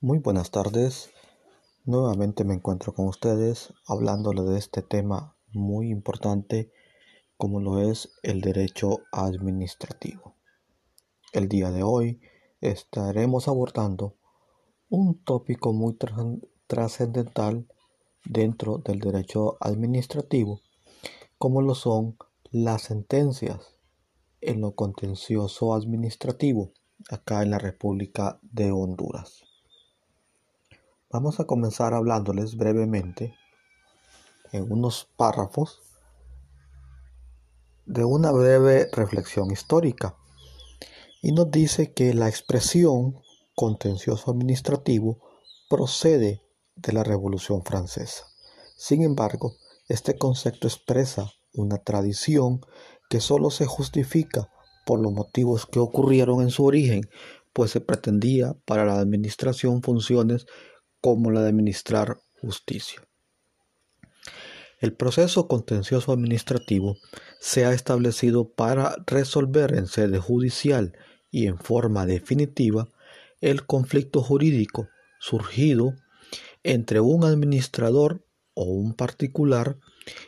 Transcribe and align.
Muy 0.00 0.20
buenas 0.20 0.52
tardes. 0.52 1.10
Nuevamente 1.84 2.44
me 2.44 2.54
encuentro 2.54 2.94
con 2.94 3.08
ustedes 3.08 3.74
hablándole 3.84 4.42
de 4.42 4.56
este 4.56 4.80
tema 4.80 5.34
muy 5.52 5.90
importante 5.90 6.70
como 7.36 7.58
lo 7.58 7.80
es 7.80 8.12
el 8.22 8.40
derecho 8.40 9.00
administrativo. 9.10 10.36
El 11.32 11.48
día 11.48 11.72
de 11.72 11.82
hoy 11.82 12.20
estaremos 12.60 13.48
abordando 13.48 14.14
un 14.88 15.18
tópico 15.24 15.72
muy 15.72 15.98
trascendental 16.68 17.66
dentro 18.24 18.78
del 18.78 19.00
derecho 19.00 19.56
administrativo 19.58 20.60
como 21.38 21.60
lo 21.60 21.74
son 21.74 22.16
las 22.52 22.82
sentencias 22.82 23.74
en 24.40 24.60
lo 24.60 24.76
contencioso 24.76 25.74
administrativo 25.74 26.70
acá 27.10 27.42
en 27.42 27.50
la 27.50 27.58
República 27.58 28.38
de 28.42 28.70
Honduras. 28.70 29.47
Vamos 31.10 31.40
a 31.40 31.46
comenzar 31.46 31.94
hablándoles 31.94 32.56
brevemente 32.58 33.34
en 34.52 34.70
unos 34.70 35.08
párrafos 35.16 35.80
de 37.86 38.04
una 38.04 38.30
breve 38.30 38.90
reflexión 38.92 39.50
histórica 39.50 40.16
y 41.22 41.32
nos 41.32 41.50
dice 41.50 41.94
que 41.94 42.12
la 42.12 42.28
expresión 42.28 43.22
contencioso 43.54 44.30
administrativo 44.30 45.18
procede 45.70 46.42
de 46.76 46.92
la 46.92 47.04
Revolución 47.04 47.64
Francesa. 47.64 48.26
Sin 48.76 49.02
embargo, 49.02 49.54
este 49.88 50.18
concepto 50.18 50.66
expresa 50.66 51.32
una 51.54 51.78
tradición 51.78 52.60
que 53.08 53.20
solo 53.20 53.50
se 53.50 53.64
justifica 53.64 54.50
por 54.84 55.00
los 55.00 55.12
motivos 55.12 55.64
que 55.64 55.78
ocurrieron 55.78 56.42
en 56.42 56.50
su 56.50 56.66
origen, 56.66 57.08
pues 57.54 57.70
se 57.70 57.80
pretendía 57.80 58.58
para 58.66 58.84
la 58.84 59.00
administración 59.00 59.82
funciones 59.82 60.44
como 61.00 61.30
la 61.30 61.42
de 61.42 61.48
administrar 61.48 62.18
justicia. 62.40 63.02
El 64.80 64.92
proceso 64.92 65.48
contencioso 65.48 66.12
administrativo 66.12 66.96
se 67.40 67.64
ha 67.64 67.72
establecido 67.72 68.48
para 68.48 68.96
resolver 69.06 69.74
en 69.74 69.88
sede 69.88 70.18
judicial 70.18 70.96
y 71.30 71.46
en 71.46 71.58
forma 71.58 72.06
definitiva 72.06 72.88
el 73.40 73.66
conflicto 73.66 74.22
jurídico 74.22 74.88
surgido 75.18 75.94
entre 76.62 77.00
un 77.00 77.24
administrador 77.24 78.24
o 78.54 78.64
un 78.64 78.94
particular 78.94 79.78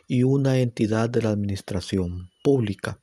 y 0.07 0.23
una 0.23 0.59
entidad 0.59 1.09
de 1.09 1.21
la 1.21 1.29
administración 1.29 2.29
pública, 2.43 3.01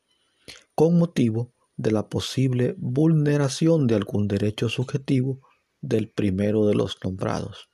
con 0.75 0.99
motivo 0.99 1.53
de 1.77 1.93
la 1.93 2.09
posible 2.09 2.75
vulneración 2.79 3.87
de 3.87 3.95
algún 3.95 4.29
derecho 4.29 4.69
subjetivo 4.69 5.41
del 5.81 6.11
primero 6.11 6.67
de 6.67 6.75
los 6.75 6.99
nombrados. 7.03 7.69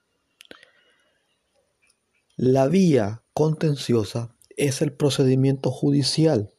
La 2.36 2.66
vía 2.66 3.22
contenciosa 3.32 4.36
es 4.56 4.82
el 4.82 4.92
procedimiento 4.92 5.70
judicial 5.70 6.50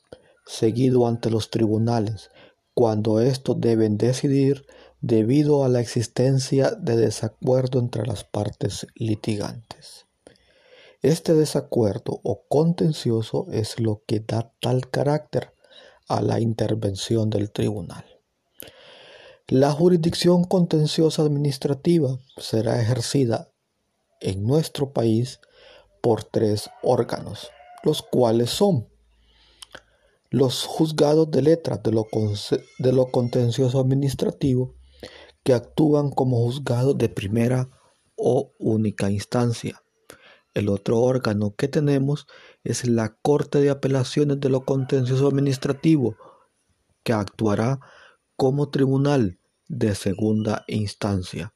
seguido 0.45 1.07
ante 1.07 1.29
los 1.29 1.49
tribunales 1.49 2.29
cuando 2.73 3.19
estos 3.19 3.59
deben 3.59 3.97
decidir 3.97 4.65
debido 5.02 5.63
a 5.63 5.69
la 5.69 5.81
existencia 5.81 6.71
de 6.71 6.97
desacuerdo 6.97 7.80
entre 7.80 8.05
las 8.05 8.23
partes 8.23 8.87
litigantes. 8.95 10.05
Este 11.02 11.33
desacuerdo 11.33 12.19
o 12.23 12.45
contencioso 12.47 13.47
es 13.52 13.80
lo 13.80 14.03
que 14.07 14.19
da 14.19 14.52
tal 14.59 14.89
carácter 14.89 15.53
a 16.07 16.21
la 16.21 16.39
intervención 16.39 17.30
del 17.30 17.52
tribunal. 17.52 18.14
La 19.47 19.71
jurisdicción 19.71 20.43
contenciosa 20.43 21.21
administrativa 21.21 22.19
será 22.35 22.81
ejercida 22.81 23.52
en 24.19 24.43
nuestro 24.43 24.91
país 24.91 25.39
por 26.02 26.23
tres 26.23 26.71
órganos, 26.81 27.52
los 27.83 28.02
cuales 28.02 28.49
son 28.49 28.87
los 30.31 30.64
juzgados 30.64 31.30
de 31.30 31.43
letras 31.43 31.80
de 31.83 31.92
lo, 31.92 33.05
contencioso 33.11 33.80
administrativo 33.80 34.73
que 35.43 35.53
actúan 35.53 36.09
como 36.09 36.37
juzgados 36.37 36.97
de 36.97 37.09
primera 37.09 37.70
o 38.15 38.52
única 38.58 39.11
instancia. 39.11 39.83
El 40.55 40.70
otro 40.70 41.02
órgano 41.02 41.53
que 41.55 41.67
tenemos 41.67 42.25
es 42.64 42.87
la 42.87 43.15
Corte 43.21 43.61
de 43.61 43.70
Apelaciones 43.70 44.39
de 44.39 44.49
lo 44.49 44.65
Contencioso 44.65 45.27
Administrativo, 45.27 46.15
que 47.03 47.14
actuará 47.14 47.80
como 48.35 48.69
tribunal 48.69 49.39
de 49.67 49.95
segunda 49.95 50.63
instancia. 50.67 51.53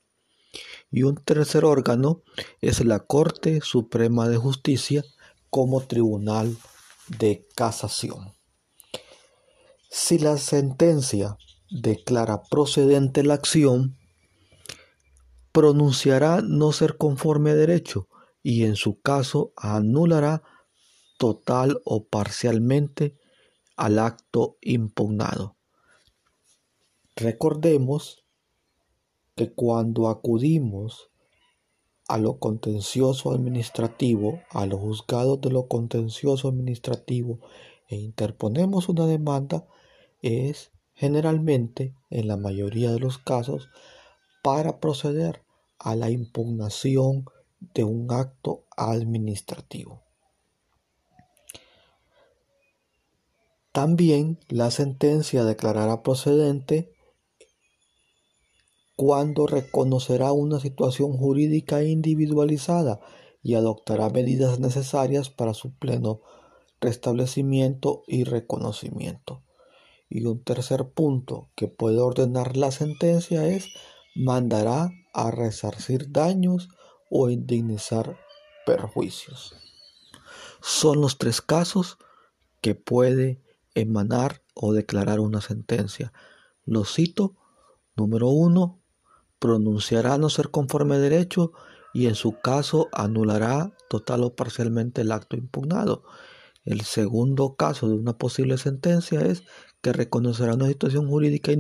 Y 0.92 1.04
un 1.04 1.16
tercer 1.16 1.66
órgano 1.66 2.24
es 2.62 2.84
la 2.84 3.00
Corte 3.00 3.62
Suprema 3.62 4.28
de 4.28 4.38
Justicia 4.38 5.04
como 5.50 5.82
tribunal 5.82 6.58
de 7.08 7.48
casación. 7.56 8.34
Si 9.90 10.18
la 10.20 10.38
sentencia 10.38 11.38
declara 11.70 12.42
procedente 12.44 13.24
la 13.24 13.36
acción, 13.36 13.98
pronunciará 15.52 16.42
no 16.42 16.72
ser 16.72 16.98
conforme 16.98 17.52
a 17.52 17.56
derecho 17.56 18.08
y 18.42 18.66
en 18.66 18.76
su 18.76 19.02
caso 19.02 19.54
anulará 19.56 20.44
total 21.18 21.82
o 21.86 22.08
parcialmente 22.08 23.18
al 23.76 24.00
acto 24.00 24.58
impugnado. 24.62 25.59
Recordemos 27.20 28.24
que 29.36 29.52
cuando 29.52 30.08
acudimos 30.08 31.12
a 32.08 32.18
lo 32.18 32.40
contencioso 32.40 33.34
administrativo, 33.34 34.40
a 34.52 34.66
los 34.66 34.80
juzgados 34.80 35.42
de 35.42 35.50
lo 35.50 35.68
contencioso 35.68 36.48
administrativo 36.48 37.42
e 37.90 37.98
interponemos 37.98 38.88
una 38.88 39.06
demanda, 39.06 39.68
es 40.22 40.72
generalmente, 40.94 41.94
en 42.10 42.30
la 42.30 42.38
mayoría 42.38 42.90
de 42.90 43.00
los 43.00 43.18
casos, 43.18 43.68
para 44.42 44.80
proceder 44.80 45.44
a 45.78 45.98
la 45.98 46.12
impugnación 46.12 47.26
de 47.60 47.84
un 47.84 48.14
acto 48.14 48.64
administrativo. 48.78 50.04
También 53.74 54.40
la 54.48 54.72
sentencia 54.72 55.44
declarará 55.44 56.02
procedente 56.02 56.94
cuando 59.00 59.48
reconocerá 59.48 60.34
una 60.34 60.60
situación 60.60 61.14
jurídica 61.14 61.86
individualizada 61.86 63.00
y 63.42 63.54
adoptará 63.54 64.10
medidas 64.10 64.60
necesarias 64.60 65.30
para 65.30 65.54
su 65.54 65.74
pleno 65.74 66.20
restablecimiento 66.82 68.04
y 68.08 68.26
reconocimiento. 68.26 69.42
Y 70.10 70.26
un 70.26 70.44
tercer 70.44 70.90
punto 70.90 71.50
que 71.56 71.70
puede 71.70 72.00
ordenar 72.00 72.58
la 72.58 72.72
sentencia 72.72 73.48
es 73.48 73.70
mandará 74.18 74.92
a 75.14 75.32
resarcir 75.32 76.12
daños 76.12 76.68
o 77.10 77.30
indemnizar 77.30 78.18
perjuicios. 78.66 79.56
Son 80.62 81.00
los 81.00 81.18
tres 81.18 81.42
casos 81.42 82.00
que 82.60 82.76
puede 82.76 83.42
emanar 83.76 84.44
o 84.56 84.74
declarar 84.74 85.22
una 85.22 85.40
sentencia. 85.40 86.12
Lo 86.66 86.84
cito. 86.84 87.38
Número 87.96 88.30
uno, 88.30 88.79
pronunciará 89.40 90.18
no 90.18 90.30
ser 90.30 90.50
conforme 90.52 91.00
derecho 91.00 91.54
y 91.94 92.08
en 92.08 92.16
su 92.16 92.40
caso 92.40 92.90
anulará 92.92 93.74
total 93.90 94.24
o 94.24 94.36
parcialmente 94.36 95.02
el 95.02 95.12
acto 95.12 95.36
impugnado. 95.36 96.04
El 96.66 96.82
segundo 96.82 97.56
caso 97.56 97.88
de 97.88 97.96
una 97.96 98.18
posible 98.18 98.58
sentencia 98.58 99.22
es 99.22 99.44
que 99.82 99.94
reconocerá 99.94 100.54
una 100.54 100.68
situación 100.68 101.08
jurídica 101.08 101.52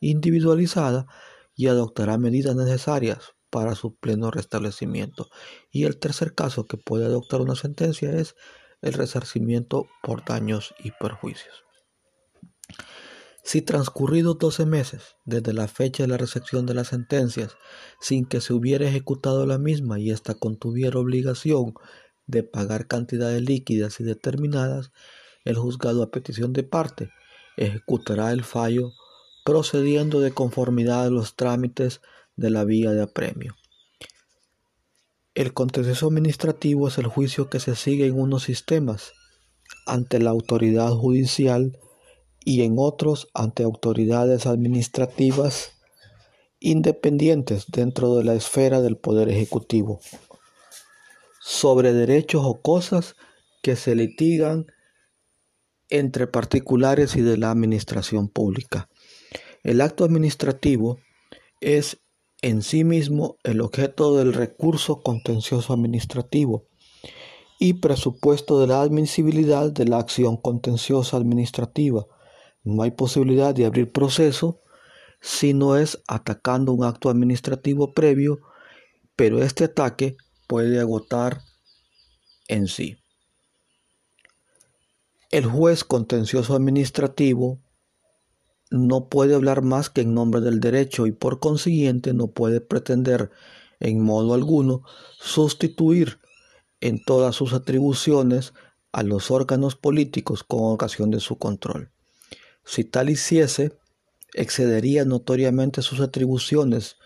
individualizada 0.00 1.06
y 1.54 1.68
adoptará 1.68 2.18
medidas 2.18 2.56
necesarias 2.56 3.34
para 3.50 3.74
su 3.74 3.94
pleno 3.94 4.30
restablecimiento. 4.30 5.28
Y 5.70 5.84
el 5.84 5.98
tercer 5.98 6.34
caso 6.34 6.66
que 6.66 6.78
puede 6.78 7.04
adoptar 7.06 7.40
una 7.40 7.54
sentencia 7.54 8.12
es 8.12 8.34
el 8.80 8.94
resarcimiento 8.94 9.86
por 10.02 10.24
daños 10.24 10.74
y 10.82 10.92
perjuicios. 10.92 11.67
Si 13.48 13.62
transcurridos 13.62 14.38
12 14.38 14.66
meses 14.66 15.16
desde 15.24 15.54
la 15.54 15.68
fecha 15.68 16.02
de 16.02 16.08
la 16.10 16.18
recepción 16.18 16.66
de 16.66 16.74
las 16.74 16.88
sentencias, 16.88 17.56
sin 17.98 18.26
que 18.26 18.42
se 18.42 18.52
hubiera 18.52 18.86
ejecutado 18.86 19.46
la 19.46 19.56
misma 19.56 19.98
y 19.98 20.10
ésta 20.10 20.34
contuviera 20.34 20.98
obligación 20.98 21.72
de 22.26 22.42
pagar 22.42 22.88
cantidades 22.88 23.40
líquidas 23.40 24.00
y 24.00 24.04
determinadas, 24.04 24.92
el 25.46 25.56
juzgado 25.56 26.02
a 26.02 26.10
petición 26.10 26.52
de 26.52 26.62
parte 26.62 27.10
ejecutará 27.56 28.32
el 28.32 28.44
fallo 28.44 28.92
procediendo 29.46 30.20
de 30.20 30.32
conformidad 30.32 31.06
a 31.06 31.10
los 31.10 31.34
trámites 31.34 32.02
de 32.36 32.50
la 32.50 32.64
vía 32.64 32.90
de 32.90 33.00
apremio. 33.00 33.56
El 35.34 35.54
contencioso 35.54 36.08
administrativo 36.08 36.88
es 36.88 36.98
el 36.98 37.06
juicio 37.06 37.48
que 37.48 37.60
se 37.60 37.76
sigue 37.76 38.08
en 38.08 38.20
unos 38.20 38.42
sistemas 38.42 39.14
ante 39.86 40.18
la 40.18 40.28
autoridad 40.28 40.90
judicial 40.90 41.78
y 42.48 42.62
en 42.62 42.76
otros 42.78 43.28
ante 43.34 43.62
autoridades 43.62 44.46
administrativas 44.46 45.72
independientes 46.60 47.66
dentro 47.68 48.14
de 48.14 48.24
la 48.24 48.32
esfera 48.32 48.80
del 48.80 48.96
Poder 48.96 49.28
Ejecutivo 49.28 50.00
sobre 51.42 51.92
derechos 51.92 52.40
o 52.46 52.62
cosas 52.62 53.16
que 53.60 53.76
se 53.76 53.94
litigan 53.94 54.64
entre 55.90 56.26
particulares 56.26 57.16
y 57.16 57.20
de 57.20 57.36
la 57.36 57.50
administración 57.50 58.28
pública. 58.28 58.88
El 59.62 59.82
acto 59.82 60.04
administrativo 60.04 61.00
es 61.60 61.98
en 62.40 62.62
sí 62.62 62.82
mismo 62.82 63.36
el 63.44 63.60
objeto 63.60 64.16
del 64.16 64.32
recurso 64.32 65.02
contencioso 65.02 65.74
administrativo 65.74 66.64
y 67.58 67.74
presupuesto 67.74 68.58
de 68.58 68.68
la 68.68 68.80
admisibilidad 68.80 69.70
de 69.70 69.84
la 69.84 69.98
acción 69.98 70.38
contenciosa 70.38 71.18
administrativa. 71.18 72.06
No 72.62 72.82
hay 72.82 72.90
posibilidad 72.90 73.54
de 73.54 73.66
abrir 73.66 73.92
proceso 73.92 74.60
si 75.20 75.54
no 75.54 75.76
es 75.76 76.02
atacando 76.06 76.72
un 76.72 76.84
acto 76.84 77.10
administrativo 77.10 77.92
previo, 77.92 78.40
pero 79.16 79.42
este 79.42 79.64
ataque 79.64 80.16
puede 80.46 80.80
agotar 80.80 81.40
en 82.48 82.68
sí. 82.68 82.96
El 85.30 85.44
juez 85.44 85.84
contencioso 85.84 86.54
administrativo 86.54 87.60
no 88.70 89.08
puede 89.08 89.34
hablar 89.34 89.62
más 89.62 89.90
que 89.90 90.02
en 90.02 90.14
nombre 90.14 90.40
del 90.40 90.60
derecho 90.60 91.06
y 91.06 91.12
por 91.12 91.38
consiguiente 91.40 92.14
no 92.14 92.28
puede 92.28 92.60
pretender 92.60 93.30
en 93.80 94.02
modo 94.02 94.34
alguno 94.34 94.82
sustituir 95.18 96.18
en 96.80 97.02
todas 97.02 97.34
sus 97.36 97.52
atribuciones 97.52 98.54
a 98.92 99.02
los 99.02 99.30
órganos 99.30 99.76
políticos 99.76 100.44
con 100.44 100.72
ocasión 100.72 101.10
de 101.10 101.20
su 101.20 101.36
control. 101.36 101.90
Si 102.70 102.84
tal 102.84 103.08
hiciese, 103.08 103.72
excedería 104.34 105.06
notoriamente 105.06 105.80
sus 105.80 106.00
atribuciones 106.00 106.96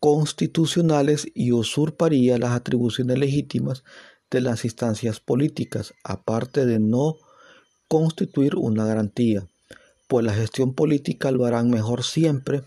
constitucionales 0.00 1.28
y 1.34 1.52
usurparía 1.52 2.36
las 2.36 2.50
atribuciones 2.50 3.16
legítimas 3.16 3.84
de 4.28 4.40
las 4.40 4.64
instancias 4.64 5.20
políticas, 5.20 5.94
aparte 6.02 6.66
de 6.66 6.80
no 6.80 7.14
constituir 7.86 8.56
una 8.56 8.86
garantía, 8.86 9.46
pues 10.08 10.26
la 10.26 10.34
gestión 10.34 10.74
política 10.74 11.30
lo 11.30 11.44
harán 11.44 11.70
mejor 11.70 12.02
siempre 12.02 12.62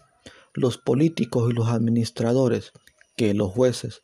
los 0.53 0.77
políticos 0.77 1.51
y 1.51 1.53
los 1.53 1.67
administradores 1.67 2.71
que 3.17 3.33
los 3.33 3.51
jueces. 3.51 4.03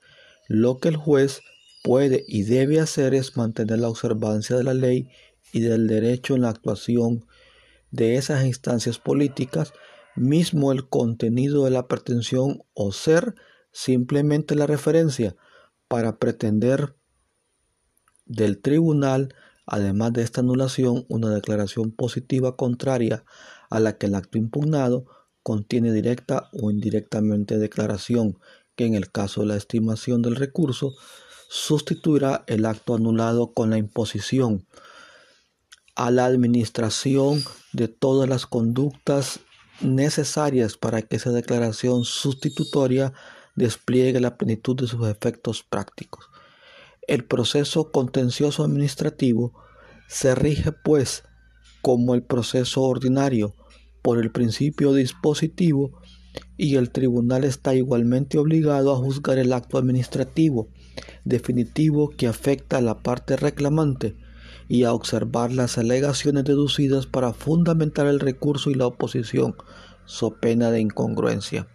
Lo 0.49 0.79
que 0.79 0.89
el 0.89 0.97
juez 0.97 1.43
puede 1.81 2.25
y 2.27 2.43
debe 2.43 2.81
hacer 2.81 3.13
es 3.13 3.37
mantener 3.37 3.79
la 3.79 3.87
observancia 3.87 4.57
de 4.57 4.65
la 4.65 4.73
ley 4.73 5.07
y 5.53 5.61
del 5.61 5.87
derecho 5.87 6.35
en 6.35 6.41
la 6.41 6.49
actuación 6.49 7.25
de 7.97 8.15
esas 8.15 8.45
instancias 8.45 8.97
políticas, 8.97 9.73
mismo 10.15 10.71
el 10.71 10.87
contenido 10.87 11.65
de 11.65 11.71
la 11.71 11.89
pretensión 11.89 12.63
o 12.73 12.93
ser 12.93 13.35
simplemente 13.73 14.55
la 14.55 14.65
referencia 14.65 15.35
para 15.89 16.17
pretender 16.17 16.95
del 18.25 18.61
tribunal 18.61 19.33
además 19.67 20.13
de 20.13 20.23
esta 20.23 20.41
anulación, 20.41 21.05
una 21.09 21.29
declaración 21.29 21.91
positiva 21.91 22.55
contraria 22.55 23.25
a 23.69 23.79
la 23.79 23.97
que 23.97 24.07
el 24.07 24.15
acto 24.15 24.37
impugnado 24.37 25.05
contiene 25.43 25.91
directa 25.91 26.49
o 26.53 26.71
indirectamente 26.71 27.57
declaración 27.57 28.39
que 28.75 28.85
en 28.85 28.95
el 28.95 29.11
caso 29.11 29.41
de 29.41 29.47
la 29.47 29.57
estimación 29.57 30.21
del 30.21 30.37
recurso 30.37 30.93
sustituirá 31.49 32.45
el 32.47 32.65
acto 32.65 32.95
anulado 32.95 33.53
con 33.53 33.69
la 33.69 33.77
imposición 33.77 34.65
a 35.97 36.11
la 36.11 36.25
administración 36.25 37.43
de 37.73 37.87
todas 37.87 38.29
las 38.29 38.45
conductas 38.45 39.39
necesarias 39.81 40.77
para 40.77 41.01
que 41.01 41.15
esa 41.15 41.31
declaración 41.31 42.05
sustitutoria 42.05 43.13
despliegue 43.55 44.19
la 44.19 44.37
plenitud 44.37 44.75
de 44.75 44.85
sus 44.85 45.07
efectos 45.07 45.63
prácticos. 45.63 46.29
El 47.07 47.25
proceso 47.25 47.91
contencioso 47.91 48.63
administrativo 48.63 49.53
se 50.07 50.35
rige, 50.35 50.71
pues, 50.71 51.23
como 51.81 52.13
el 52.13 52.21
proceso 52.21 52.83
ordinario, 52.83 53.55
por 54.03 54.19
el 54.19 54.31
principio 54.31 54.93
dispositivo 54.93 55.99
y 56.57 56.75
el 56.75 56.91
tribunal 56.91 57.43
está 57.43 57.73
igualmente 57.73 58.37
obligado 58.37 58.93
a 58.93 58.97
juzgar 58.97 59.39
el 59.39 59.51
acto 59.51 59.79
administrativo 59.79 60.69
definitivo 61.25 62.11
que 62.11 62.27
afecta 62.27 62.77
a 62.77 62.81
la 62.81 62.99
parte 62.99 63.35
reclamante 63.35 64.15
y 64.67 64.83
a 64.83 64.93
observar 64.93 65.51
las 65.51 65.77
alegaciones 65.77 66.43
deducidas 66.43 67.05
para 67.05 67.33
fundamentar 67.33 68.07
el 68.07 68.19
recurso 68.19 68.69
y 68.69 68.75
la 68.75 68.87
oposición, 68.87 69.55
so 70.05 70.35
pena 70.35 70.71
de 70.71 70.81
incongruencia. 70.81 71.67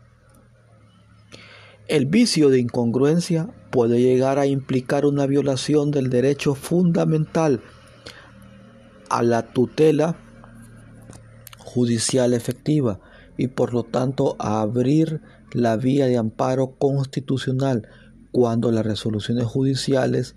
El 1.88 2.06
vicio 2.06 2.48
de 2.48 2.58
incongruencia 2.58 3.48
puede 3.70 4.00
llegar 4.00 4.38
a 4.38 4.46
implicar 4.46 5.04
una 5.06 5.26
violación 5.26 5.90
del 5.90 6.10
derecho 6.10 6.54
fundamental 6.54 7.60
a 9.08 9.22
la 9.22 9.52
tutela 9.52 10.16
judicial 11.58 12.34
efectiva 12.34 13.00
y 13.36 13.48
por 13.48 13.72
lo 13.72 13.82
tanto 13.82 14.36
a 14.38 14.60
abrir 14.60 15.22
la 15.52 15.76
vía 15.76 16.06
de 16.06 16.18
amparo 16.18 16.76
constitucional 16.78 17.88
cuando 18.30 18.70
las 18.70 18.86
resoluciones 18.86 19.44
judiciales 19.44 20.36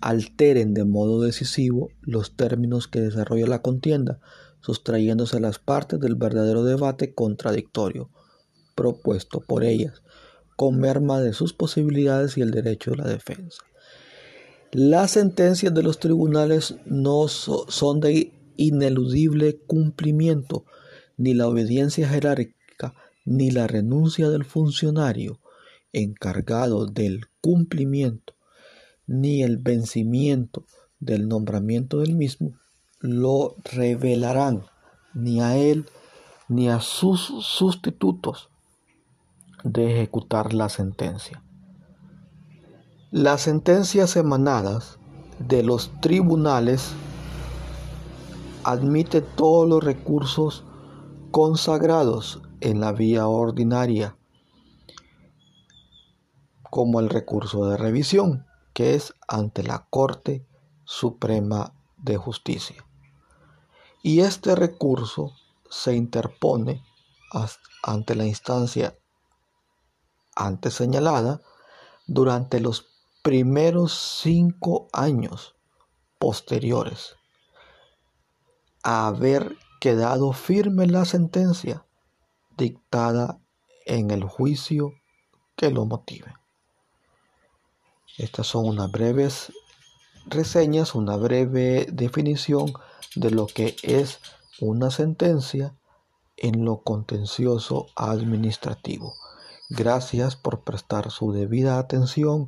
alteren 0.00 0.74
de 0.74 0.84
modo 0.84 1.20
decisivo 1.20 1.88
los 2.00 2.36
términos 2.36 2.88
que 2.88 3.00
desarrolla 3.00 3.46
la 3.46 3.62
contienda, 3.62 4.20
sustrayéndose 4.60 5.40
las 5.40 5.58
partes 5.58 6.00
del 6.00 6.14
verdadero 6.14 6.64
debate 6.64 7.14
contradictorio 7.14 8.10
propuesto 8.74 9.40
por 9.40 9.64
ellas 9.64 10.02
con 10.56 10.78
merma 10.78 11.20
de 11.20 11.32
sus 11.32 11.52
posibilidades 11.52 12.36
y 12.38 12.40
el 12.40 12.50
derecho 12.50 12.92
de 12.92 12.96
la 12.96 13.08
defensa. 13.08 13.62
Las 14.72 15.12
sentencias 15.12 15.72
de 15.72 15.82
los 15.82 15.98
tribunales 15.98 16.76
no 16.86 17.28
son 17.28 18.00
de 18.00 18.32
ineludible 18.56 19.58
cumplimiento, 19.66 20.64
ni 21.16 21.34
la 21.34 21.46
obediencia 21.46 22.08
jerárquica, 22.08 22.94
ni 23.24 23.50
la 23.50 23.66
renuncia 23.66 24.28
del 24.30 24.44
funcionario 24.44 25.40
encargado 25.92 26.86
del 26.86 27.26
cumplimiento, 27.40 28.34
ni 29.06 29.42
el 29.42 29.58
vencimiento 29.58 30.64
del 31.00 31.28
nombramiento 31.28 31.98
del 31.98 32.14
mismo, 32.14 32.52
lo 33.00 33.56
revelarán 33.64 34.64
ni 35.14 35.40
a 35.40 35.56
él 35.56 35.86
ni 36.48 36.68
a 36.68 36.80
sus 36.80 37.20
sustitutos 37.20 38.50
de 39.64 39.92
ejecutar 39.92 40.54
la 40.54 40.68
sentencia. 40.68 41.42
Las 43.10 43.42
sentencias 43.42 44.16
emanadas 44.16 44.98
de 45.38 45.62
los 45.62 45.90
tribunales 46.00 46.92
admite 48.64 49.20
todos 49.20 49.68
los 49.68 49.82
recursos 49.82 50.64
consagrados 51.30 52.42
en 52.60 52.80
la 52.80 52.92
vía 52.92 53.26
ordinaria, 53.26 54.16
como 56.70 57.00
el 57.00 57.08
recurso 57.08 57.68
de 57.68 57.76
revisión, 57.76 58.45
que 58.76 58.94
es 58.94 59.14
ante 59.26 59.62
la 59.62 59.86
Corte 59.88 60.46
Suprema 60.84 61.72
de 61.96 62.18
Justicia. 62.18 62.84
Y 64.02 64.20
este 64.20 64.54
recurso 64.54 65.32
se 65.70 65.94
interpone 65.94 66.84
ante 67.82 68.14
la 68.14 68.26
instancia 68.26 68.94
antes 70.34 70.74
señalada 70.74 71.40
durante 72.06 72.60
los 72.60 72.86
primeros 73.22 73.94
cinco 73.94 74.88
años 74.92 75.56
posteriores 76.18 77.16
a 78.82 79.06
haber 79.06 79.56
quedado 79.80 80.34
firme 80.34 80.86
la 80.86 81.06
sentencia 81.06 81.86
dictada 82.58 83.40
en 83.86 84.10
el 84.10 84.22
juicio 84.22 84.92
que 85.56 85.70
lo 85.70 85.86
motive. 85.86 86.34
Estas 88.18 88.46
son 88.46 88.66
unas 88.66 88.90
breves 88.90 89.52
reseñas, 90.26 90.94
una 90.94 91.16
breve 91.16 91.86
definición 91.92 92.72
de 93.14 93.30
lo 93.30 93.46
que 93.46 93.76
es 93.82 94.20
una 94.60 94.90
sentencia 94.90 95.74
en 96.36 96.64
lo 96.64 96.82
contencioso 96.82 97.86
administrativo. 97.94 99.14
Gracias 99.68 100.36
por 100.36 100.60
prestar 100.60 101.10
su 101.10 101.32
debida 101.32 101.78
atención 101.78 102.46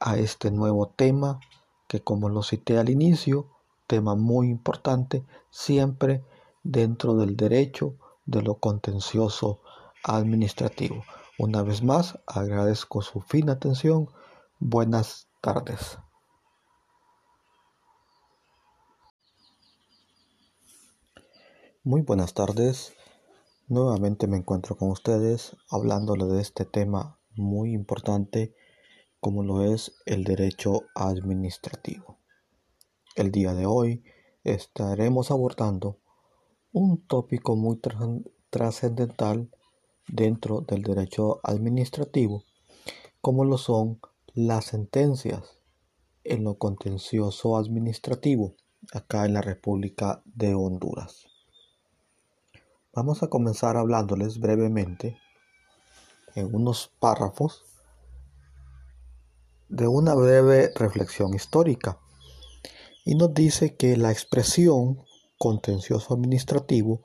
a 0.00 0.16
este 0.16 0.50
nuevo 0.50 0.88
tema 0.88 1.40
que 1.88 2.00
como 2.00 2.28
lo 2.28 2.42
cité 2.42 2.78
al 2.78 2.88
inicio, 2.88 3.48
tema 3.86 4.14
muy 4.14 4.48
importante, 4.48 5.24
siempre 5.50 6.24
dentro 6.62 7.14
del 7.16 7.36
derecho 7.36 7.94
de 8.24 8.42
lo 8.42 8.54
contencioso 8.54 9.60
administrativo. 10.04 11.04
Una 11.38 11.62
vez 11.62 11.82
más, 11.82 12.18
agradezco 12.26 13.02
su 13.02 13.20
fina 13.20 13.52
atención. 13.52 14.08
Buenas 14.64 15.28
tardes. 15.40 15.98
Muy 21.82 22.02
buenas 22.02 22.32
tardes. 22.32 22.94
Nuevamente 23.66 24.28
me 24.28 24.36
encuentro 24.36 24.76
con 24.76 24.90
ustedes 24.90 25.56
hablándole 25.68 26.26
de 26.26 26.40
este 26.40 26.64
tema 26.64 27.18
muy 27.34 27.72
importante 27.72 28.54
como 29.18 29.42
lo 29.42 29.62
es 29.62 29.96
el 30.06 30.22
derecho 30.22 30.82
administrativo. 30.94 32.20
El 33.16 33.32
día 33.32 33.54
de 33.54 33.66
hoy 33.66 34.04
estaremos 34.44 35.32
abordando 35.32 35.98
un 36.70 37.04
tópico 37.08 37.56
muy 37.56 37.80
trascendental 38.48 39.50
dentro 40.06 40.60
del 40.60 40.82
derecho 40.82 41.40
administrativo, 41.42 42.44
como 43.20 43.44
lo 43.44 43.58
son 43.58 44.00
las 44.34 44.64
sentencias 44.64 45.58
en 46.24 46.44
lo 46.44 46.56
contencioso 46.56 47.58
administrativo 47.58 48.54
acá 48.94 49.26
en 49.26 49.34
la 49.34 49.42
República 49.42 50.22
de 50.24 50.54
Honduras. 50.54 51.26
Vamos 52.94 53.22
a 53.22 53.28
comenzar 53.28 53.76
hablándoles 53.76 54.40
brevemente 54.40 55.18
en 56.34 56.54
unos 56.54 56.90
párrafos 56.98 57.64
de 59.68 59.86
una 59.86 60.14
breve 60.14 60.72
reflexión 60.76 61.34
histórica 61.34 61.98
y 63.04 63.16
nos 63.16 63.34
dice 63.34 63.76
que 63.76 63.98
la 63.98 64.12
expresión 64.12 65.04
contencioso 65.36 66.14
administrativo 66.14 67.02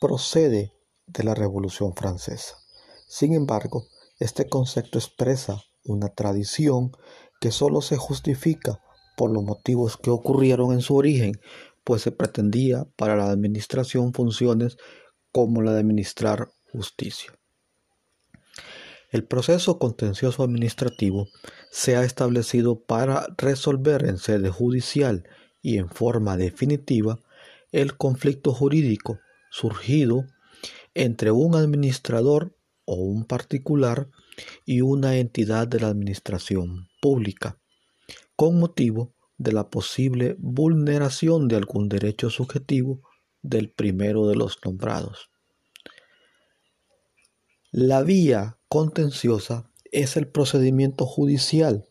procede 0.00 0.72
de 1.06 1.24
la 1.24 1.34
Revolución 1.34 1.94
Francesa. 1.94 2.56
Sin 3.06 3.34
embargo, 3.34 3.84
este 4.18 4.48
concepto 4.48 4.98
expresa 4.98 5.62
una 5.84 6.08
tradición 6.08 6.92
que 7.40 7.50
solo 7.50 7.80
se 7.80 7.96
justifica 7.96 8.80
por 9.16 9.32
los 9.32 9.42
motivos 9.42 9.96
que 9.96 10.10
ocurrieron 10.10 10.72
en 10.72 10.80
su 10.80 10.96
origen, 10.96 11.40
pues 11.84 12.02
se 12.02 12.12
pretendía 12.12 12.86
para 12.96 13.16
la 13.16 13.30
administración 13.30 14.12
funciones 14.12 14.76
como 15.32 15.62
la 15.62 15.72
de 15.72 15.80
administrar 15.80 16.48
justicia. 16.72 17.32
El 19.10 19.24
proceso 19.24 19.78
contencioso 19.78 20.44
administrativo 20.44 21.26
se 21.70 21.96
ha 21.96 22.04
establecido 22.04 22.80
para 22.80 23.26
resolver 23.36 24.06
en 24.06 24.18
sede 24.18 24.50
judicial 24.50 25.24
y 25.62 25.78
en 25.78 25.88
forma 25.88 26.36
definitiva 26.36 27.18
el 27.72 27.96
conflicto 27.96 28.52
jurídico 28.52 29.18
surgido 29.50 30.26
entre 30.94 31.32
un 31.32 31.56
administrador 31.56 32.56
o 32.84 32.94
un 32.94 33.24
particular 33.24 34.08
y 34.64 34.80
una 34.80 35.16
entidad 35.16 35.68
de 35.68 35.80
la 35.80 35.88
administración 35.88 36.88
pública, 37.00 37.58
con 38.36 38.58
motivo 38.58 39.14
de 39.38 39.52
la 39.52 39.70
posible 39.70 40.36
vulneración 40.38 41.48
de 41.48 41.56
algún 41.56 41.88
derecho 41.88 42.30
subjetivo 42.30 43.02
del 43.42 43.70
primero 43.70 44.28
de 44.28 44.36
los 44.36 44.58
nombrados. 44.64 45.30
La 47.72 48.02
vía 48.02 48.58
contenciosa 48.68 49.70
es 49.92 50.16
el 50.16 50.28
procedimiento 50.28 51.06
judicial 51.06 51.86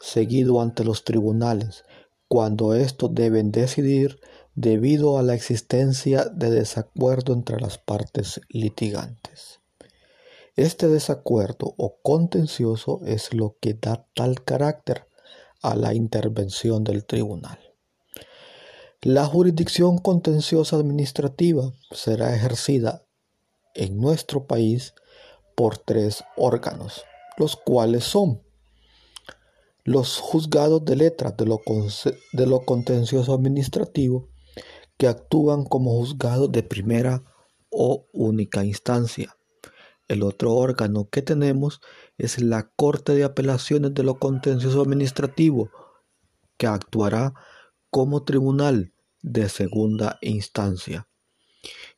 seguido 0.00 0.60
ante 0.60 0.84
los 0.84 1.04
tribunales 1.04 1.84
cuando 2.28 2.74
estos 2.74 3.14
deben 3.14 3.50
decidir 3.50 4.20
debido 4.54 5.18
a 5.18 5.22
la 5.22 5.34
existencia 5.34 6.26
de 6.26 6.50
desacuerdo 6.50 7.32
entre 7.32 7.60
las 7.60 7.78
partes 7.78 8.40
litigantes. 8.48 9.59
Este 10.56 10.88
desacuerdo 10.88 11.74
o 11.76 12.00
contencioso 12.02 13.00
es 13.04 13.32
lo 13.32 13.56
que 13.60 13.74
da 13.74 14.06
tal 14.14 14.42
carácter 14.42 15.06
a 15.62 15.76
la 15.76 15.94
intervención 15.94 16.84
del 16.84 17.04
tribunal. 17.04 17.58
La 19.02 19.24
jurisdicción 19.24 19.98
contenciosa 19.98 20.76
administrativa 20.76 21.72
será 21.90 22.34
ejercida 22.34 23.06
en 23.74 23.98
nuestro 23.98 24.46
país 24.46 24.94
por 25.54 25.78
tres 25.78 26.24
órganos, 26.36 27.04
los 27.38 27.56
cuales 27.56 28.04
son 28.04 28.42
los 29.84 30.18
juzgados 30.18 30.84
de 30.84 30.96
letras 30.96 31.36
de 31.36 31.46
lo, 31.46 31.60
de 32.32 32.46
lo 32.46 32.64
contencioso 32.64 33.32
administrativo 33.32 34.28
que 34.98 35.08
actúan 35.08 35.64
como 35.64 35.92
juzgados 35.92 36.52
de 36.52 36.62
primera 36.62 37.22
o 37.70 38.06
única 38.12 38.64
instancia. 38.64 39.34
El 40.10 40.24
otro 40.24 40.54
órgano 40.54 41.08
que 41.08 41.22
tenemos 41.22 41.80
es 42.18 42.42
la 42.42 42.68
Corte 42.74 43.14
de 43.14 43.22
Apelaciones 43.22 43.94
de 43.94 44.02
lo 44.02 44.18
Contencioso 44.18 44.82
Administrativo, 44.82 45.70
que 46.56 46.66
actuará 46.66 47.32
como 47.90 48.24
tribunal 48.24 48.92
de 49.22 49.48
segunda 49.48 50.18
instancia. 50.20 51.06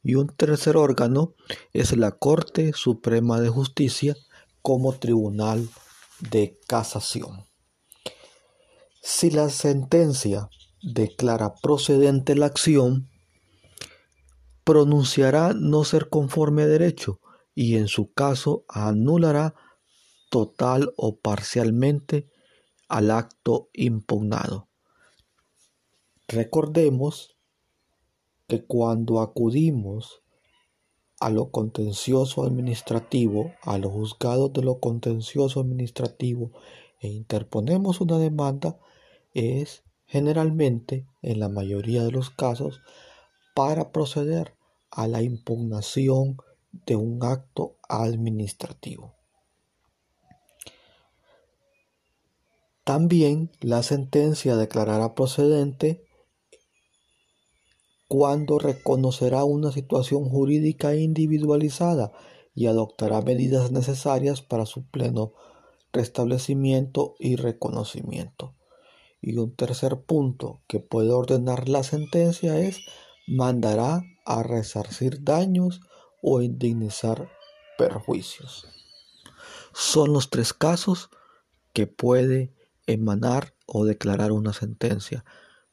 Y 0.03 0.17
un 0.17 0.29
tercer 0.29 0.77
órgano 0.77 1.33
es 1.73 1.97
la 1.97 2.11
Corte 2.11 2.75
Suprema 2.75 3.41
de 3.41 3.49
Justicia 3.49 4.15
como 4.61 4.93
tribunal 4.93 5.71
de 6.21 6.61
casación. 6.69 7.47
Si 9.01 9.31
la 9.31 9.49
sentencia 9.49 10.51
declara 10.83 11.55
procedente 11.55 12.37
la 12.37 12.45
acción, 12.45 13.09
pronunciará 14.65 15.55
no 15.55 15.85
ser 15.85 16.11
conforme 16.11 16.65
a 16.65 16.67
derecho 16.67 17.22
y 17.55 17.77
en 17.77 17.89
su 17.89 18.13
caso 18.13 18.65
anulará 18.69 19.55
total 20.31 20.93
o 20.97 21.19
parcialmente 21.19 22.31
al 22.89 23.11
acto 23.11 23.69
impugnado. 23.73 24.69
Recordemos 26.29 27.37
que 28.49 28.65
cuando 28.65 29.21
acudimos 29.21 30.23
a 31.21 31.31
lo 31.31 31.51
contencioso 31.51 32.45
administrativo, 32.45 33.53
a 33.63 33.79
los 33.79 33.93
juzgados 33.93 34.53
de 34.53 34.63
lo 34.63 34.81
contencioso 34.81 35.61
administrativo 35.61 36.51
e 37.01 37.09
interponemos 37.09 38.01
una 38.01 38.19
demanda, 38.19 38.79
es 39.35 39.85
generalmente, 40.07 41.07
en 41.23 41.41
la 41.41 41.49
mayoría 41.49 42.03
de 42.03 42.11
los 42.11 42.31
casos, 42.31 42.81
para 43.55 43.93
proceder 43.93 44.57
a 44.91 45.07
la 45.07 45.23
impugnación 45.23 46.37
de 46.73 46.97
un 46.97 47.23
acto 47.23 47.77
administrativo. 47.89 49.15
También 52.85 53.53
la 53.61 53.83
sentencia 53.83 54.57
declarará 54.57 55.15
procedente 55.15 56.05
cuando 58.09 58.59
reconocerá 58.59 59.45
una 59.45 59.71
situación 59.71 60.29
jurídica 60.29 60.97
individualizada 60.97 62.13
y 62.55 62.67
adoptará 62.67 63.23
medidas 63.23 63.71
necesarias 63.71 64.43
para 64.43 64.67
su 64.67 64.85
pleno 64.87 65.33
restablecimiento 65.93 67.15
y 67.19 67.37
reconocimiento. 67.37 68.55
Y 69.21 69.37
un 69.37 69.55
tercer 69.55 70.03
punto 70.03 70.63
que 70.67 70.81
puede 70.81 71.13
ordenar 71.13 71.69
la 71.69 71.85
sentencia 71.85 72.59
es 72.59 72.81
mandará 73.27 74.03
a 74.27 74.43
resarcir 74.43 75.23
daños 75.23 75.81
o 76.23 76.41
indemnizar 76.41 77.31
perjuicios. 77.77 78.67
Son 79.75 80.13
los 80.13 80.31
tres 80.31 80.55
casos 80.55 81.11
que 81.73 81.87
puede 81.87 82.55
emanar 82.87 83.55
o 83.67 83.85
declarar 83.85 84.33
una 84.33 84.53
sentencia. 84.53 85.25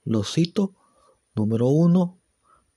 Lo 0.03 0.23
cito. 0.23 0.75
Número 1.35 1.67
uno, 1.67 2.19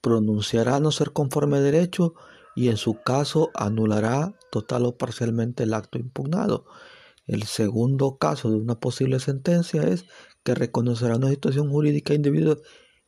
pronunciará 0.00 0.78
no 0.78 0.92
ser 0.92 1.12
conforme 1.12 1.60
derecho 1.60 2.14
y 2.54 2.68
en 2.68 2.76
su 2.76 3.00
caso 3.02 3.50
anulará 3.54 4.38
total 4.50 4.84
o 4.84 4.98
parcialmente 4.98 5.62
el 5.62 5.74
acto 5.74 5.98
impugnado. 5.98 6.66
El 7.26 7.44
segundo 7.44 8.18
caso 8.18 8.50
de 8.50 8.56
una 8.56 8.78
posible 8.78 9.18
sentencia 9.20 9.82
es 9.82 10.04
que 10.44 10.54
reconocerá 10.54 11.16
una 11.16 11.30
situación 11.30 11.70
jurídica 11.70 12.14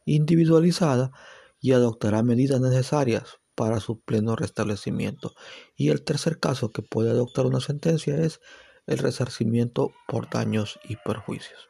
individualizada 0.06 1.12
y 1.60 1.72
adoptará 1.72 2.22
medidas 2.22 2.60
necesarias 2.60 3.40
para 3.54 3.80
su 3.80 4.00
pleno 4.00 4.36
restablecimiento. 4.36 5.34
Y 5.76 5.88
el 5.90 6.02
tercer 6.02 6.38
caso 6.38 6.72
que 6.72 6.82
puede 6.82 7.10
adoptar 7.10 7.46
una 7.46 7.60
sentencia 7.60 8.16
es 8.16 8.40
el 8.86 8.98
resarcimiento 8.98 9.92
por 10.06 10.28
daños 10.30 10.78
y 10.88 10.96
perjuicios. 10.96 11.68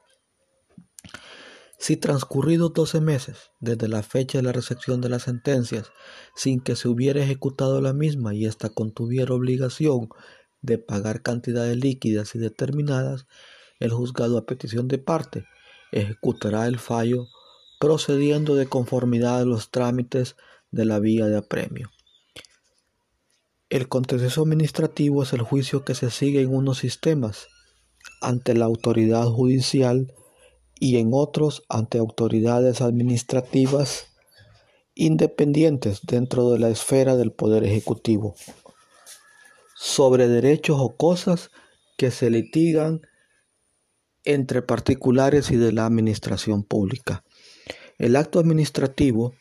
Si 1.79 1.97
transcurridos 1.97 2.73
12 2.73 3.01
meses 3.01 3.51
desde 3.61 3.89
la 3.89 4.03
fecha 4.03 4.39
de 4.39 4.43
la 4.43 4.53
recepción 4.53 5.01
de 5.01 5.11
las 5.11 5.25
sentencias, 5.25 5.93
sin 6.35 6.61
que 6.61 6.77
se 6.77 6.89
hubiera 6.89 7.23
ejecutado 7.23 7.81
la 7.81 7.93
misma 7.93 8.35
y 8.35 8.47
ésta 8.47 8.71
contuviera 8.71 9.35
obligación 9.35 10.09
de 10.63 10.79
pagar 10.79 11.21
cantidades 11.21 11.77
líquidas 11.77 12.35
y 12.35 12.39
determinadas, 12.39 13.27
el 13.81 13.91
juzgado 13.91 14.39
a 14.39 14.47
petición 14.47 14.89
de 14.89 14.99
parte 14.99 15.45
ejecutará 15.93 16.67
el 16.67 16.79
fallo 16.79 17.27
procediendo 17.79 18.55
de 18.55 18.67
conformidad 18.67 19.41
a 19.41 19.45
los 19.45 19.71
trámites 19.71 20.37
de 20.75 20.85
la 20.85 20.99
vía 20.99 21.27
de 21.27 21.39
apremio. 21.39 21.91
El 23.71 23.89
contencioso 23.89 24.43
administrativo 24.43 25.23
es 25.23 25.33
el 25.33 25.43
juicio 25.43 25.85
que 25.85 25.95
se 25.95 26.11
sigue 26.11 26.43
en 26.43 26.55
unos 26.55 26.79
sistemas 26.79 27.49
ante 28.21 28.55
la 28.55 28.67
autoridad 28.67 29.25
judicial 29.25 30.13
y 30.79 30.99
en 30.99 31.11
otros 31.13 31.65
ante 31.69 31.99
autoridades 31.99 32.81
administrativas 32.81 34.09
independientes 34.95 36.01
dentro 36.03 36.51
de 36.51 36.59
la 36.59 36.69
esfera 36.69 37.17
del 37.17 37.33
Poder 37.33 37.65
Ejecutivo 37.65 38.35
sobre 39.77 40.29
derechos 40.29 40.77
o 40.81 40.97
cosas 40.97 41.51
que 41.97 42.11
se 42.11 42.31
litigan 42.31 43.03
entre 44.25 44.63
particulares 44.63 45.51
y 45.51 45.57
de 45.57 45.73
la 45.73 45.87
administración 45.87 46.65
pública. 46.65 47.25
El 47.99 48.17
acto 48.17 48.39
administrativo 48.39 49.35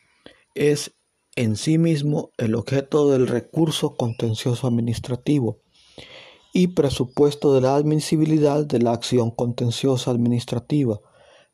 es 0.53 0.95
en 1.35 1.55
sí 1.55 1.77
mismo 1.77 2.31
el 2.37 2.55
objeto 2.55 3.09
del 3.09 3.27
recurso 3.27 3.95
contencioso 3.95 4.67
administrativo 4.67 5.59
y 6.53 6.67
presupuesto 6.67 7.53
de 7.55 7.61
la 7.61 7.75
admisibilidad 7.75 8.65
de 8.65 8.79
la 8.79 8.93
acción 8.93 9.31
contenciosa 9.31 10.11
administrativa. 10.11 10.99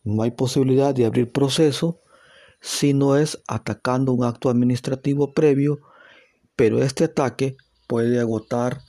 No 0.03 0.24
hay 0.24 0.31
posibilidad 0.31 0.93
de 0.93 1.05
abrir 1.05 1.31
proceso 1.31 2.01
si 2.59 2.93
no 2.93 3.15
es 3.15 3.41
atacando 3.48 4.12
un 4.12 4.25
acto 4.25 4.50
administrativo 4.50 5.33
previo, 5.33 5.79
pero 6.57 6.83
este 6.83 7.05
ataque 7.05 7.55
puede 7.88 8.19
agotar 8.19 8.81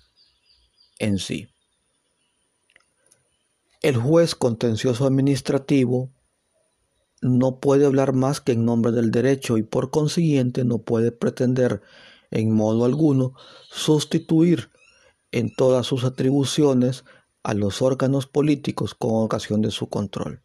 en 0.99 1.19
sí. 1.19 1.47
El 3.81 3.97
juez 3.97 4.35
contencioso 4.35 5.07
administrativo 5.07 6.11
no 7.21 7.61
puede 7.61 7.87
hablar 7.87 8.13
más 8.13 8.41
que 8.41 8.53
en 8.53 8.65
nombre 8.65 8.93
del 8.93 9.11
derecho 9.11 9.59
y 9.59 9.63
por 9.63 9.91
consiguiente 9.91 10.65
no 10.65 10.79
puede 10.79 11.13
pretender 11.13 11.83
en 12.31 12.53
modo 12.53 12.85
alguno 12.85 13.35
sustituir 13.71 14.71
en 15.33 15.55
todas 15.55 15.87
sus 15.87 16.05
atribuciones 16.05 17.05
a 17.43 17.55
los 17.55 17.83
órganos 17.83 18.27
políticos 18.27 18.95
con 18.95 19.25
ocasión 19.25 19.63
de 19.63 19.71
su 19.71 19.89
control. 19.89 20.41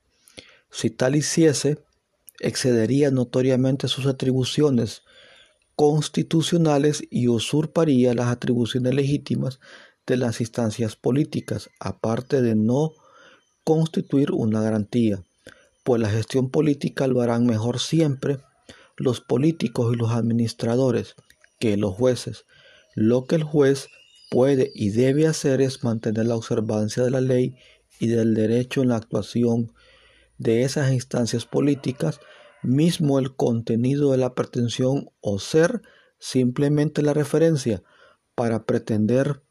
Si 0.72 0.90
tal 0.90 1.16
hiciese, 1.16 1.80
excedería 2.40 3.12
notoriamente 3.12 3.88
sus 3.88 4.06
atribuciones 4.06 5.04
constitucionales 5.76 7.04
y 7.10 7.28
usurparía 7.28 8.14
las 8.14 8.28
atribuciones 8.28 8.94
legítimas 8.94 9.60
de 10.06 10.18
las 10.18 10.40
instancias 10.40 10.96
políticas, 10.96 11.70
aparte 11.80 12.42
de 12.42 12.56
no 12.56 12.94
constituir 13.64 14.32
una 14.32 14.62
garantía, 14.62 15.24
pues 15.86 16.02
la 16.02 16.10
gestión 16.10 16.50
política 16.50 17.06
lo 17.06 17.22
harán 17.22 17.46
mejor 17.46 17.80
siempre 17.80 18.40
los 18.98 19.22
políticos 19.22 19.94
y 19.94 19.98
los 19.98 20.10
administradores 20.12 21.14
que 21.60 21.78
los 21.78 21.94
jueces. 21.94 22.46
Lo 22.96 23.26
que 23.26 23.36
el 23.36 23.44
juez 23.44 23.90
puede 24.32 24.72
y 24.74 24.90
debe 24.90 25.28
hacer 25.28 25.62
es 25.62 25.84
mantener 25.84 26.26
la 26.26 26.36
observancia 26.36 27.04
de 27.04 27.12
la 27.12 27.22
ley 27.22 27.56
y 28.00 28.08
del 28.08 28.34
derecho 28.34 28.82
en 28.82 28.90
la 28.90 28.96
actuación 28.96 29.74
de 30.40 30.64
esas 30.64 30.92
instancias 30.92 31.46
políticas, 31.46 32.20
mismo 32.64 33.20
el 33.20 33.36
contenido 33.36 34.12
de 34.12 34.18
la 34.18 34.34
pretensión 34.34 35.12
o 35.22 35.38
ser 35.38 35.84
simplemente 36.18 37.04
la 37.04 37.14
referencia 37.14 37.84
para 38.34 38.66
pretender 38.66 39.44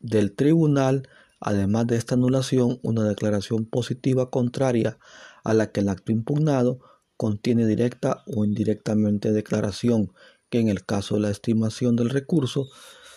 del 0.00 0.32
tribunal, 0.32 1.06
además 1.42 1.86
de 1.86 1.96
esta 1.96 2.14
anulación, 2.14 2.78
una 2.82 3.04
declaración 3.04 3.66
positiva 3.66 4.30
contraria 4.30 4.98
a 5.44 5.54
la 5.54 5.72
que 5.72 5.80
el 5.80 5.88
acto 5.88 6.12
impugnado 6.12 6.80
contiene 7.16 7.66
directa 7.66 8.22
o 8.26 8.44
indirectamente 8.44 9.32
declaración 9.32 10.12
que 10.48 10.60
en 10.60 10.68
el 10.68 10.84
caso 10.84 11.16
de 11.16 11.22
la 11.22 11.30
estimación 11.30 11.96
del 11.96 12.10
recurso 12.10 12.68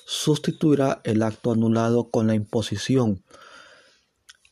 sustituirá 0.05 1.01
el 1.03 1.23
acto 1.23 1.51
anulado 1.51 2.09
con 2.09 2.27
la 2.27 2.35
imposición 2.35 3.23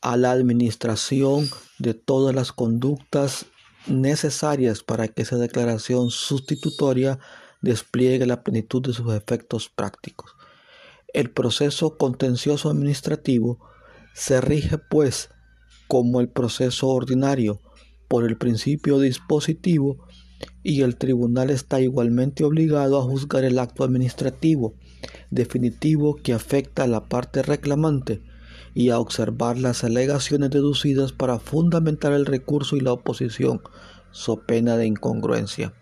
a 0.02 0.16
la 0.16 0.32
administración 0.32 1.48
de 1.78 1.94
todas 1.94 2.34
las 2.34 2.52
conductas 2.52 3.46
necesarias 3.86 4.82
para 4.82 5.08
que 5.08 5.22
esa 5.22 5.36
declaración 5.36 6.10
sustitutoria 6.10 7.18
despliegue 7.62 8.26
la 8.26 8.42
plenitud 8.42 8.82
de 8.82 8.92
sus 8.92 9.14
efectos 9.14 9.68
prácticos. 9.68 10.34
El 11.14 11.30
proceso 11.30 11.96
contencioso 11.96 12.68
administrativo 12.68 13.58
se 14.12 14.40
rige, 14.40 14.78
pues, 14.78 15.30
como 15.88 16.20
el 16.20 16.28
proceso 16.28 16.88
ordinario, 16.88 17.60
por 18.08 18.24
el 18.24 18.36
principio 18.36 18.98
dispositivo 18.98 20.06
y 20.64 20.82
el 20.82 20.96
tribunal 20.96 21.50
está 21.50 21.80
igualmente 21.80 22.44
obligado 22.44 22.98
a 22.98 23.02
juzgar 23.02 23.44
el 23.44 23.58
acto 23.58 23.84
administrativo 23.84 24.74
definitivo 25.30 26.16
que 26.16 26.32
afecta 26.32 26.82
a 26.82 26.88
la 26.88 27.04
parte 27.04 27.42
reclamante 27.42 28.20
y 28.74 28.90
a 28.90 28.98
observar 28.98 29.56
las 29.56 29.84
alegaciones 29.84 30.50
deducidas 30.50 31.12
para 31.12 31.38
fundamentar 31.38 32.12
el 32.12 32.26
recurso 32.26 32.76
y 32.76 32.80
la 32.80 32.92
oposición, 32.92 33.62
so 34.10 34.40
pena 34.40 34.76
de 34.76 34.86
incongruencia. 34.86 35.74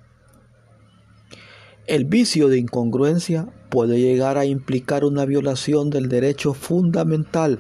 El 1.87 2.05
vicio 2.05 2.49
de 2.49 2.59
incongruencia 2.59 3.49
puede 3.73 3.99
llegar 3.99 4.37
a 4.37 4.45
implicar 4.45 5.03
una 5.03 5.25
violación 5.25 5.89
del 5.89 6.11
derecho 6.11 6.53
fundamental 6.53 7.59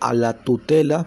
a 0.00 0.14
la 0.14 0.42
tutela 0.42 1.06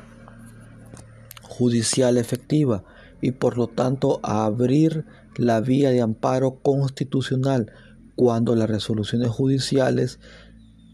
judicial 1.42 2.20
efectiva 2.20 2.84
y 3.20 3.32
por 3.32 3.58
lo 3.58 3.66
tanto 3.66 4.20
a 4.22 4.46
abrir 4.46 5.06
la 5.38 5.60
vía 5.60 5.90
de 5.90 6.02
amparo 6.02 6.60
constitucional 6.62 7.72
cuando 8.16 8.56
las 8.56 8.70
resoluciones 8.70 9.30
judiciales 9.30 10.20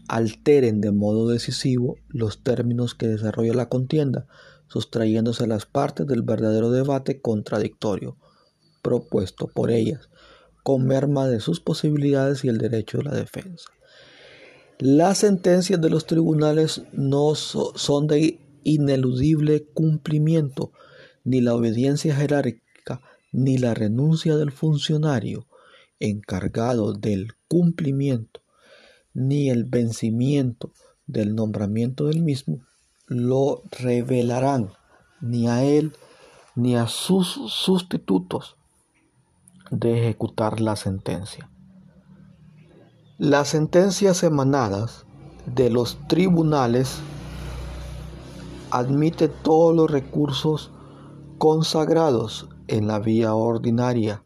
alteren 0.08 0.80
de 0.80 0.90
modo 0.90 1.28
decisivo 1.28 1.96
los 2.08 2.42
términos 2.42 2.94
que 2.94 3.08
desarrolla 3.08 3.52
la 3.52 3.68
contienda, 3.68 4.26
sustrayéndose 4.68 5.46
las 5.46 5.66
partes 5.66 6.06
del 6.06 6.22
verdadero 6.22 6.70
debate 6.70 7.20
contradictorio 7.20 8.16
propuesto 8.80 9.48
por 9.48 9.70
ellas, 9.70 10.08
con 10.64 10.84
merma 10.84 11.28
de 11.28 11.38
sus 11.38 11.60
posibilidades 11.60 12.44
y 12.44 12.48
el 12.48 12.58
derecho 12.58 12.98
de 12.98 13.04
la 13.04 13.14
defensa. 13.14 13.70
Las 14.80 15.18
sentencias 15.18 15.80
de 15.80 15.90
los 15.90 16.06
tribunales 16.06 16.82
no 16.92 17.36
son 17.36 18.08
de 18.08 18.40
ineludible 18.64 19.66
cumplimiento, 19.72 20.72
ni 21.22 21.40
la 21.40 21.54
obediencia 21.54 22.16
jerárquica, 22.16 23.00
ni 23.30 23.58
la 23.58 23.74
renuncia 23.74 24.36
del 24.36 24.50
funcionario 24.50 25.46
encargado 26.00 26.92
del 26.92 27.34
cumplimiento 27.46 28.42
ni 29.14 29.48
el 29.48 29.64
vencimiento 29.64 30.72
del 31.06 31.34
nombramiento 31.34 32.06
del 32.06 32.20
mismo 32.20 32.60
lo 33.06 33.62
revelarán 33.70 34.70
ni 35.20 35.48
a 35.48 35.64
él 35.64 35.92
ni 36.56 36.76
a 36.76 36.88
sus 36.88 37.28
sustitutos 37.48 38.56
de 39.70 39.98
ejecutar 39.98 40.60
la 40.60 40.76
sentencia. 40.76 41.50
Las 43.18 43.48
sentencias 43.48 44.22
emanadas 44.22 45.06
de 45.46 45.70
los 45.70 45.98
tribunales 46.08 47.00
admiten 48.70 49.32
todos 49.42 49.74
los 49.74 49.90
recursos 49.90 50.72
consagrados 51.38 52.48
en 52.66 52.86
la 52.88 52.98
vía 52.98 53.34
ordinaria, 53.34 54.24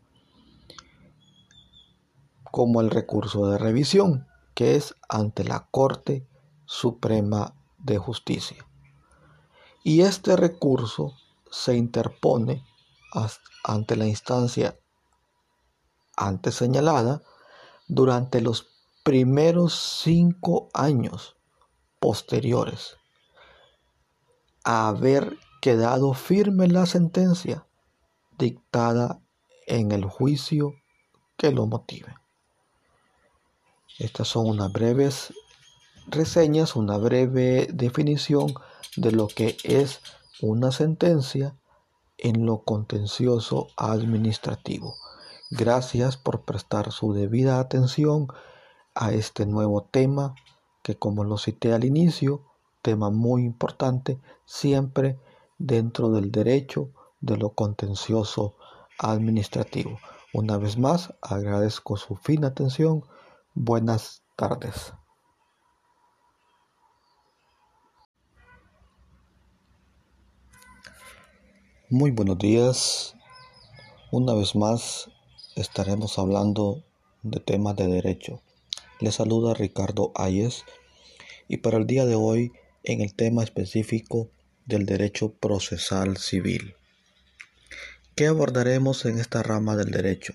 como 2.51 2.81
el 2.81 2.91
recurso 2.91 3.51
de 3.51 3.59
revisión, 3.59 4.27
que 4.55 4.75
es 4.75 4.95
ante 5.09 5.45
la 5.45 5.69
Corte 5.71 6.27
Suprema 6.65 7.55
de 7.79 7.99
Justicia. 7.99 8.67
Y 9.85 10.01
este 10.01 10.37
recurso 10.37 11.13
se 11.51 11.77
interpone 11.77 12.65
ante 13.65 13.97
la 13.97 14.07
instancia 14.07 14.79
antes 16.19 16.57
señalada 16.57 17.23
durante 17.87 18.41
los 18.41 18.67
primeros 19.05 20.01
cinco 20.03 20.69
años 20.75 21.37
posteriores 22.01 22.97
a 24.65 24.89
haber 24.89 25.39
quedado 25.63 26.13
firme 26.15 26.67
la 26.69 26.87
sentencia 26.87 27.67
dictada 28.37 29.21
en 29.67 29.93
el 29.93 30.05
juicio 30.05 30.75
que 31.37 31.53
lo 31.53 31.67
motive. 31.67 32.15
Estas 33.99 34.29
son 34.29 34.47
unas 34.47 34.73
breves 34.73 35.33
reseñas, 36.09 36.77
una 36.77 36.99
breve 36.99 37.69
definición 37.73 38.55
de 38.97 39.13
lo 39.13 39.29
que 39.29 39.57
es 39.63 40.01
una 40.41 40.73
sentencia 40.73 41.57
en 42.17 42.45
lo 42.45 42.63
contencioso 42.65 43.69
administrativo. 43.77 44.97
Gracias 45.51 46.17
por 46.17 46.45
prestar 46.45 46.93
su 46.93 47.15
debida 47.15 47.59
atención 47.59 48.29
a 48.95 49.13
este 49.13 49.47
nuevo 49.47 49.83
tema 49.83 50.35
que 50.83 50.99
como 50.99 51.25
lo 51.25 51.39
cité 51.39 51.73
al 51.73 51.85
inicio, 51.85 52.45
tema 52.83 53.11
muy 53.11 53.45
importante, 53.45 54.21
siempre 54.45 55.19
dentro 55.59 56.11
del 56.11 56.31
derecho 56.31 56.91
de 57.21 57.37
lo 57.37 57.55
contencioso 57.55 58.57
administrativo. 58.99 59.99
Una 60.35 60.59
vez 60.59 60.77
más, 60.77 61.15
agradezco 61.23 61.97
su 61.97 62.17
fina 62.17 62.49
atención 62.49 63.05
Buenas 63.61 64.23
tardes. 64.37 64.93
Muy 71.91 72.13
buenos 72.13 72.39
días. 72.39 73.17
Una 74.13 74.35
vez 74.35 74.55
más 74.55 75.11
estaremos 75.61 76.19
hablando 76.19 76.85
de 77.23 77.41
temas 77.41 77.75
de 77.77 77.89
derecho. 77.89 78.41
Les 79.01 79.17
saluda 79.17 79.55
Ricardo 79.55 80.13
Ayes 80.15 80.65
y 81.49 81.59
para 81.59 81.79
el 81.79 81.87
día 81.87 82.07
de 82.07 82.15
hoy 82.15 82.53
en 82.85 83.01
el 83.01 83.15
tema 83.15 83.43
específico 83.43 84.31
del 84.67 84.87
derecho 84.87 85.33
procesal 85.33 86.17
civil. 86.17 86.77
¿Qué 88.15 88.27
abordaremos 88.27 89.05
en 89.05 89.19
esta 89.19 89.43
rama 89.43 89.77
del 89.77 89.91
derecho? 89.91 90.35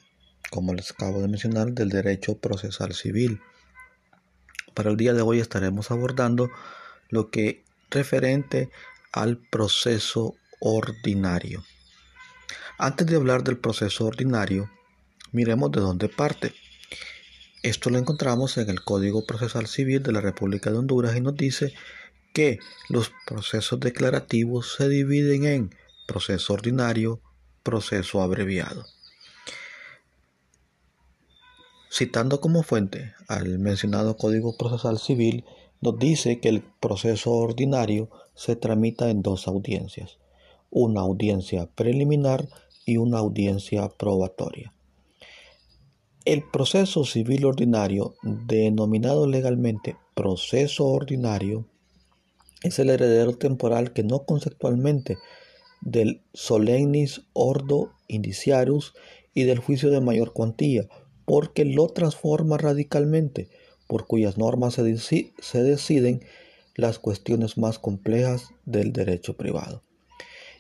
Como 0.50 0.74
les 0.74 0.92
acabo 0.92 1.22
de 1.22 1.28
mencionar, 1.28 1.72
del 1.72 1.90
derecho 1.90 2.38
procesal 2.38 2.94
civil. 2.94 3.42
Para 4.74 4.90
el 4.90 4.98
día 4.98 5.14
de 5.14 5.22
hoy 5.22 5.40
estaremos 5.40 5.90
abordando 5.92 6.50
lo 7.10 7.30
que 7.30 7.64
referente 7.90 8.70
al 9.12 9.38
proceso 9.38 10.36
ordinario. 10.60 11.64
Antes 12.78 13.08
de 13.08 13.16
hablar 13.16 13.44
del 13.44 13.58
proceso 13.58 14.06
ordinario, 14.06 14.70
miremos 15.34 15.72
de 15.72 15.82
dónde 15.82 16.08
parte. 16.08 16.54
Esto 17.64 17.90
lo 17.90 17.98
encontramos 17.98 18.58
en 18.58 18.70
el 18.70 18.84
Código 18.84 19.26
Procesal 19.26 19.68
Civil 19.68 20.02
de 20.04 20.12
la 20.14 20.22
República 20.22 20.72
de 20.72 20.78
Honduras 20.78 21.16
y 21.18 21.22
nos 21.22 21.36
dice 21.36 21.74
que 22.34 22.60
los 22.90 23.12
procesos 23.26 23.80
declarativos 23.80 24.76
se 24.78 24.90
dividen 24.90 25.46
en 25.46 25.76
proceso 26.08 26.54
ordinario, 26.54 27.22
proceso 27.64 28.22
abreviado. 28.22 28.86
Citando 31.92 32.42
como 32.42 32.64
fuente 32.64 33.14
al 33.28 33.60
mencionado 33.60 34.18
Código 34.18 34.58
Procesal 34.58 35.00
Civil, 35.00 35.46
nos 35.80 36.00
dice 36.00 36.40
que 36.40 36.50
el 36.50 36.64
proceso 36.80 37.32
ordinario 37.32 38.10
se 38.36 38.56
tramita 38.56 39.10
en 39.10 39.22
dos 39.22 39.48
audiencias, 39.48 40.18
una 40.70 41.02
audiencia 41.02 41.68
preliminar 41.76 42.48
y 42.86 42.98
una 42.98 43.20
audiencia 43.20 43.90
probatoria. 43.90 44.74
El 46.26 46.42
proceso 46.42 47.04
civil 47.04 47.44
ordinario, 47.44 48.16
denominado 48.24 49.28
legalmente 49.28 49.98
proceso 50.16 50.86
ordinario, 50.86 51.66
es 52.64 52.80
el 52.80 52.92
heredero 52.92 53.34
temporal 53.34 53.92
que 53.92 54.04
no 54.04 54.24
conceptualmente 54.24 55.18
del 55.82 56.22
solemnis 56.34 57.24
ordo 57.34 57.92
indiciarus 58.08 58.94
y 59.34 59.44
del 59.44 59.60
juicio 59.60 59.90
de 59.90 60.00
mayor 60.00 60.32
cuantía, 60.32 60.88
porque 61.26 61.66
lo 61.66 61.90
transforma 61.90 62.58
radicalmente, 62.58 63.50
por 63.88 64.08
cuyas 64.08 64.38
normas 64.38 64.76
se, 64.76 65.34
se 65.38 65.62
deciden 65.62 66.22
las 66.76 67.00
cuestiones 67.00 67.58
más 67.58 67.80
complejas 67.80 68.48
del 68.64 68.94
derecho 68.94 69.36
privado. 69.36 69.84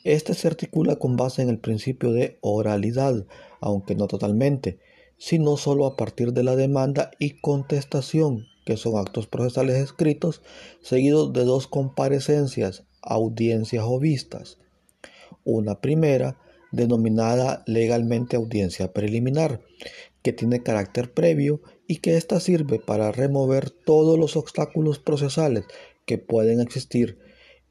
Este 0.03 0.33
se 0.33 0.49
articula 0.49 0.97
con 0.97 1.15
base 1.15 1.41
en 1.41 1.47
el 1.47 1.59
principio 1.59 2.11
de 2.11 2.37
oralidad, 2.41 3.25
aunque 3.61 3.95
no 3.95 4.07
totalmente, 4.07 4.77
sino 5.17 5.57
solo 5.57 5.85
a 5.85 5.95
partir 5.95 6.33
de 6.33 6.43
la 6.43 6.55
demanda 6.55 7.11
y 7.19 7.39
contestación, 7.39 8.47
que 8.65 8.77
son 8.77 8.97
actos 8.97 9.27
procesales 9.27 9.77
escritos, 9.77 10.41
seguidos 10.81 11.33
de 11.33 11.43
dos 11.43 11.67
comparecencias, 11.67 12.83
audiencias 13.01 13.83
o 13.87 13.99
vistas. 13.99 14.57
Una 15.43 15.81
primera, 15.81 16.37
denominada 16.71 17.63
legalmente 17.67 18.35
audiencia 18.35 18.93
preliminar, 18.93 19.61
que 20.21 20.33
tiene 20.33 20.63
carácter 20.63 21.13
previo 21.13 21.61
y 21.87 21.97
que 21.97 22.17
ésta 22.17 22.39
sirve 22.39 22.79
para 22.79 23.11
remover 23.11 23.69
todos 23.69 24.17
los 24.17 24.35
obstáculos 24.37 24.99
procesales 24.99 25.65
que 26.05 26.17
pueden 26.17 26.61
existir 26.61 27.19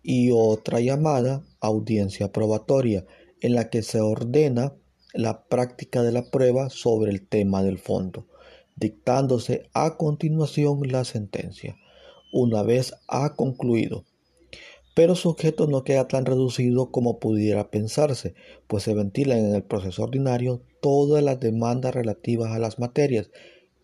y 0.03 0.31
otra 0.33 0.81
llamada 0.81 1.43
audiencia 1.61 2.33
probatoria, 2.33 3.07
en 3.41 3.55
la 3.55 3.71
que 3.71 3.83
se 3.83 4.01
ordena 4.01 4.75
la 5.15 5.45
práctica 5.45 6.03
de 6.03 6.13
la 6.13 6.31
prueba 6.31 6.71
sobre 6.71 7.11
el 7.11 7.27
tema 7.27 7.63
del 7.63 7.79
fondo, 7.79 8.27
dictándose 8.77 9.69
a 9.75 9.97
continuación 9.97 10.81
la 10.91 11.05
sentencia, 11.05 11.77
una 12.33 12.63
vez 12.63 12.95
ha 13.09 13.35
concluido. 13.35 14.05
Pero 14.95 15.15
su 15.15 15.31
objeto 15.31 15.67
no 15.67 15.85
queda 15.85 16.07
tan 16.07 16.27
reducido 16.27 16.91
como 16.91 17.19
pudiera 17.19 17.71
pensarse, 17.71 18.35
pues 18.67 18.83
se 18.83 18.95
ventilan 18.95 19.39
en 19.39 19.55
el 19.55 19.63
proceso 19.63 20.03
ordinario 20.03 20.63
todas 20.81 21.23
las 21.23 21.41
demandas 21.41 21.95
relativas 21.95 22.51
a 22.51 22.59
las 22.59 22.79
materias 22.79 23.31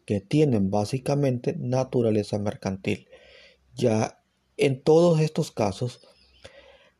que 0.04 0.20
tienen 0.20 0.70
básicamente 0.70 1.54
naturaleza 1.58 2.38
mercantil. 2.38 3.08
Ya 3.74 4.22
en 4.58 4.82
todos 4.82 5.20
estos 5.20 5.52
casos, 5.52 6.00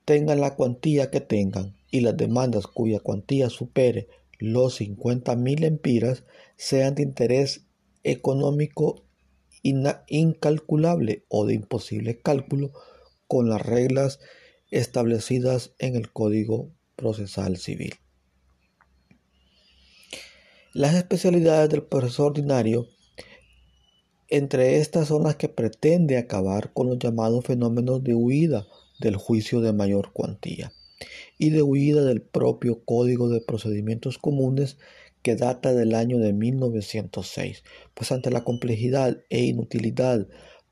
tengan 0.05 0.41
la 0.41 0.55
cuantía 0.55 1.11
que 1.11 1.21
tengan 1.21 1.77
y 1.91 2.01
las 2.01 2.17
demandas 2.17 2.67
cuya 2.67 3.01
cuantía 3.01 3.51
supere 3.51 4.09
los 4.39 4.77
50 4.77 5.35
mil 5.37 5.65
empiras 5.65 6.25
sean 6.57 6.95
de 6.95 7.03
interés 7.03 7.67
económico 8.05 9.05
incalculable 9.63 11.25
o 11.29 11.45
de 11.47 11.55
imposible 11.55 12.21
cálculo 12.21 12.73
con 13.27 13.49
las 13.49 13.61
reglas 13.61 14.21
establecidas 14.71 15.75
en 15.79 15.97
el 15.97 16.13
Código 16.13 16.71
Procesal 16.95 17.57
Civil. 17.57 17.95
Las 20.73 20.95
especialidades 20.95 21.71
del 21.71 21.83
proceso 21.83 22.27
ordinario 22.27 22.87
entre 24.29 24.77
estas 24.77 25.09
son 25.09 25.25
las 25.25 25.37
que 25.37 25.49
pretende 25.49 26.19
acabar 26.19 26.73
con 26.73 26.89
los 26.89 26.99
llamados 26.99 27.45
fenómenos 27.45 28.05
de 28.05 28.15
huida 28.15 28.67
del 29.01 29.17
juicio 29.17 29.61
de 29.61 29.73
mayor 29.73 30.13
cuantía 30.13 30.73
y 31.39 31.51
de 31.51 31.63
huida 31.63 32.03
del 32.05 32.23
propio 32.23 32.85
Código 32.85 33.29
de 33.29 33.41
Procedimientos 33.41 34.19
Comunes 34.19 34.79
que 35.23 35.37
data 35.37 35.75
del 35.75 35.95
año 35.95 36.19
de 36.19 36.33
1906, 36.33 37.65
pues 37.95 38.13
ante 38.13 38.31
la 38.31 38.45
complejidad 38.45 39.19
e 39.31 39.43
inutilidad 39.43 40.29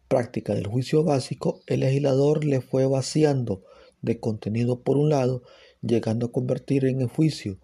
práctica 0.09 0.55
del 0.55 0.67
juicio 0.67 1.05
básico, 1.05 1.63
el 1.67 1.81
legislador 1.81 2.45
le 2.45 2.61
fue 2.61 2.87
vaciando 2.87 3.65
de 4.03 4.21
contenido 4.21 4.83
por 4.83 4.97
un 4.97 5.11
lado, 5.11 5.43
llegando 5.83 6.27
a 6.27 6.33
convertir 6.33 6.85
en 6.85 7.07
juicio 7.09 7.59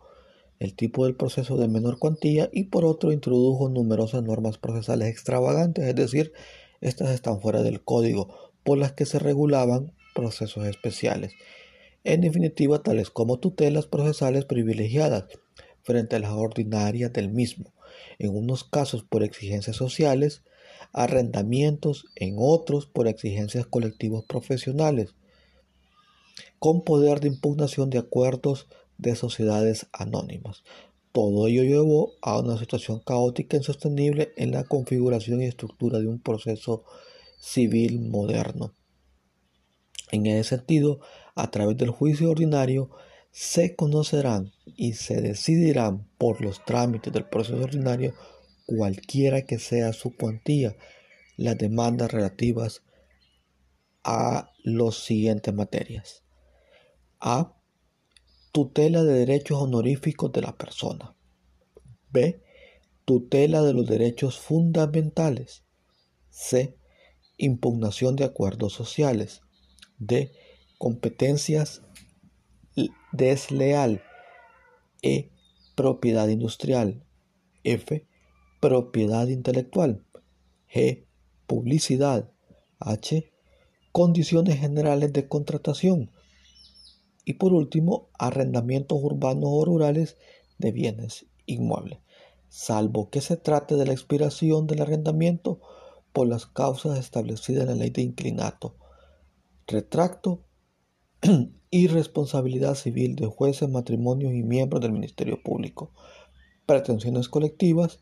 el 0.58 0.74
tipo 0.74 1.06
del 1.06 1.16
proceso 1.16 1.56
de 1.56 1.66
menor 1.66 1.98
cuantía 1.98 2.48
y 2.52 2.64
por 2.64 2.84
otro 2.84 3.10
introdujo 3.10 3.68
numerosas 3.68 4.22
normas 4.22 4.58
procesales 4.58 5.08
extravagantes, 5.08 5.84
es 5.84 5.94
decir, 5.94 6.32
estas 6.80 7.10
están 7.10 7.40
fuera 7.40 7.62
del 7.62 7.82
código, 7.82 8.52
por 8.62 8.78
las 8.78 8.92
que 8.92 9.06
se 9.06 9.18
regulaban 9.18 9.92
procesos 10.14 10.66
especiales. 10.66 11.32
En 12.04 12.20
definitiva, 12.20 12.82
tales 12.82 13.10
como 13.10 13.38
tutelas 13.38 13.86
procesales 13.86 14.44
privilegiadas 14.44 15.26
frente 15.82 16.16
a 16.16 16.18
las 16.18 16.32
ordinarias 16.32 17.12
del 17.12 17.30
mismo, 17.30 17.72
en 18.18 18.36
unos 18.36 18.64
casos 18.64 19.04
por 19.04 19.22
exigencias 19.22 19.76
sociales, 19.76 20.42
arrendamientos, 20.92 22.06
en 22.16 22.36
otros 22.38 22.86
por 22.86 23.08
exigencias 23.08 23.66
colectivos 23.66 24.24
profesionales, 24.24 25.14
con 26.58 26.82
poder 26.82 27.20
de 27.20 27.28
impugnación 27.28 27.90
de 27.90 27.98
acuerdos 27.98 28.68
de 28.98 29.16
sociedades 29.16 29.86
anónimas. 29.92 30.62
Todo 31.12 31.46
ello 31.46 31.62
llevó 31.62 32.12
a 32.22 32.38
una 32.38 32.58
situación 32.58 33.00
caótica 33.00 33.56
e 33.56 33.60
insostenible 33.60 34.32
en 34.36 34.52
la 34.52 34.64
configuración 34.64 35.42
y 35.42 35.46
estructura 35.46 35.98
de 35.98 36.08
un 36.08 36.20
proceso 36.20 36.84
civil 37.38 38.00
moderno. 38.00 38.74
En 40.10 40.26
ese 40.26 40.56
sentido, 40.56 41.00
a 41.34 41.50
través 41.50 41.76
del 41.76 41.90
juicio 41.90 42.30
ordinario, 42.30 42.90
se 43.30 43.74
conocerán 43.74 44.52
y 44.64 44.92
se 44.92 45.20
decidirán 45.22 46.08
por 46.18 46.40
los 46.42 46.64
trámites 46.64 47.12
del 47.12 47.28
proceso 47.28 47.62
ordinario, 47.62 48.14
cualquiera 48.66 49.42
que 49.42 49.58
sea 49.58 49.92
su 49.92 50.14
cuantía, 50.14 50.76
las 51.36 51.56
demandas 51.56 52.12
relativas 52.12 52.82
a 54.04 54.52
las 54.64 54.96
siguientes 54.96 55.54
materias. 55.54 56.22
A 57.20 57.54
tutela 58.52 59.02
de 59.02 59.14
derechos 59.14 59.62
honoríficos 59.62 60.30
de 60.32 60.42
la 60.42 60.56
persona. 60.56 61.16
B. 62.10 62.42
Tutela 63.04 63.62
de 63.62 63.72
los 63.72 63.86
derechos 63.86 64.38
fundamentales. 64.38 65.64
C. 66.28 66.76
Impugnación 67.38 68.16
de 68.16 68.24
acuerdos 68.24 68.74
sociales. 68.74 69.40
D. 69.98 70.32
Competencias 70.82 71.80
desleal. 73.12 74.02
E. 75.00 75.30
Propiedad 75.76 76.26
industrial. 76.26 77.06
F. 77.62 78.04
Propiedad 78.60 79.28
intelectual. 79.28 80.04
G. 80.68 81.06
Publicidad. 81.46 82.32
H. 82.80 83.32
Condiciones 83.92 84.58
generales 84.58 85.12
de 85.12 85.28
contratación 85.28 86.10
y 87.24 87.34
por 87.34 87.52
último, 87.52 88.08
arrendamientos 88.18 88.98
urbanos 89.00 89.50
o 89.52 89.64
rurales 89.64 90.16
de 90.58 90.72
bienes 90.72 91.26
inmuebles, 91.46 92.00
salvo 92.48 93.08
que 93.08 93.20
se 93.20 93.36
trate 93.36 93.76
de 93.76 93.86
la 93.86 93.92
expiración 93.92 94.66
del 94.66 94.82
arrendamiento 94.82 95.60
por 96.12 96.26
las 96.26 96.46
causas 96.46 96.98
establecidas 96.98 97.62
en 97.62 97.68
la 97.68 97.76
ley 97.76 97.90
de 97.90 98.02
inclinato, 98.02 98.74
retracto 99.68 100.44
y 101.70 101.86
responsabilidad 101.86 102.74
civil 102.74 103.16
de 103.16 103.26
jueces, 103.26 103.68
matrimonios 103.68 104.32
y 104.34 104.42
miembros 104.42 104.82
del 104.82 104.92
Ministerio 104.92 105.42
Público, 105.42 105.90
pretensiones 106.66 107.28
colectivas 107.28 108.00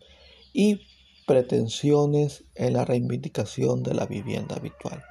y 0.53 0.81
pretensiones 1.27 2.45
en 2.57 2.73
la 2.73 2.85
reivindicación 2.85 3.83
de 3.83 3.95
la 3.95 4.07
vivienda 4.07 4.57
habitual. 4.57 5.03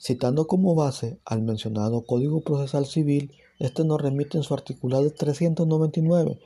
Citando 0.00 0.46
como 0.46 0.74
base 0.74 1.18
al 1.24 1.42
mencionado 1.42 2.06
Código 2.06 2.40
Procesal 2.40 2.86
Civil, 2.86 3.32
este 3.58 3.84
nos 3.84 4.00
remite 4.00 4.38
en 4.38 4.44
su 4.44 4.54
articulado 4.54 5.10
399, 5.10 6.38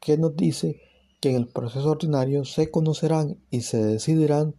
que 0.00 0.16
nos 0.16 0.34
dice 0.34 0.80
que 1.20 1.30
en 1.30 1.36
el 1.36 1.46
proceso 1.46 1.90
ordinario 1.90 2.44
se 2.44 2.70
conocerán 2.70 3.38
y 3.50 3.60
se 3.60 3.84
decidirán 3.84 4.56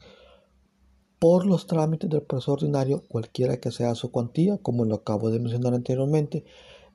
por 1.20 1.46
los 1.46 1.68
trámites 1.68 2.10
del 2.10 2.22
proceso 2.22 2.54
ordinario, 2.54 3.04
cualquiera 3.08 3.58
que 3.58 3.72
sea 3.72 3.96
su 3.96 4.12
cuantía, 4.12 4.58
como 4.58 4.86
lo 4.86 4.96
acabo 4.96 5.30
de 5.30 5.40
mencionar 5.40 5.74
anteriormente, 5.74 6.46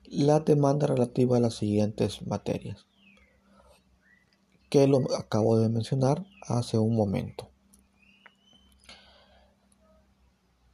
la 0.09 0.39
demanda 0.39 0.87
relativa 0.87 1.37
a 1.37 1.39
las 1.39 1.55
siguientes 1.55 2.25
materias 2.25 2.85
que 4.73 4.87
lo 4.87 5.03
acabo 5.15 5.59
de 5.59 5.69
mencionar 5.69 6.25
hace 6.41 6.79
un 6.79 6.95
momento. 6.95 7.47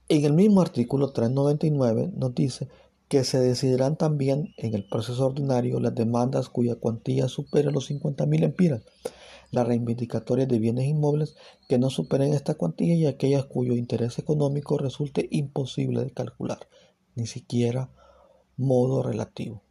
En 0.07 0.23
el 0.23 0.31
mismo 0.31 0.61
artículo 0.61 1.11
399 1.11 2.09
nos 2.15 2.33
dice 2.33 2.69
que 3.09 3.25
se 3.25 3.41
decidirán 3.41 3.97
también 3.97 4.53
en 4.55 4.73
el 4.73 4.87
proceso 4.87 5.25
ordinario 5.25 5.81
las 5.81 5.95
demandas 5.95 6.47
cuya 6.47 6.75
cuantía 6.75 7.27
supere 7.27 7.73
los 7.73 7.91
50.000 7.91 8.41
empiras, 8.41 8.83
las 9.51 9.67
reivindicatorias 9.67 10.47
de 10.47 10.59
bienes 10.59 10.85
inmuebles 10.85 11.35
que 11.67 11.79
no 11.79 11.89
superen 11.89 12.33
esta 12.33 12.55
cuantía 12.55 12.95
y 12.95 13.05
aquellas 13.05 13.45
cuyo 13.45 13.75
interés 13.75 14.19
económico 14.19 14.77
resulte 14.77 15.27
imposible 15.31 16.03
de 16.03 16.11
calcular, 16.11 16.59
ni 17.15 17.27
siquiera 17.27 17.89
modo 18.57 19.01
relativo. 19.03 19.63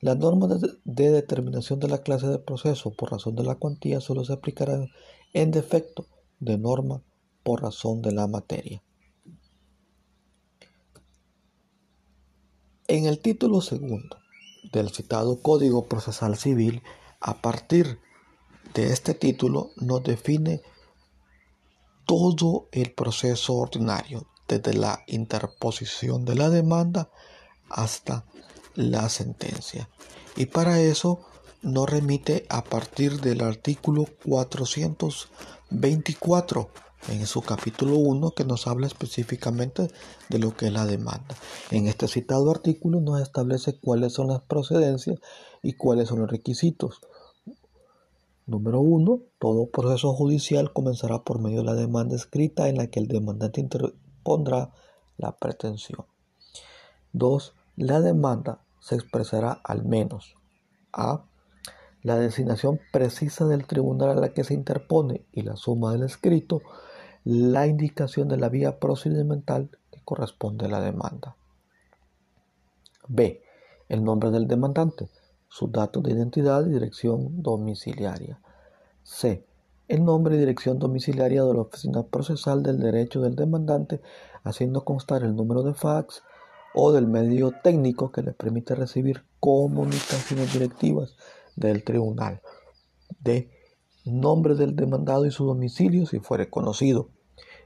Las 0.00 0.18
normas 0.18 0.60
de, 0.84 1.10
determinación 1.10 1.78
de 1.78 1.88
la 1.88 2.02
clase 2.02 2.26
de 2.26 2.38
proceso 2.38 2.90
por 2.90 3.12
razón 3.12 3.36
de 3.36 3.44
la 3.44 3.56
cuantía 3.56 4.00
solo 4.00 4.24
se 4.24 4.32
aplicarán 4.32 4.88
en 5.32 5.50
defecto 5.50 6.06
de 6.40 6.58
norma 6.58 7.02
por 7.42 7.62
razón 7.62 8.02
de 8.02 8.12
la 8.12 8.26
materia. 8.26 8.82
En 12.88 13.06
el 13.06 13.20
título 13.20 13.60
segundo 13.60 14.16
del 14.72 14.90
citado 14.90 15.40
Código 15.40 15.86
Procesal 15.86 16.36
Civil, 16.36 16.82
a 17.20 17.40
partir 17.40 18.00
de 18.74 18.92
este 18.92 19.14
título 19.14 19.70
nos 19.76 20.02
define 20.02 20.60
todo 22.06 22.66
el 22.72 22.92
proceso 22.92 23.54
ordinario, 23.54 24.26
desde 24.48 24.74
la 24.74 25.04
interposición 25.06 26.24
de 26.24 26.34
la 26.34 26.50
demanda 26.50 27.08
hasta 27.68 28.24
la 28.74 29.08
sentencia. 29.08 29.88
Y 30.36 30.46
para 30.46 30.80
eso 30.80 31.20
nos 31.62 31.88
remite 31.88 32.46
a 32.48 32.64
partir 32.64 33.20
del 33.20 33.42
artículo 33.42 34.06
424 34.24 36.70
en 37.08 37.26
su 37.26 37.42
capítulo 37.42 37.96
1 37.96 38.32
que 38.32 38.44
nos 38.44 38.66
habla 38.66 38.86
específicamente 38.86 39.88
de 40.28 40.38
lo 40.38 40.56
que 40.56 40.66
es 40.66 40.72
la 40.72 40.86
demanda. 40.86 41.34
En 41.70 41.86
este 41.86 42.08
citado 42.08 42.50
artículo 42.50 43.00
nos 43.00 43.20
establece 43.20 43.78
cuáles 43.78 44.14
son 44.14 44.28
las 44.28 44.40
procedencias 44.42 45.18
y 45.62 45.74
cuáles 45.74 46.08
son 46.08 46.20
los 46.20 46.30
requisitos. 46.30 47.00
Número 48.50 48.80
1. 48.80 49.22
Todo 49.38 49.70
proceso 49.70 50.12
judicial 50.12 50.72
comenzará 50.72 51.22
por 51.22 51.38
medio 51.38 51.58
de 51.58 51.66
la 51.66 51.74
demanda 51.76 52.16
escrita 52.16 52.68
en 52.68 52.78
la 52.78 52.88
que 52.88 52.98
el 52.98 53.06
demandante 53.06 53.60
interpondrá 53.60 54.72
la 55.18 55.36
pretensión. 55.36 56.04
2. 57.12 57.54
La 57.76 58.00
demanda 58.00 58.58
se 58.80 58.96
expresará 58.96 59.60
al 59.62 59.84
menos 59.84 60.34
a 60.92 61.26
la 62.02 62.16
designación 62.18 62.80
precisa 62.92 63.46
del 63.46 63.68
tribunal 63.68 64.10
a 64.10 64.20
la 64.20 64.34
que 64.34 64.42
se 64.42 64.54
interpone 64.54 65.24
y 65.30 65.42
la 65.42 65.54
suma 65.54 65.92
del 65.92 66.02
escrito, 66.02 66.60
la 67.22 67.68
indicación 67.68 68.26
de 68.26 68.36
la 68.36 68.48
vía 68.48 68.80
procedimental 68.80 69.70
que 69.92 70.02
corresponde 70.04 70.66
a 70.66 70.70
la 70.70 70.80
demanda. 70.80 71.36
B. 73.06 73.44
El 73.88 74.02
nombre 74.02 74.32
del 74.32 74.48
demandante, 74.48 75.08
sus 75.50 75.70
datos 75.70 76.02
de 76.02 76.12
identidad 76.12 76.66
y 76.66 76.70
dirección 76.70 77.42
domiciliaria. 77.42 78.40
C. 79.02 79.44
El 79.88 80.04
nombre 80.04 80.36
y 80.36 80.38
dirección 80.38 80.78
domiciliaria 80.78 81.44
de 81.44 81.52
la 81.52 81.60
oficina 81.60 82.04
procesal 82.04 82.62
del 82.62 82.80
derecho 82.80 83.20
del 83.20 83.36
demandante, 83.36 84.00
haciendo 84.44 84.84
constar 84.84 85.22
el 85.22 85.36
número 85.36 85.62
de 85.62 85.74
fax, 85.74 86.22
o 86.72 86.92
del 86.92 87.06
medio 87.06 87.52
técnico 87.62 88.12
que 88.12 88.22
le 88.22 88.32
permite 88.32 88.74
recibir 88.74 89.24
comunicaciones 89.40 90.52
directivas 90.52 91.16
del 91.56 91.82
tribunal 91.82 92.40
de 93.18 93.50
nombre 94.04 94.54
del 94.54 94.76
demandado 94.76 95.26
y 95.26 95.30
su 95.30 95.44
domicilio 95.44 96.06
si 96.06 96.20
fuere 96.20 96.48
conocido, 96.48 97.08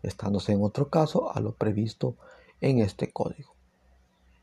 estándose 0.03 0.53
en 0.53 0.62
otro 0.62 0.88
caso 0.88 1.35
a 1.35 1.40
lo 1.40 1.53
previsto 1.53 2.16
en 2.61 2.79
este 2.79 3.12
código. 3.12 3.55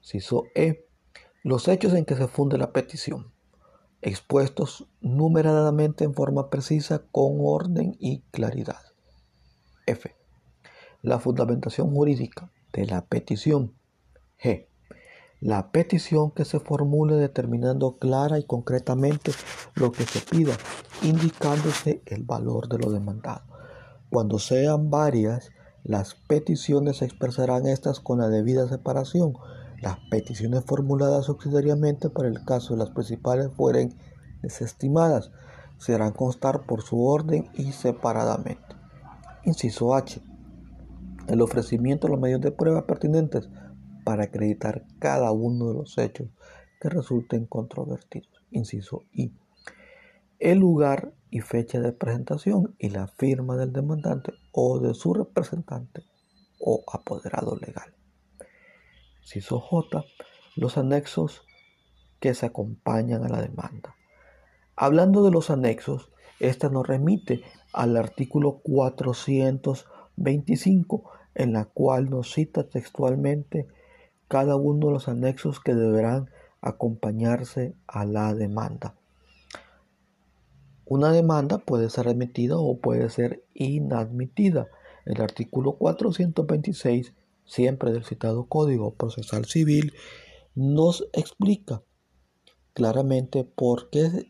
Ciso 0.01 0.45
E. 0.55 0.85
Los 1.43 1.67
hechos 1.67 1.93
en 1.93 2.05
que 2.05 2.15
se 2.15 2.27
funde 2.27 2.59
la 2.59 2.71
petición, 2.71 3.31
expuestos 4.03 4.87
numeradamente 5.01 6.03
en 6.03 6.13
forma 6.13 6.51
precisa 6.51 7.01
con 7.11 7.37
orden 7.39 7.95
y 7.99 8.21
claridad. 8.29 8.81
F. 9.87 10.15
La 11.01 11.17
fundamentación 11.17 11.95
jurídica 11.95 12.51
de 12.73 12.85
la 12.85 13.05
petición 13.05 13.73
G. 14.39 14.67
La 15.39 15.71
petición 15.71 16.29
que 16.29 16.45
se 16.45 16.59
formule 16.59 17.15
determinando 17.15 17.97
clara 17.97 18.37
y 18.37 18.43
concretamente 18.43 19.31
lo 19.73 19.91
que 19.91 20.03
se 20.03 20.19
pida, 20.19 20.55
indicándose 21.01 22.03
el 22.05 22.21
valor 22.21 22.67
de 22.67 22.77
lo 22.77 22.91
demandado. 22.91 23.41
Cuando 24.11 24.37
sean 24.37 24.91
varias, 24.91 25.49
las 25.83 26.13
peticiones 26.13 27.01
expresarán 27.01 27.65
estas 27.65 27.99
con 27.99 28.19
la 28.19 28.27
debida 28.27 28.67
separación. 28.69 29.33
Las 29.81 29.97
peticiones 30.11 30.63
formuladas 30.63 31.25
subsidiariamente 31.25 32.11
para 32.11 32.27
el 32.27 32.45
caso 32.45 32.73
de 32.73 32.79
las 32.79 32.91
principales 32.91 33.51
fueren 33.51 33.95
desestimadas, 34.43 35.31
serán 35.79 36.11
constar 36.11 36.67
por 36.67 36.83
su 36.83 37.03
orden 37.03 37.49
y 37.55 37.71
separadamente. 37.71 38.75
Inciso 39.43 39.95
H. 39.95 40.21
El 41.27 41.41
ofrecimiento 41.41 42.05
de 42.05 42.13
los 42.13 42.21
medios 42.21 42.41
de 42.41 42.51
prueba 42.51 42.85
pertinentes 42.85 43.49
para 44.03 44.25
acreditar 44.25 44.85
cada 44.99 45.31
uno 45.31 45.69
de 45.69 45.73
los 45.73 45.97
hechos 45.97 46.29
que 46.79 46.89
resulten 46.89 47.47
controvertidos. 47.47 48.43
Inciso 48.51 49.01
I. 49.13 49.33
El 50.39 50.59
lugar 50.59 51.11
y 51.31 51.39
fecha 51.39 51.79
de 51.79 51.91
presentación 51.91 52.75
y 52.77 52.89
la 52.89 53.07
firma 53.07 53.57
del 53.57 53.73
demandante 53.73 54.33
o 54.51 54.79
de 54.79 54.93
su 54.93 55.15
representante 55.15 56.03
o 56.59 56.83
apoderado 56.91 57.55
legal. 57.55 57.95
Inciso 59.21 59.59
J. 59.59 60.03
Los 60.55 60.77
anexos 60.77 61.43
que 62.19 62.33
se 62.33 62.45
acompañan 62.45 63.23
a 63.23 63.29
la 63.29 63.41
demanda. 63.41 63.95
Hablando 64.75 65.23
de 65.23 65.31
los 65.31 65.49
anexos, 65.49 66.11
esta 66.39 66.69
nos 66.69 66.85
remite 66.87 67.43
al 67.73 67.97
artículo 67.97 68.61
425, 68.63 71.11
en 71.35 71.53
la 71.53 71.65
cual 71.65 72.09
nos 72.09 72.33
cita 72.33 72.67
textualmente 72.67 73.67
cada 74.27 74.55
uno 74.55 74.87
de 74.87 74.93
los 74.93 75.07
anexos 75.07 75.59
que 75.59 75.75
deberán 75.75 76.31
acompañarse 76.61 77.75
a 77.87 78.05
la 78.05 78.33
demanda. 78.33 78.95
Una 80.85 81.11
demanda 81.11 81.59
puede 81.59 81.89
ser 81.89 82.07
admitida 82.07 82.55
o 82.57 82.79
puede 82.79 83.09
ser 83.09 83.43
inadmitida. 83.53 84.67
El 85.05 85.21
artículo 85.21 85.73
426, 85.73 87.13
siempre 87.51 87.91
del 87.91 88.05
citado 88.05 88.45
Código 88.45 88.95
Procesal 88.95 89.45
Civil, 89.45 89.91
nos 90.55 91.05
explica 91.11 91.83
claramente 92.73 93.43
por 93.43 93.89
qué 93.89 94.29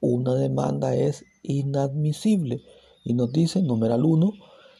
una 0.00 0.34
demanda 0.34 0.94
es 0.94 1.24
inadmisible 1.42 2.62
y 3.04 3.14
nos 3.14 3.32
dice, 3.32 3.60
numeral 3.60 4.04
1, 4.04 4.32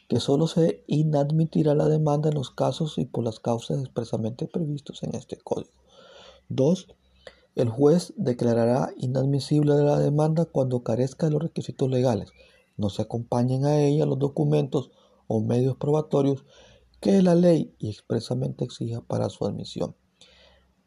que 0.09 0.21
solo 0.21 0.47
se 0.47 0.85
inadmitirá 0.87 1.75
la 1.75 1.89
demanda 1.89 2.29
en 2.29 2.37
los 2.37 2.51
casos 2.51 2.97
y 2.97 3.07
por 3.07 3.25
las 3.25 3.41
causas 3.41 3.81
expresamente 3.81 4.47
previstos 4.47 5.03
en 5.03 5.17
este 5.17 5.37
código. 5.37 5.73
2. 6.51 6.87
El 7.57 7.71
juez 7.71 8.15
declarará 8.17 8.91
inadmisible 8.99 9.75
la 9.75 9.99
demanda 9.99 10.45
cuando 10.45 10.85
carezca 10.85 11.27
de 11.27 11.33
los 11.33 11.43
requisitos 11.43 11.91
legales, 11.91 12.31
no 12.77 12.89
se 12.89 13.03
acompañen 13.03 13.67
a 13.67 13.81
ella 13.81 14.07
los 14.07 14.19
documentos 14.19 14.91
o 15.27 15.41
medios 15.41 15.77
probatorios 15.77 16.45
que 17.05 17.21
la 17.21 17.35
ley 17.35 17.77
y 17.79 17.91
expresamente 17.91 18.65
exija 18.65 19.03
para 19.03 19.29
su 19.29 19.45
admisión. 19.45 19.95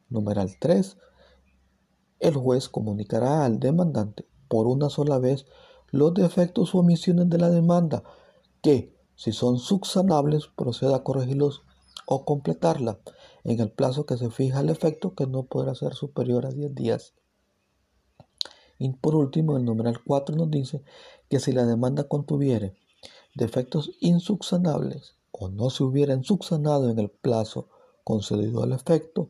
Numeral 0.10 0.58
3. 0.60 0.98
El 2.20 2.34
juez 2.34 2.70
comunicará 2.70 3.46
al 3.46 3.60
demandante 3.60 4.26
por 4.48 4.66
una 4.66 4.90
sola 4.90 5.20
vez 5.20 5.46
los 5.92 6.16
defectos 6.16 6.74
o 6.74 6.80
omisiones 6.80 7.30
de 7.30 7.38
la 7.38 7.52
demanda 7.52 8.04
que, 8.64 8.98
si 9.14 9.32
son 9.32 9.60
subsanables, 9.60 10.48
proceda 10.48 10.96
a 10.96 11.04
corregirlos 11.04 11.62
o 12.08 12.26
completarla 12.26 13.00
en 13.44 13.60
el 13.60 13.70
plazo 13.70 14.08
que 14.08 14.18
se 14.18 14.32
fija 14.32 14.62
el 14.62 14.72
efecto 14.72 15.14
que 15.14 15.28
no 15.28 15.44
podrá 15.44 15.76
ser 15.76 15.94
superior 15.94 16.48
a 16.48 16.52
10 16.52 16.74
días. 16.74 17.14
Y 18.80 18.92
por 18.92 19.14
último, 19.14 19.56
el 19.56 19.66
numeral 19.66 20.04
4 20.04 20.36
nos 20.36 20.50
dice 20.50 20.84
que 21.30 21.40
si 21.40 21.52
la 21.52 21.68
demanda 21.68 22.06
contuviere 22.06 22.76
defectos 23.36 23.92
insubsanables 24.00 25.14
o 25.32 25.50
no 25.50 25.70
se 25.70 25.84
hubieran 25.84 26.24
subsanado 26.24 26.90
en 26.90 27.00
el 27.00 27.10
plazo 27.10 27.70
concedido 28.04 28.64
al 28.64 28.74
efecto, 28.74 29.30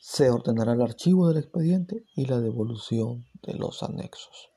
se 0.00 0.30
ordenará 0.30 0.74
el 0.74 0.82
archivo 0.82 1.28
del 1.28 1.38
expediente 1.38 2.04
y 2.14 2.26
la 2.26 2.40
devolución 2.40 3.26
de 3.42 3.54
los 3.54 3.82
anexos. 3.82 4.50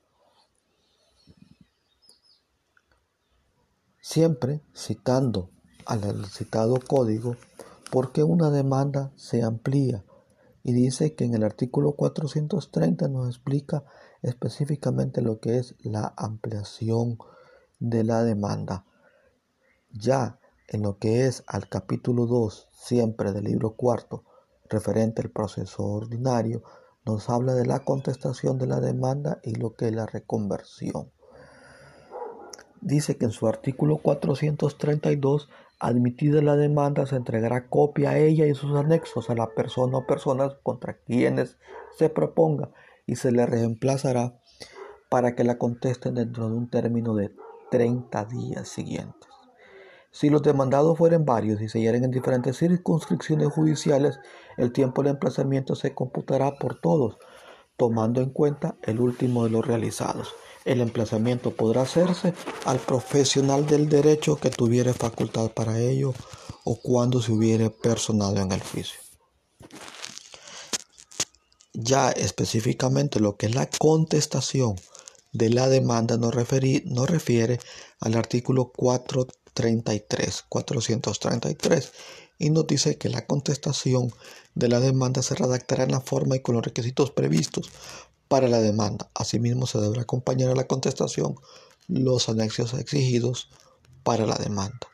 Siempre 4.00 4.62
citando 4.74 5.50
al 5.86 6.26
citado 6.26 6.78
código 6.86 7.36
porque 7.90 8.22
una 8.22 8.50
demanda 8.50 9.12
se 9.16 9.42
amplía 9.42 10.04
y 10.62 10.72
dice 10.72 11.14
que 11.14 11.24
en 11.24 11.34
el 11.34 11.44
artículo 11.44 11.92
430 11.92 13.08
nos 13.08 13.28
explica 13.28 13.84
específicamente 14.22 15.22
lo 15.22 15.40
que 15.40 15.56
es 15.58 15.74
la 15.80 16.12
ampliación 16.16 17.18
de 17.78 18.04
la 18.04 18.22
demanda. 18.22 18.84
Ya 19.92 20.38
en 20.68 20.82
lo 20.82 20.98
que 20.98 21.26
es 21.26 21.44
al 21.46 21.68
capítulo 21.68 22.26
2, 22.26 22.68
siempre 22.72 23.32
del 23.32 23.44
libro 23.44 23.70
cuarto, 23.70 24.24
referente 24.68 25.22
al 25.22 25.30
proceso 25.30 25.82
ordinario, 25.82 26.62
nos 27.06 27.30
habla 27.30 27.54
de 27.54 27.64
la 27.64 27.80
contestación 27.80 28.58
de 28.58 28.66
la 28.66 28.80
demanda 28.80 29.40
y 29.42 29.54
lo 29.54 29.74
que 29.74 29.86
es 29.86 29.94
la 29.94 30.04
reconversión. 30.04 31.10
Dice 32.82 33.16
que 33.16 33.24
en 33.24 33.30
su 33.30 33.46
artículo 33.46 33.96
432, 33.96 35.48
admitida 35.80 36.42
la 36.42 36.56
demanda, 36.56 37.06
se 37.06 37.16
entregará 37.16 37.68
copia 37.68 38.10
a 38.10 38.18
ella 38.18 38.46
y 38.46 38.54
sus 38.54 38.76
anexos 38.76 39.30
a 39.30 39.34
la 39.34 39.54
persona 39.54 39.98
o 39.98 40.06
personas 40.06 40.54
contra 40.62 40.98
quienes 40.98 41.56
se 41.96 42.10
proponga 42.10 42.70
y 43.06 43.16
se 43.16 43.32
le 43.32 43.46
reemplazará 43.46 44.38
para 45.08 45.34
que 45.34 45.44
la 45.44 45.56
contesten 45.56 46.14
dentro 46.14 46.50
de 46.50 46.56
un 46.56 46.68
término 46.68 47.14
de 47.14 47.34
30 47.70 48.26
días 48.26 48.68
siguientes. 48.68 49.37
Si 50.18 50.30
los 50.30 50.42
demandados 50.42 50.98
fueren 50.98 51.24
varios 51.24 51.60
y 51.60 51.68
se 51.68 51.80
hieren 51.80 52.02
en 52.02 52.10
diferentes 52.10 52.58
circunscripciones 52.58 53.52
judiciales, 53.52 54.18
el 54.56 54.72
tiempo 54.72 55.04
de 55.04 55.10
emplazamiento 55.10 55.76
se 55.76 55.94
computará 55.94 56.56
por 56.56 56.80
todos, 56.80 57.18
tomando 57.76 58.20
en 58.20 58.30
cuenta 58.30 58.74
el 58.82 58.98
último 58.98 59.44
de 59.44 59.50
los 59.50 59.64
realizados. 59.64 60.34
El 60.64 60.80
emplazamiento 60.80 61.54
podrá 61.54 61.82
hacerse 61.82 62.34
al 62.64 62.80
profesional 62.80 63.64
del 63.68 63.88
derecho 63.88 64.34
que 64.34 64.50
tuviere 64.50 64.92
facultad 64.92 65.52
para 65.52 65.78
ello 65.78 66.12
o 66.64 66.80
cuando 66.82 67.22
se 67.22 67.30
hubiere 67.30 67.70
personado 67.70 68.38
en 68.38 68.50
el 68.50 68.60
juicio. 68.60 68.98
Ya 71.74 72.10
específicamente 72.10 73.20
lo 73.20 73.36
que 73.36 73.46
es 73.46 73.54
la 73.54 73.70
contestación 73.70 74.74
de 75.32 75.50
la 75.50 75.68
demanda 75.68 76.16
no, 76.16 76.32
no 76.32 77.06
refiere 77.06 77.60
al 78.00 78.16
artículo 78.16 78.72
433, 79.58 80.44
433 80.48 81.92
y 82.38 82.50
nos 82.50 82.66
dice 82.66 82.96
que 82.96 83.08
la 83.08 83.26
contestación 83.26 84.12
de 84.54 84.68
la 84.68 84.78
demanda 84.78 85.22
se 85.22 85.34
redactará 85.34 85.84
en 85.84 85.90
la 85.90 86.00
forma 86.00 86.36
y 86.36 86.40
con 86.40 86.54
los 86.54 86.64
requisitos 86.64 87.10
previstos 87.10 87.70
para 88.28 88.48
la 88.48 88.60
demanda. 88.60 89.10
Asimismo, 89.14 89.66
se 89.66 89.80
deberá 89.80 90.02
acompañar 90.02 90.50
a 90.50 90.54
la 90.54 90.68
contestación 90.68 91.34
los 91.88 92.28
anexos 92.28 92.74
exigidos 92.74 93.48
para 94.04 94.26
la 94.26 94.36
demanda. 94.36 94.86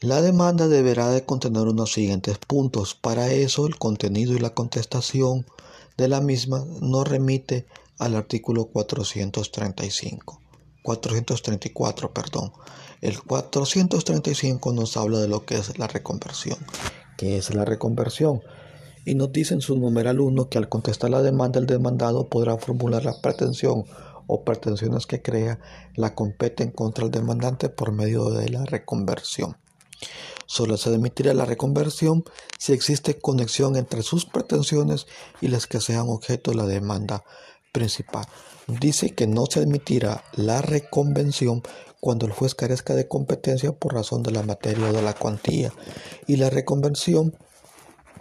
La 0.00 0.20
demanda 0.20 0.68
deberá 0.68 1.10
de 1.10 1.24
contener 1.24 1.62
unos 1.62 1.92
siguientes 1.92 2.38
puntos. 2.38 2.94
Para 2.94 3.32
eso, 3.32 3.66
el 3.66 3.78
contenido 3.78 4.34
y 4.34 4.38
la 4.38 4.50
contestación 4.50 5.46
de 5.96 6.08
la 6.08 6.20
misma 6.20 6.64
no 6.80 7.02
remite 7.02 7.66
al 7.98 8.14
artículo 8.14 8.66
435. 8.66 10.45
434, 10.86 12.12
perdón. 12.12 12.52
El 13.00 13.20
435 13.20 14.72
nos 14.72 14.96
habla 14.96 15.18
de 15.18 15.26
lo 15.26 15.44
que 15.44 15.56
es 15.56 15.76
la 15.78 15.88
reconversión. 15.88 16.58
¿Qué 17.18 17.38
es 17.38 17.52
la 17.52 17.64
reconversión? 17.64 18.40
Y 19.04 19.16
nos 19.16 19.32
dice 19.32 19.54
en 19.54 19.60
su 19.60 19.76
numeral 19.76 20.20
1 20.20 20.48
que 20.48 20.58
al 20.58 20.68
contestar 20.68 21.10
la 21.10 21.22
demanda 21.22 21.58
el 21.58 21.66
demandado 21.66 22.28
podrá 22.28 22.56
formular 22.56 23.04
la 23.04 23.20
pretensión 23.20 23.84
o 24.28 24.44
pretensiones 24.44 25.06
que 25.06 25.22
crea 25.22 25.58
la 25.96 26.14
competen 26.14 26.70
contra 26.70 27.04
el 27.04 27.10
demandante 27.10 27.68
por 27.68 27.90
medio 27.90 28.30
de 28.30 28.48
la 28.48 28.64
reconversión. 28.64 29.56
Solo 30.46 30.76
se 30.76 30.90
admitirá 30.90 31.34
la 31.34 31.46
reconversión 31.46 32.22
si 32.58 32.72
existe 32.72 33.18
conexión 33.18 33.74
entre 33.74 34.02
sus 34.02 34.24
pretensiones 34.24 35.08
y 35.40 35.48
las 35.48 35.66
que 35.66 35.80
sean 35.80 36.08
objeto 36.08 36.52
de 36.52 36.58
la 36.58 36.66
demanda 36.66 37.24
principal. 37.72 38.26
Dice 38.66 39.14
que 39.14 39.26
no 39.26 39.46
se 39.46 39.60
admitirá 39.60 40.24
la 40.34 40.60
reconvención 40.60 41.62
cuando 42.00 42.26
el 42.26 42.32
juez 42.32 42.54
carezca 42.54 42.94
de 42.94 43.08
competencia 43.08 43.72
por 43.72 43.94
razón 43.94 44.22
de 44.22 44.32
la 44.32 44.42
materia 44.42 44.88
o 44.88 44.92
de 44.92 45.02
la 45.02 45.12
cuantía 45.12 45.72
y 46.26 46.36
la 46.36 46.50
reconvención 46.50 47.36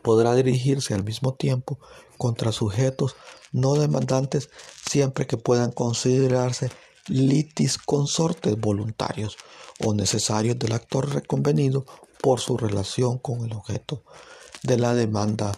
podrá 0.04 0.36
dirigirse 0.36 0.94
al 0.94 1.04
mismo 1.04 1.34
tiempo 1.34 1.80
contra 2.18 2.52
sujetos 2.52 3.16
no 3.52 3.74
demandantes 3.74 4.50
siempre 4.88 5.26
que 5.26 5.38
puedan 5.38 5.72
considerarse 5.72 6.70
litis 7.08 7.78
consortes 7.78 8.60
voluntarios 8.60 9.38
o 9.84 9.94
necesarios 9.94 10.60
del 10.60 10.74
actor 10.74 11.14
reconvenido 11.14 11.86
por 12.22 12.40
su 12.40 12.58
relación 12.58 13.18
con 13.18 13.46
el 13.46 13.54
objeto 13.54 14.04
de 14.64 14.78
la 14.78 14.94
demanda 14.94 15.58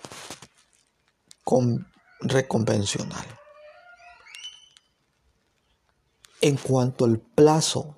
reconvencional. 2.21 3.37
En 6.39 6.56
cuanto 6.56 7.06
al 7.06 7.17
plazo 7.17 7.95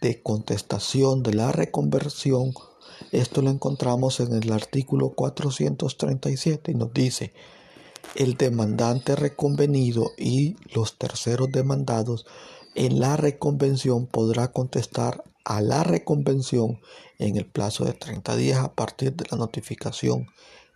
de 0.00 0.22
contestación 0.22 1.22
de 1.22 1.34
la 1.34 1.52
reconversión, 1.52 2.54
esto 3.12 3.42
lo 3.42 3.50
encontramos 3.50 4.20
en 4.20 4.32
el 4.32 4.50
artículo 4.50 5.10
437 5.10 6.72
y 6.72 6.74
nos 6.74 6.94
dice, 6.94 7.34
el 8.14 8.38
demandante 8.38 9.14
reconvenido 9.14 10.12
y 10.16 10.56
los 10.74 10.96
terceros 10.96 11.52
demandados 11.52 12.24
en 12.74 12.98
la 12.98 13.18
reconvención 13.18 14.06
podrá 14.06 14.52
contestar 14.52 15.22
a 15.44 15.60
la 15.60 15.84
reconvención 15.84 16.80
en 17.18 17.36
el 17.36 17.44
plazo 17.44 17.84
de 17.84 17.92
30 17.92 18.36
días 18.36 18.60
a 18.60 18.72
partir 18.72 19.14
de 19.14 19.26
la 19.30 19.36
notificación 19.36 20.28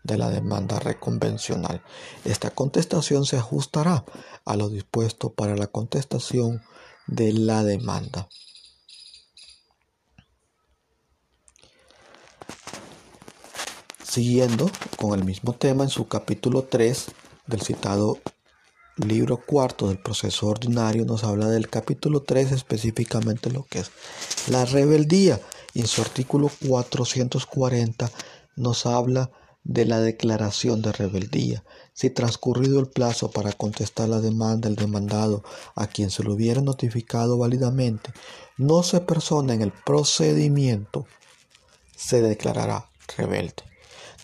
de 0.02 0.18
la 0.18 0.28
demanda 0.28 0.80
reconvencional. 0.80 1.82
Esta 2.26 2.50
contestación 2.50 3.24
se 3.24 3.38
ajustará 3.38 4.04
a 4.44 4.56
lo 4.56 4.68
dispuesto 4.68 5.32
para 5.32 5.56
la 5.56 5.68
contestación 5.68 6.60
de 7.06 7.32
la 7.32 7.64
demanda. 7.64 8.28
Siguiendo 14.02 14.70
con 14.96 15.18
el 15.18 15.24
mismo 15.24 15.54
tema 15.54 15.84
en 15.84 15.90
su 15.90 16.06
capítulo 16.06 16.64
3 16.64 17.06
del 17.46 17.62
citado 17.62 18.18
libro 18.96 19.38
cuarto 19.44 19.88
del 19.88 19.98
proceso 19.98 20.46
ordinario 20.46 21.04
nos 21.04 21.24
habla 21.24 21.48
del 21.48 21.68
capítulo 21.68 22.22
3 22.22 22.52
específicamente 22.52 23.50
lo 23.50 23.64
que 23.64 23.80
es 23.80 23.90
la 24.48 24.64
rebeldía 24.64 25.40
y 25.72 25.80
en 25.80 25.88
su 25.88 26.00
artículo 26.00 26.48
440 26.68 28.08
nos 28.54 28.86
habla 28.86 29.32
de 29.64 29.86
la 29.86 30.00
declaración 30.00 30.82
de 30.82 30.92
rebeldía. 30.92 31.64
Si 31.94 32.10
transcurrido 32.10 32.80
el 32.80 32.88
plazo 32.88 33.30
para 33.30 33.52
contestar 33.52 34.08
la 34.08 34.20
demanda 34.20 34.68
del 34.68 34.74
demandado 34.74 35.44
a 35.76 35.86
quien 35.86 36.10
se 36.10 36.24
lo 36.24 36.34
hubiera 36.34 36.60
notificado 36.60 37.38
válidamente, 37.38 38.12
no 38.56 38.82
se 38.82 39.00
persona 39.00 39.54
en 39.54 39.62
el 39.62 39.72
procedimiento, 39.72 41.06
se 41.96 42.20
declarará 42.20 42.90
rebelde. 43.16 43.62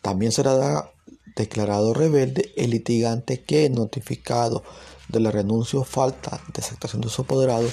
También 0.02 0.32
será 0.32 0.90
declarado 1.36 1.94
rebelde 1.94 2.52
el 2.56 2.70
litigante 2.70 3.42
que, 3.44 3.70
notificado 3.70 4.64
de 5.08 5.20
la 5.20 5.30
renuncia 5.30 5.78
o 5.78 5.84
falta 5.84 6.42
de 6.52 6.60
aceptación 6.62 7.02
de 7.02 7.08
su 7.08 7.22
apoderado, 7.22 7.68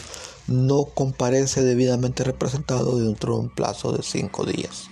no 0.47 0.85
comparece 0.85 1.63
debidamente 1.63 2.23
representado 2.23 2.99
dentro 2.99 3.33
de 3.33 3.39
un 3.39 3.49
plazo 3.49 3.91
de 3.91 4.03
cinco 4.03 4.45
días. 4.45 4.89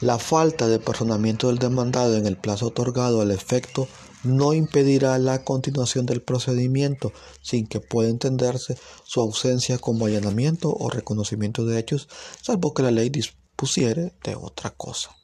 La 0.00 0.18
falta 0.18 0.66
de 0.66 0.78
personamiento 0.78 1.48
del 1.48 1.58
demandado 1.58 2.16
en 2.16 2.26
el 2.26 2.38
plazo 2.38 2.68
otorgado 2.68 3.20
al 3.20 3.30
efecto 3.30 3.86
no 4.24 4.54
impedirá 4.54 5.18
la 5.18 5.44
continuación 5.44 6.06
del 6.06 6.22
procedimiento 6.22 7.12
sin 7.42 7.66
que 7.66 7.80
pueda 7.80 8.08
entenderse 8.08 8.78
su 9.04 9.20
ausencia 9.20 9.76
como 9.76 10.06
allanamiento 10.06 10.74
o 10.74 10.88
reconocimiento 10.88 11.66
de 11.66 11.78
hechos, 11.78 12.08
salvo 12.40 12.72
que 12.72 12.82
la 12.82 12.90
ley 12.90 13.10
dispusiere 13.10 14.14
de 14.24 14.36
otra 14.36 14.70
cosa. 14.70 15.14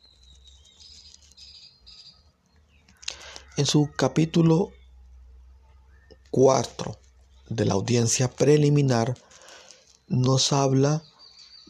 En 3.56 3.64
su 3.64 3.90
capítulo 3.96 4.72
4 6.30 6.98
de 7.48 7.64
la 7.64 7.72
audiencia 7.72 8.30
preliminar 8.30 9.16
nos 10.08 10.52
habla 10.52 11.02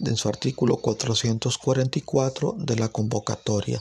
en 0.04 0.16
su 0.16 0.28
artículo 0.28 0.76
444 0.76 2.56
de 2.58 2.76
la 2.76 2.88
convocatoria. 2.88 3.80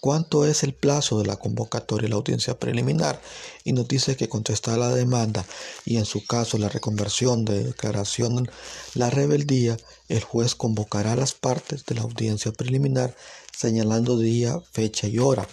¿Cuánto 0.00 0.44
es 0.46 0.62
el 0.62 0.74
plazo 0.74 1.18
de 1.18 1.26
la 1.26 1.36
convocatoria 1.36 2.06
y 2.06 2.10
la 2.10 2.16
audiencia 2.16 2.58
preliminar? 2.60 3.20
Y 3.64 3.72
nos 3.72 3.88
dice 3.88 4.16
que 4.16 4.28
contestar 4.28 4.78
la 4.78 4.94
demanda 4.94 5.44
y 5.84 5.96
en 5.96 6.04
su 6.04 6.24
caso 6.24 6.58
la 6.58 6.68
reconversión 6.68 7.44
de 7.44 7.64
declaración 7.64 8.48
la 8.94 9.10
rebeldía, 9.10 9.76
el 10.08 10.22
juez 10.22 10.54
convocará 10.54 11.12
a 11.12 11.16
las 11.16 11.34
partes 11.34 11.84
de 11.86 11.96
la 11.96 12.02
audiencia 12.02 12.52
preliminar 12.52 13.16
señalando 13.56 14.18
día, 14.18 14.60
fecha 14.70 15.08
y 15.08 15.18
hora, 15.18 15.48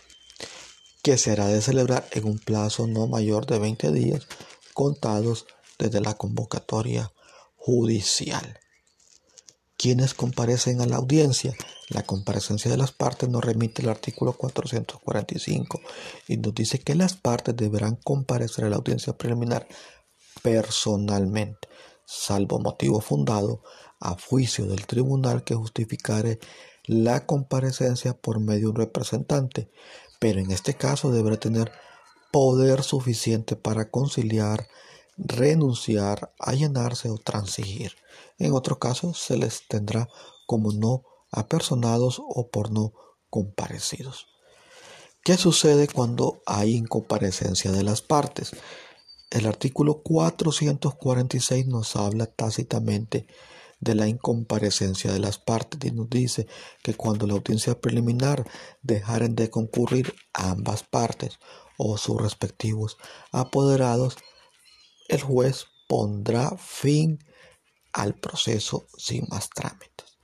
que 1.01 1.17
se 1.17 1.31
hará 1.31 1.47
de 1.47 1.61
celebrar 1.61 2.05
en 2.11 2.25
un 2.25 2.37
plazo 2.37 2.85
no 2.85 3.07
mayor 3.07 3.45
de 3.45 3.59
20 3.59 3.91
días 3.91 4.27
contados 4.73 5.45
desde 5.79 6.01
la 6.01 6.13
convocatoria 6.15 7.11
judicial. 7.55 8.59
¿Quiénes 9.77 10.13
comparecen 10.13 10.81
a 10.81 10.85
la 10.85 10.97
audiencia? 10.97 11.53
La 11.89 12.03
comparecencia 12.03 12.71
de 12.71 12.77
las 12.77 12.91
partes 12.91 13.29
nos 13.29 13.43
remite 13.43 13.81
el 13.81 13.89
artículo 13.89 14.33
445 14.33 15.81
y 16.27 16.37
nos 16.37 16.55
dice 16.55 16.79
que 16.79 16.95
las 16.95 17.15
partes 17.15 17.55
deberán 17.55 17.97
comparecer 17.97 18.65
a 18.65 18.69
la 18.69 18.77
audiencia 18.77 19.17
preliminar 19.17 19.67
personalmente, 20.41 21.67
salvo 22.05 22.59
motivo 22.59 23.01
fundado 23.01 23.61
a 23.99 24.15
juicio 24.17 24.65
del 24.65 24.85
tribunal 24.85 25.43
que 25.43 25.55
justificare 25.55 26.39
la 26.85 27.25
comparecencia 27.25 28.13
por 28.13 28.39
medio 28.39 28.67
de 28.67 28.69
un 28.71 28.75
representante, 28.75 29.69
pero 30.19 30.39
en 30.39 30.51
este 30.51 30.73
caso 30.75 31.11
deberá 31.11 31.37
tener 31.37 31.71
poder 32.31 32.83
suficiente 32.83 33.55
para 33.55 33.89
conciliar, 33.89 34.67
renunciar, 35.17 36.33
allanarse 36.39 37.09
o 37.09 37.17
transigir. 37.17 37.93
En 38.37 38.53
otro 38.53 38.79
caso 38.79 39.13
se 39.13 39.37
les 39.37 39.67
tendrá 39.67 40.07
como 40.45 40.71
no 40.71 41.03
apersonados 41.31 42.21
o 42.23 42.49
por 42.49 42.71
no 42.71 42.93
comparecidos. 43.29 44.27
¿Qué 45.23 45.37
sucede 45.37 45.87
cuando 45.87 46.41
hay 46.45 46.75
incomparecencia 46.75 47.71
de 47.71 47.83
las 47.83 48.01
partes? 48.01 48.51
El 49.31 49.47
artículo 49.47 50.03
446 50.03 51.65
nos 51.67 51.95
habla 51.95 52.25
tácitamente 52.27 53.25
de 53.79 53.95
la 53.95 54.07
incomparecencia 54.07 55.11
de 55.11 55.19
las 55.19 55.37
partes 55.37 55.79
y 55.83 55.91
nos 55.91 56.09
dice 56.09 56.47
que 56.83 56.93
cuando 56.93 57.25
la 57.25 57.33
audiencia 57.33 57.79
preliminar 57.79 58.45
dejaren 58.81 59.35
de 59.35 59.49
concurrir 59.49 60.13
ambas 60.33 60.83
partes 60.83 61.39
o 61.77 61.97
sus 61.97 62.21
respectivos 62.21 62.97
apoderados, 63.31 64.17
el 65.09 65.21
juez 65.21 65.65
pondrá 65.87 66.55
fin 66.57 67.19
al 67.93 68.15
proceso 68.15 68.87
sin 68.97 69.25
más 69.29 69.49
trámites. 69.49 70.17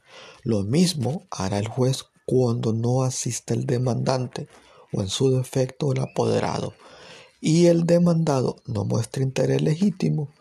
Lo 0.43 0.63
mismo 0.63 1.27
hará 1.31 1.59
el 1.59 1.67
juez 1.67 2.05
cuando 2.25 2.73
no 2.73 3.03
asista 3.03 3.53
el 3.53 3.65
demandante 3.65 4.47
o 4.91 5.01
en 5.01 5.09
su 5.09 5.31
defecto 5.31 5.91
el 5.91 6.01
apoderado 6.01 6.73
y 7.41 7.67
el 7.67 7.85
demandado 7.85 8.57
no 8.65 8.85
muestra 8.85 9.23
interés 9.23 9.61
legítimo 9.61 10.33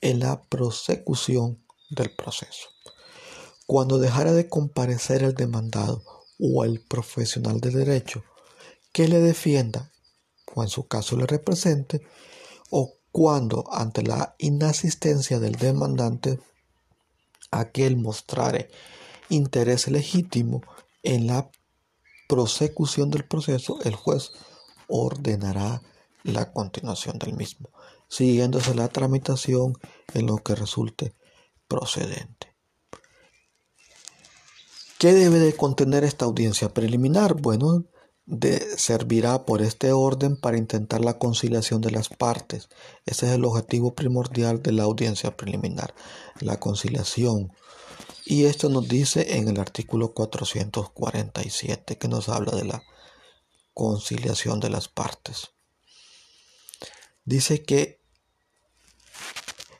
en 0.00 0.20
la 0.20 0.42
prosecución 0.42 1.64
del 1.90 2.14
proceso. 2.14 2.68
Cuando 3.66 3.98
dejara 3.98 4.32
de 4.32 4.48
comparecer 4.48 5.22
el 5.22 5.34
demandado 5.34 6.02
o 6.38 6.64
el 6.64 6.80
profesional 6.80 7.60
de 7.60 7.70
derecho 7.70 8.22
que 8.92 9.08
le 9.08 9.20
defienda 9.20 9.90
o 10.54 10.62
en 10.62 10.68
su 10.68 10.86
caso 10.86 11.16
le 11.16 11.26
represente, 11.26 12.02
o 12.70 12.94
cuando 13.10 13.64
ante 13.70 14.02
la 14.02 14.34
inasistencia 14.38 15.38
del 15.38 15.56
demandante 15.56 16.40
aquel 17.60 17.96
mostrare 17.96 18.70
interés 19.28 19.88
legítimo 19.88 20.62
en 21.02 21.26
la 21.26 21.50
prosecución 22.28 23.10
del 23.10 23.24
proceso, 23.24 23.78
el 23.84 23.94
juez 23.94 24.32
ordenará 24.88 25.82
la 26.22 26.52
continuación 26.52 27.18
del 27.18 27.34
mismo, 27.34 27.70
siguiéndose 28.08 28.74
la 28.74 28.88
tramitación 28.88 29.74
en 30.14 30.26
lo 30.26 30.38
que 30.38 30.54
resulte 30.54 31.14
procedente. 31.68 32.54
¿Qué 34.98 35.12
debe 35.12 35.38
de 35.38 35.54
contener 35.54 36.04
esta 36.04 36.24
audiencia 36.24 36.72
preliminar? 36.72 37.34
Bueno, 37.34 37.84
de, 38.26 38.60
servirá 38.78 39.44
por 39.44 39.62
este 39.62 39.92
orden 39.92 40.36
para 40.36 40.58
intentar 40.58 41.04
la 41.04 41.18
conciliación 41.18 41.80
de 41.80 41.90
las 41.90 42.08
partes. 42.08 42.68
Ese 43.06 43.26
es 43.26 43.32
el 43.32 43.44
objetivo 43.44 43.94
primordial 43.94 44.62
de 44.62 44.72
la 44.72 44.84
audiencia 44.84 45.36
preliminar, 45.36 45.94
la 46.40 46.58
conciliación. 46.58 47.52
Y 48.24 48.44
esto 48.44 48.68
nos 48.68 48.88
dice 48.88 49.36
en 49.36 49.48
el 49.48 49.60
artículo 49.60 50.14
447 50.14 51.98
que 51.98 52.08
nos 52.08 52.28
habla 52.28 52.56
de 52.56 52.64
la 52.64 52.82
conciliación 53.74 54.60
de 54.60 54.70
las 54.70 54.88
partes. 54.88 55.50
Dice 57.24 57.62
que 57.62 58.00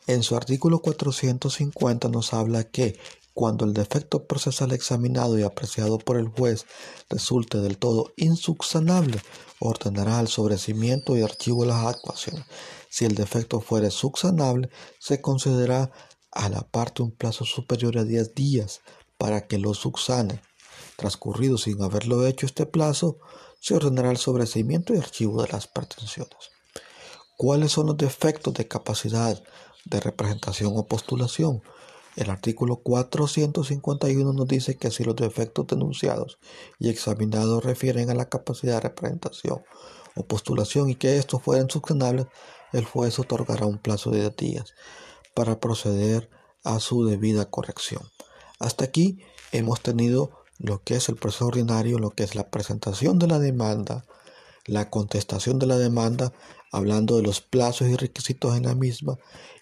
en 0.07 0.23
su 0.23 0.37
artículo 0.37 0.81
450 0.81 2.09
nos 2.09 2.35
habla 2.35 2.65
que 2.65 2.99
cuando 3.35 3.65
el 3.65 3.75
defecto 3.75 4.27
procesal 4.27 4.73
examinado 4.73 5.37
y 5.39 5.43
apreciado 5.43 5.99
por 5.99 6.17
el 6.17 6.29
juez 6.29 6.67
resulte 7.11 7.59
del 7.59 7.79
todo 7.79 8.13
insubsanable, 8.17 9.21
ordenará 9.59 10.21
el 10.21 10.29
sobrecimiento 10.29 11.17
y 11.17 11.23
archivo 11.23 11.63
de 11.63 11.69
las 11.69 11.85
actuaciones. 11.85 12.45
Si 12.89 13.05
el 13.05 13.17
defecto 13.17 13.61
fuere 13.61 13.91
subsanable, 13.91 14.71
se 15.01 15.21
concederá 15.21 15.91
a 16.31 16.49
la 16.49 16.63
parte 16.63 17.03
un 17.03 17.11
plazo 17.11 17.45
superior 17.45 17.99
a 17.99 18.05
10 18.05 18.35
días 18.35 18.81
para 19.19 19.47
que 19.49 19.59
lo 19.59 19.75
subsane. 19.75 20.41
Transcurrido 20.97 21.59
sin 21.59 21.83
haberlo 21.83 22.25
hecho 22.25 22.47
este 22.47 22.67
plazo, 22.67 23.19
se 23.61 23.75
ordenará 23.75 24.13
el 24.13 24.17
sobrecimiento 24.17 24.95
y 24.95 24.99
archivo 24.99 25.43
de 25.43 25.49
las 25.49 25.67
pretensiones. 25.67 26.51
¿Cuáles 27.37 27.73
son 27.73 27.87
los 27.87 27.97
defectos 27.97 28.55
de 28.55 28.69
capacidad 28.69 29.43
de 29.87 30.01
representación 30.01 30.75
o 30.77 30.87
postulación? 30.87 31.63
El 32.17 32.31
artículo 32.31 32.77
451 32.77 34.33
nos 34.33 34.47
dice 34.47 34.77
que 34.77 34.91
si 34.91 35.03
los 35.05 35.17
defectos 35.17 35.67
denunciados 35.67 36.39
y 36.79 36.89
examinados 36.89 37.65
refieren 37.65 38.11
a 38.11 38.15
la 38.15 38.29
capacidad 38.29 38.75
de 38.75 38.81
representación 38.81 39.63
o 40.15 40.25
postulación 40.25 40.91
y 40.91 40.95
que 40.95 41.19
estos 41.19 41.43
fueran 41.43 41.69
subsanables, 41.69 42.27
el 42.73 42.85
juez 42.85 43.19
otorgará 43.19 43.67
un 43.67 43.79
plazo 43.79 44.11
de 44.11 44.21
10 44.21 44.37
días 44.37 44.75
para 45.35 45.59
proceder 45.59 46.31
a 46.63 46.79
su 46.81 47.05
debida 47.05 47.51
corrección. 47.51 48.03
Hasta 48.61 48.85
aquí 48.85 49.19
hemos 49.53 49.81
tenido 49.81 50.31
lo 50.59 50.83
que 50.83 50.95
es 50.95 51.09
el 51.09 51.17
proceso 51.17 51.49
ordinario, 51.49 51.99
lo 51.99 52.11
que 52.11 52.23
es 52.23 52.37
la 52.37 52.49
presentación 52.49 53.19
de 53.19 53.27
la 53.27 53.41
demanda, 53.41 54.05
la 54.67 54.89
contestación 54.89 55.59
de 55.59 55.67
la 55.67 55.79
demanda, 55.79 56.33
hablando 56.71 57.17
de 57.17 57.23
los 57.23 57.41
plazos 57.41 57.89
y 57.89 57.97
requisitos 57.97 58.57
en 58.57 58.65
la 58.65 58.75
misma 58.75 59.19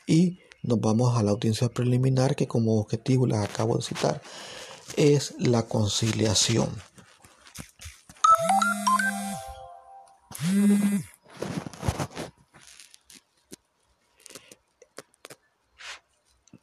y 0.06 0.41
nos 0.62 0.80
vamos 0.80 1.18
a 1.18 1.22
la 1.22 1.32
audiencia 1.32 1.68
preliminar 1.68 2.34
que 2.36 2.46
como 2.46 2.80
objetivo 2.80 3.26
la 3.26 3.42
acabo 3.42 3.76
de 3.76 3.82
citar 3.82 4.22
es 4.96 5.34
la 5.38 5.66
conciliación. 5.66 6.70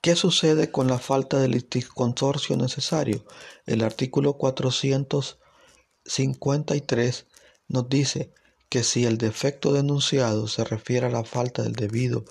¿Qué 0.02 0.16
sucede 0.16 0.72
con 0.72 0.88
la 0.88 0.98
falta 0.98 1.40
del 1.40 1.68
consorcio 1.94 2.56
necesario? 2.56 3.26
El 3.66 3.84
artículo 3.84 4.38
453 4.38 7.28
nos 7.68 7.90
dice 7.90 8.34
que 8.70 8.84
si 8.84 9.06
el 9.06 9.18
defecto 9.18 9.74
denunciado 9.74 10.48
se 10.48 10.64
refiere 10.64 11.08
a 11.08 11.10
la 11.10 11.24
falta 11.24 11.64
del 11.64 11.74
debido 11.74 12.24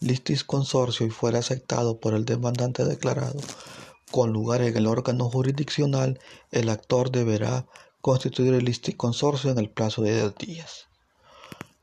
listis 0.00 0.44
consorcio 0.44 1.06
y 1.06 1.10
fuera 1.10 1.38
aceptado 1.38 1.98
por 1.98 2.12
el 2.14 2.24
demandante 2.26 2.84
declarado 2.84 3.40
con 4.10 4.32
lugar 4.32 4.62
en 4.62 4.76
el 4.76 4.86
órgano 4.86 5.28
jurisdiccional, 5.28 6.20
el 6.52 6.68
actor 6.68 7.10
deberá 7.10 7.66
constituir 8.00 8.54
el 8.54 8.64
listis 8.64 8.94
consorcio 8.94 9.50
en 9.50 9.58
el 9.58 9.70
plazo 9.70 10.02
de 10.02 10.14
10 10.14 10.34
días. 10.36 10.86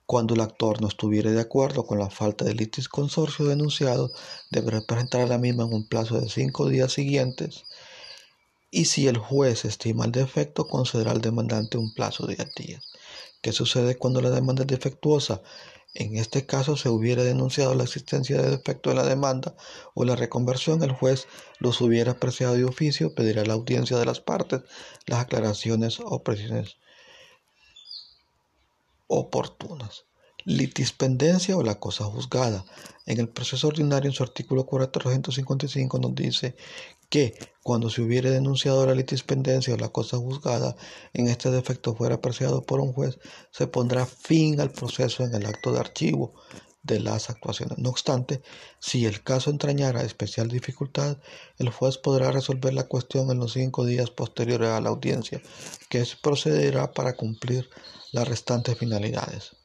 Cuando 0.05 0.36
el 0.36 0.41
actor 0.41 0.82
no 0.82 0.88
estuviere 0.88 1.32
de 1.32 1.41
acuerdo 1.41 1.86
con 1.86 1.99
la 1.99 2.09
falta 2.09 2.45
del 2.45 2.57
listis 2.57 2.88
consorcio 2.88 3.45
denunciado, 3.45 4.11
deberá 4.51 4.82
presentar 4.82 5.28
la 5.28 5.38
misma 5.38 5.64
en 5.64 5.74
un 5.74 5.88
plazo 5.88 6.20
de 6.20 6.30
5 6.30 6.70
días 6.70 6.93
siguientes 6.93 7.66
y 8.76 8.86
si 8.86 9.07
el 9.07 9.18
juez 9.18 9.66
estima 9.66 10.05
el 10.05 10.11
defecto, 10.11 10.68
concederá 10.68 11.11
al 11.11 11.22
demandante 11.22 11.78
un 11.78 11.93
plazo 11.93 12.26
de 12.26 12.36
10 12.36 12.55
días. 12.55 12.93
¿Qué 13.44 13.52
sucede 13.52 13.98
cuando 13.98 14.22
la 14.22 14.30
demanda 14.30 14.62
es 14.62 14.68
defectuosa? 14.68 15.41
En 15.94 16.16
este 16.16 16.46
caso 16.46 16.78
se 16.78 16.88
hubiera 16.88 17.26
denunciado 17.26 17.76
la 17.76 17.84
existencia 17.84 18.41
de 18.41 18.50
defecto 18.50 18.89
de 18.89 18.96
la 18.96 19.04
demanda 19.04 19.54
o 19.94 20.06
la 20.06 20.16
reconversión, 20.16 20.82
el 20.82 20.94
juez 20.94 21.28
los 21.60 21.82
hubiera 21.82 22.14
apreciado 22.14 22.54
de 22.54 22.64
oficio, 22.64 23.14
pedirá 23.14 23.44
la 23.44 23.56
audiencia 23.56 23.98
de 23.98 24.06
las 24.06 24.22
partes, 24.22 24.62
las 25.08 25.20
aclaraciones 25.20 26.00
o 26.00 26.24
precisiones 26.24 26.78
oportunas. 29.08 30.06
Litispendencia 30.46 31.58
o 31.58 31.64
la 31.64 31.82
cosa 31.82 32.06
juzgada. 32.06 32.64
En 33.06 33.20
el 33.20 33.28
proceso 33.28 33.68
ordinario, 33.68 34.10
en 34.10 34.16
su 34.16 34.24
artículo 34.24 34.66
455, 34.66 36.00
nos 36.00 36.16
dice 36.16 36.56
que 37.14 37.38
cuando 37.61 37.91
se 37.91 38.01
hubiere 38.01 38.32
denunciado 38.32 38.88
la 38.88 38.95
litispendencia 38.95 39.76
o 39.76 39.78
la 39.78 39.89
cosa 39.89 40.18
juzgada 40.18 40.76
en 41.14 41.28
este 41.28 41.51
defecto 41.51 41.93
fuera 41.93 42.16
apreciado 42.16 42.64
por 42.64 42.80
un 42.80 42.91
juez, 42.91 43.20
se 43.51 43.68
pondrá 43.68 44.07
fin 44.07 44.59
al 44.59 44.72
proceso 44.72 45.24
en 45.24 45.36
el 45.36 45.45
acto 45.45 45.72
de 45.72 45.80
archivo 45.80 46.34
de 46.82 46.99
las 46.99 47.30
actuaciones. 47.30 47.78
No 47.78 47.91
obstante, 47.91 48.41
si 48.80 49.05
el 49.05 49.22
caso 49.22 49.51
entrañara 49.51 50.01
especial 50.01 50.47
dificultad, 50.47 51.20
el 51.59 51.70
juez 51.70 51.99
podrá 51.99 52.32
resolver 52.32 52.74
la 52.74 52.88
cuestión 52.88 53.30
en 53.30 53.38
los 53.38 53.53
cinco 53.53 53.86
días 53.86 54.09
posteriores 54.09 54.70
a 54.70 54.82
la 54.82 54.89
audiencia, 54.89 55.39
que 55.89 56.03
procederá 56.20 56.93
para 56.93 57.16
cumplir 57.16 57.70
las 58.11 58.28
restantes 58.28 58.76
finalidades. 58.76 59.55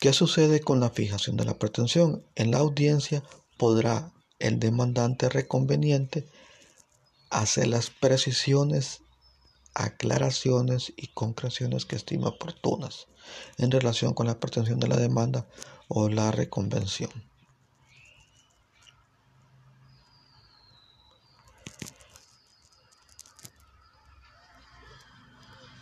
¿Qué 0.00 0.12
sucede 0.12 0.58
con 0.58 0.80
la 0.80 0.90
fijación 0.90 1.36
de 1.36 1.44
la 1.44 1.60
pretensión? 1.60 2.26
En 2.34 2.50
la 2.50 2.58
audiencia 2.58 3.22
podrá 3.62 4.10
el 4.40 4.58
demandante 4.58 5.28
reconveniente 5.28 6.26
hacer 7.30 7.68
las 7.68 7.90
precisiones, 7.90 9.02
aclaraciones 9.72 10.92
y 10.96 11.06
concreciones 11.14 11.86
que 11.86 11.94
estima 11.94 12.30
oportunas 12.30 13.06
en 13.58 13.70
relación 13.70 14.14
con 14.14 14.26
la 14.26 14.40
pretensión 14.40 14.80
de 14.80 14.88
la 14.88 14.96
demanda 14.96 15.46
o 15.86 16.08
la 16.08 16.32
reconvención. 16.32 17.12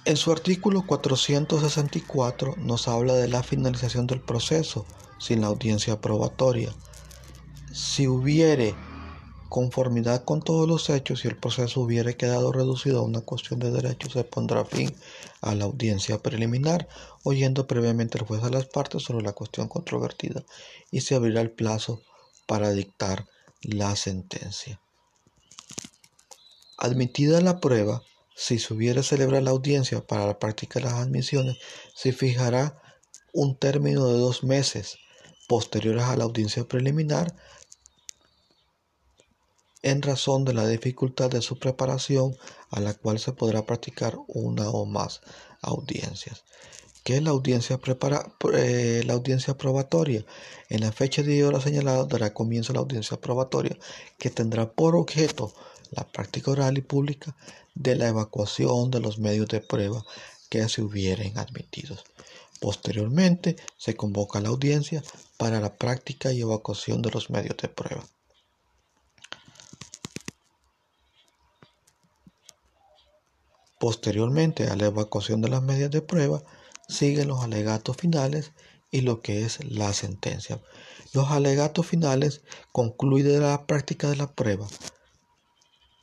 En 0.04 0.18
su 0.18 0.32
artículo 0.32 0.86
464 0.86 2.56
nos 2.58 2.88
habla 2.88 3.14
de 3.14 3.28
la 3.28 3.42
finalización 3.42 4.06
del 4.06 4.20
proceso 4.20 4.84
sin 5.18 5.40
la 5.40 5.46
audiencia 5.46 5.98
probatoria. 5.98 6.74
Si 7.72 8.08
hubiere 8.08 8.74
conformidad 9.48 10.24
con 10.24 10.42
todos 10.42 10.66
los 10.66 10.90
hechos 10.90 11.24
y 11.24 11.28
el 11.28 11.36
proceso 11.36 11.80
hubiere 11.80 12.16
quedado 12.16 12.50
reducido 12.50 12.98
a 12.98 13.04
una 13.04 13.20
cuestión 13.20 13.60
de 13.60 13.70
derechos, 13.70 14.14
se 14.14 14.24
pondrá 14.24 14.64
fin 14.64 14.92
a 15.40 15.54
la 15.54 15.66
audiencia 15.66 16.18
preliminar, 16.18 16.88
oyendo 17.22 17.68
previamente 17.68 18.18
el 18.18 18.24
juez 18.24 18.42
a 18.42 18.50
las 18.50 18.66
partes 18.66 19.04
sobre 19.04 19.24
la 19.24 19.34
cuestión 19.34 19.68
controvertida 19.68 20.44
y 20.90 21.02
se 21.02 21.14
abrirá 21.14 21.42
el 21.42 21.52
plazo 21.52 22.02
para 22.46 22.72
dictar 22.72 23.28
la 23.62 23.94
sentencia. 23.94 24.80
Admitida 26.76 27.40
la 27.40 27.60
prueba, 27.60 28.02
si 28.34 28.58
se 28.58 28.74
hubiere 28.74 29.04
celebrado 29.04 29.44
la 29.44 29.50
audiencia 29.52 30.04
para 30.04 30.26
la 30.26 30.40
práctica 30.40 30.80
de 30.80 30.86
las 30.86 30.94
admisiones, 30.94 31.58
se 31.94 32.12
fijará 32.12 32.82
un 33.32 33.56
término 33.56 34.08
de 34.08 34.18
dos 34.18 34.42
meses 34.42 34.98
posteriores 35.46 36.04
a 36.04 36.16
la 36.16 36.24
audiencia 36.24 36.64
preliminar 36.64 37.34
en 39.82 40.02
razón 40.02 40.44
de 40.44 40.52
la 40.52 40.66
dificultad 40.66 41.30
de 41.30 41.42
su 41.42 41.58
preparación 41.58 42.36
a 42.70 42.80
la 42.80 42.94
cual 42.94 43.18
se 43.18 43.32
podrá 43.32 43.64
practicar 43.64 44.18
una 44.28 44.68
o 44.70 44.84
más 44.84 45.20
audiencias. 45.62 46.44
¿Qué 47.02 47.16
es 47.16 47.22
la 47.22 47.30
audiencia, 47.30 47.78
prepara, 47.78 48.34
la 48.42 49.12
audiencia 49.14 49.56
probatoria? 49.56 50.24
En 50.68 50.82
la 50.82 50.92
fecha 50.92 51.22
de 51.22 51.44
hora 51.44 51.60
señalada 51.60 52.04
dará 52.04 52.34
comienzo 52.34 52.74
la 52.74 52.80
audiencia 52.80 53.18
probatoria 53.18 53.78
que 54.18 54.28
tendrá 54.28 54.70
por 54.70 54.94
objeto 54.96 55.54
la 55.90 56.06
práctica 56.06 56.50
oral 56.50 56.76
y 56.76 56.82
pública 56.82 57.34
de 57.74 57.96
la 57.96 58.08
evacuación 58.08 58.90
de 58.90 59.00
los 59.00 59.18
medios 59.18 59.48
de 59.48 59.60
prueba 59.60 60.04
que 60.50 60.68
se 60.68 60.82
hubieren 60.82 61.38
admitidos. 61.38 62.04
Posteriormente 62.60 63.56
se 63.78 63.96
convoca 63.96 64.40
la 64.40 64.50
audiencia 64.50 65.02
para 65.38 65.60
la 65.60 65.74
práctica 65.74 66.32
y 66.32 66.42
evacuación 66.42 67.00
de 67.00 67.10
los 67.10 67.30
medios 67.30 67.56
de 67.56 67.68
prueba. 67.68 68.04
Posteriormente 73.80 74.68
a 74.68 74.76
la 74.76 74.88
evacuación 74.88 75.40
de 75.40 75.48
las 75.48 75.62
medidas 75.62 75.90
de 75.90 76.02
prueba, 76.02 76.42
siguen 76.86 77.28
los 77.28 77.42
alegatos 77.42 77.96
finales 77.96 78.52
y 78.90 79.00
lo 79.00 79.22
que 79.22 79.46
es 79.46 79.64
la 79.64 79.94
sentencia. 79.94 80.60
Los 81.14 81.30
alegatos 81.30 81.86
finales 81.86 82.42
concluyen 82.72 83.40
la 83.40 83.66
práctica 83.66 84.10
de 84.10 84.16
la 84.16 84.30
prueba. 84.30 84.66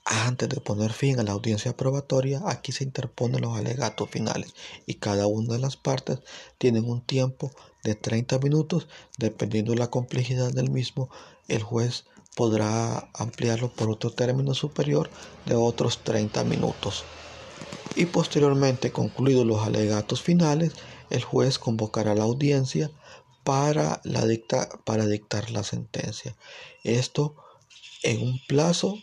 Antes 0.05 0.49
de 0.49 0.59
poner 0.59 0.91
fin 0.91 1.19
a 1.19 1.23
la 1.23 1.33
audiencia 1.33 1.77
probatoria, 1.77 2.41
aquí 2.47 2.71
se 2.71 2.83
interponen 2.83 3.41
los 3.41 3.55
alegatos 3.55 4.09
finales 4.09 4.55
y 4.87 4.95
cada 4.95 5.27
una 5.27 5.53
de 5.53 5.59
las 5.59 5.77
partes 5.77 6.21
tienen 6.57 6.89
un 6.89 7.05
tiempo 7.05 7.51
de 7.83 7.93
30 7.93 8.39
minutos, 8.39 8.87
dependiendo 9.19 9.73
de 9.73 9.77
la 9.77 9.91
complejidad 9.91 10.51
del 10.51 10.71
mismo, 10.71 11.11
el 11.47 11.61
juez 11.61 12.05
podrá 12.35 13.11
ampliarlo 13.13 13.71
por 13.71 13.91
otro 13.91 14.09
término 14.09 14.55
superior 14.55 15.11
de 15.45 15.53
otros 15.53 16.03
30 16.03 16.43
minutos 16.43 17.03
y 17.95 18.05
posteriormente 18.05 18.91
concluidos 18.91 19.45
los 19.45 19.65
alegatos 19.65 20.21
finales, 20.21 20.73
el 21.09 21.23
juez 21.23 21.57
convocará 21.57 22.13
la 22.15 22.23
audiencia 22.23 22.91
para, 23.43 24.01
para 24.85 25.05
dictar 25.05 25.51
la 25.51 25.63
sentencia. 25.63 26.35
Esto 26.83 27.35
en 28.03 28.21
un 28.21 28.39
plazo, 28.47 28.97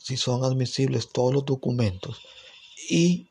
si 0.00 0.16
son 0.16 0.44
admisibles 0.44 1.10
todos 1.12 1.34
los 1.34 1.44
documentos 1.44 2.22
y 2.88 3.28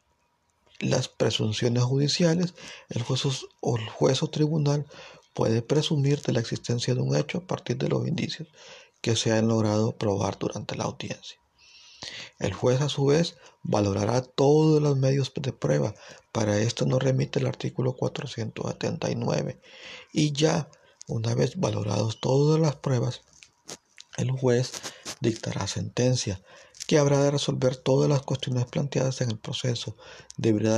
las 0.79 1.07
presunciones 1.07 1.83
judiciales, 1.83 2.53
el 2.89 3.01
juez 3.01 3.25
o, 3.61 3.77
el 3.77 3.89
juez 3.89 4.21
o 4.23 4.27
tribunal 4.29 4.85
puede 5.33 5.61
presumir 5.61 6.21
de 6.21 6.33
la 6.33 6.39
existencia 6.39 6.93
de 6.93 7.01
un 7.01 7.15
hecho 7.15 7.39
a 7.39 7.47
partir 7.47 7.77
de 7.77 7.89
los 7.89 8.07
indicios 8.07 8.47
que 9.01 9.15
se 9.15 9.31
han 9.31 9.47
logrado 9.47 9.95
probar 9.95 10.37
durante 10.37 10.75
la 10.75 10.85
audiencia. 10.85 11.39
El 12.39 12.53
juez 12.53 12.81
a 12.81 12.89
su 12.89 13.05
vez 13.05 13.37
valorará 13.63 14.21
todos 14.21 14.81
los 14.81 14.97
medios 14.97 15.31
de 15.35 15.53
prueba. 15.53 15.93
Para 16.31 16.59
esto 16.59 16.85
nos 16.85 17.01
remite 17.01 17.39
el 17.39 17.47
artículo 17.47 17.93
479. 17.93 19.59
Y 20.13 20.31
ya, 20.31 20.69
una 21.07 21.35
vez 21.35 21.59
valorados 21.59 22.19
todas 22.19 22.59
las 22.59 22.75
pruebas, 22.75 23.21
el 24.17 24.31
juez 24.31 24.71
dictará 25.21 25.67
sentencia 25.67 26.41
que 26.87 26.97
habrá 26.97 27.21
de 27.21 27.31
resolver 27.31 27.75
todas 27.75 28.09
las 28.09 28.21
cuestiones 28.21 28.65
planteadas 28.65 29.19
en 29.19 29.29
el 29.31 29.37
proceso. 29.37 29.97
Deberá 30.37 30.77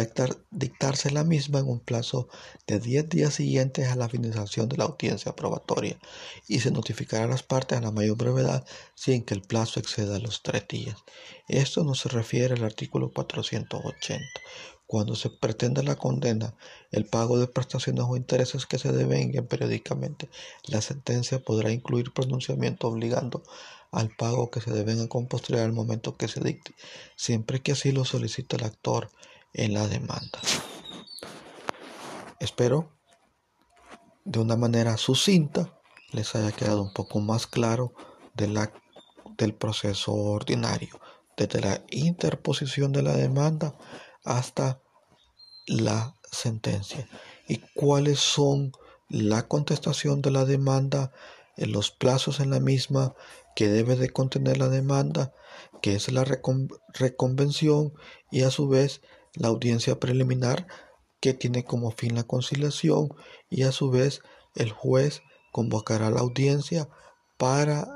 dictarse 0.49 1.11
la 1.11 1.23
misma 1.23 1.59
en 1.59 1.67
un 1.67 1.79
plazo 1.79 2.27
de 2.65 2.79
10 2.79 3.09
días 3.09 3.35
siguientes 3.35 3.87
a 3.87 3.95
la 3.95 4.09
finalización 4.09 4.67
de 4.69 4.77
la 4.77 4.85
audiencia 4.85 5.35
probatoria 5.35 5.99
y 6.47 6.59
se 6.61 6.71
notificará 6.71 7.25
a 7.25 7.27
las 7.27 7.43
partes 7.43 7.77
a 7.77 7.81
la 7.81 7.91
mayor 7.91 8.17
brevedad 8.17 8.65
sin 8.95 9.23
que 9.23 9.35
el 9.35 9.41
plazo 9.41 9.79
exceda 9.79 10.17
los 10.17 10.41
tres 10.41 10.67
días. 10.67 10.97
Esto 11.47 11.83
no 11.83 11.93
se 11.93 12.09
refiere 12.09 12.55
al 12.55 12.63
artículo 12.63 13.11
480. 13.13 14.25
Cuando 14.89 15.15
se 15.15 15.29
pretenda 15.29 15.83
la 15.83 15.97
condena, 15.97 16.55
el 16.89 17.05
pago 17.05 17.37
de 17.37 17.45
prestaciones 17.45 18.05
o 18.09 18.17
intereses 18.17 18.65
que 18.65 18.79
se 18.79 18.91
devenguen 18.91 19.45
periódicamente, 19.45 20.31
la 20.65 20.81
sentencia 20.81 21.37
podrá 21.37 21.71
incluir 21.71 22.11
pronunciamiento 22.11 22.87
obligando 22.87 23.43
al 23.91 24.09
pago 24.09 24.49
que 24.49 24.61
se 24.61 24.71
deben 24.71 25.07
con 25.07 25.27
posterioridad 25.27 25.67
al 25.67 25.75
momento 25.75 26.17
que 26.17 26.27
se 26.27 26.39
dicte, 26.39 26.73
siempre 27.15 27.61
que 27.61 27.73
así 27.73 27.91
lo 27.91 28.03
solicite 28.03 28.55
el 28.55 28.63
actor 28.63 29.11
en 29.53 29.75
la 29.75 29.87
demanda. 29.87 30.39
Espero 32.39 32.89
de 34.25 34.39
una 34.39 34.55
manera 34.55 34.97
sucinta 34.97 35.79
les 36.13 36.33
haya 36.33 36.51
quedado 36.51 36.81
un 36.81 36.93
poco 36.93 37.19
más 37.19 37.45
claro 37.45 37.93
de 38.33 38.47
la, 38.47 38.73
del 39.37 39.53
proceso 39.53 40.13
ordinario, 40.13 40.99
desde 41.37 41.61
la 41.61 41.83
interposición 41.91 42.91
de 42.91 43.03
la 43.03 43.13
demanda 43.13 43.75
hasta 44.29 44.79
la 45.65 46.15
sentencia. 46.31 47.09
Y 47.47 47.57
cuáles 47.73 48.19
son 48.19 48.71
la 49.09 49.47
contestación 49.47 50.21
de 50.21 50.29
la 50.29 50.45
demanda 50.45 51.11
en 51.57 51.71
los 51.71 51.89
plazos 51.89 52.39
en 52.39 52.51
la 52.51 52.59
misma 52.59 53.15
que 53.55 53.67
debe 53.67 53.95
de 53.95 54.11
contener 54.11 54.59
la 54.59 54.69
demanda, 54.69 55.33
que 55.81 55.95
es 55.95 56.11
la 56.11 56.25
reconvención 56.93 57.93
y 58.31 58.43
a 58.43 58.51
su 58.51 58.69
vez 58.69 59.01
la 59.33 59.47
audiencia 59.47 59.99
preliminar 59.99 60.67
que 61.19 61.33
tiene 61.33 61.65
como 61.65 61.91
fin 61.91 62.15
la 62.15 62.23
conciliación 62.23 63.09
y 63.49 63.63
a 63.63 63.71
su 63.71 63.89
vez 63.89 64.21
el 64.55 64.71
juez 64.71 65.23
convocará 65.51 66.11
la 66.11 66.19
audiencia 66.19 66.87
para 67.37 67.87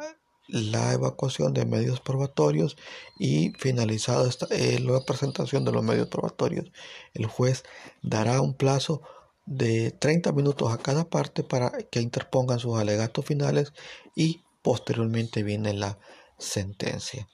la 0.48 0.94
evacuación 0.94 1.54
de 1.54 1.66
medios 1.66 2.02
probatorios 2.02 2.78
y 3.20 3.54
finalizada 3.60 4.30
eh, 4.50 4.80
la 4.80 5.00
presentación 5.02 5.66
de 5.66 5.72
los 5.72 5.84
medios 5.84 6.08
probatorios, 6.08 6.72
el 7.14 7.26
juez 7.26 7.64
dará 8.02 8.42
un 8.42 8.54
plazo 8.54 9.02
de 9.46 9.92
30 9.92 10.32
minutos 10.32 10.72
a 10.72 10.78
cada 10.78 11.10
parte 11.10 11.44
para 11.44 11.72
que 11.92 12.02
interpongan 12.02 12.60
sus 12.60 12.78
alegatos 12.78 13.26
finales 13.26 13.74
y 14.16 14.44
Posteriormente 14.64 15.44
viene 15.44 15.74
la 15.74 16.00
sentencia, 16.40 17.28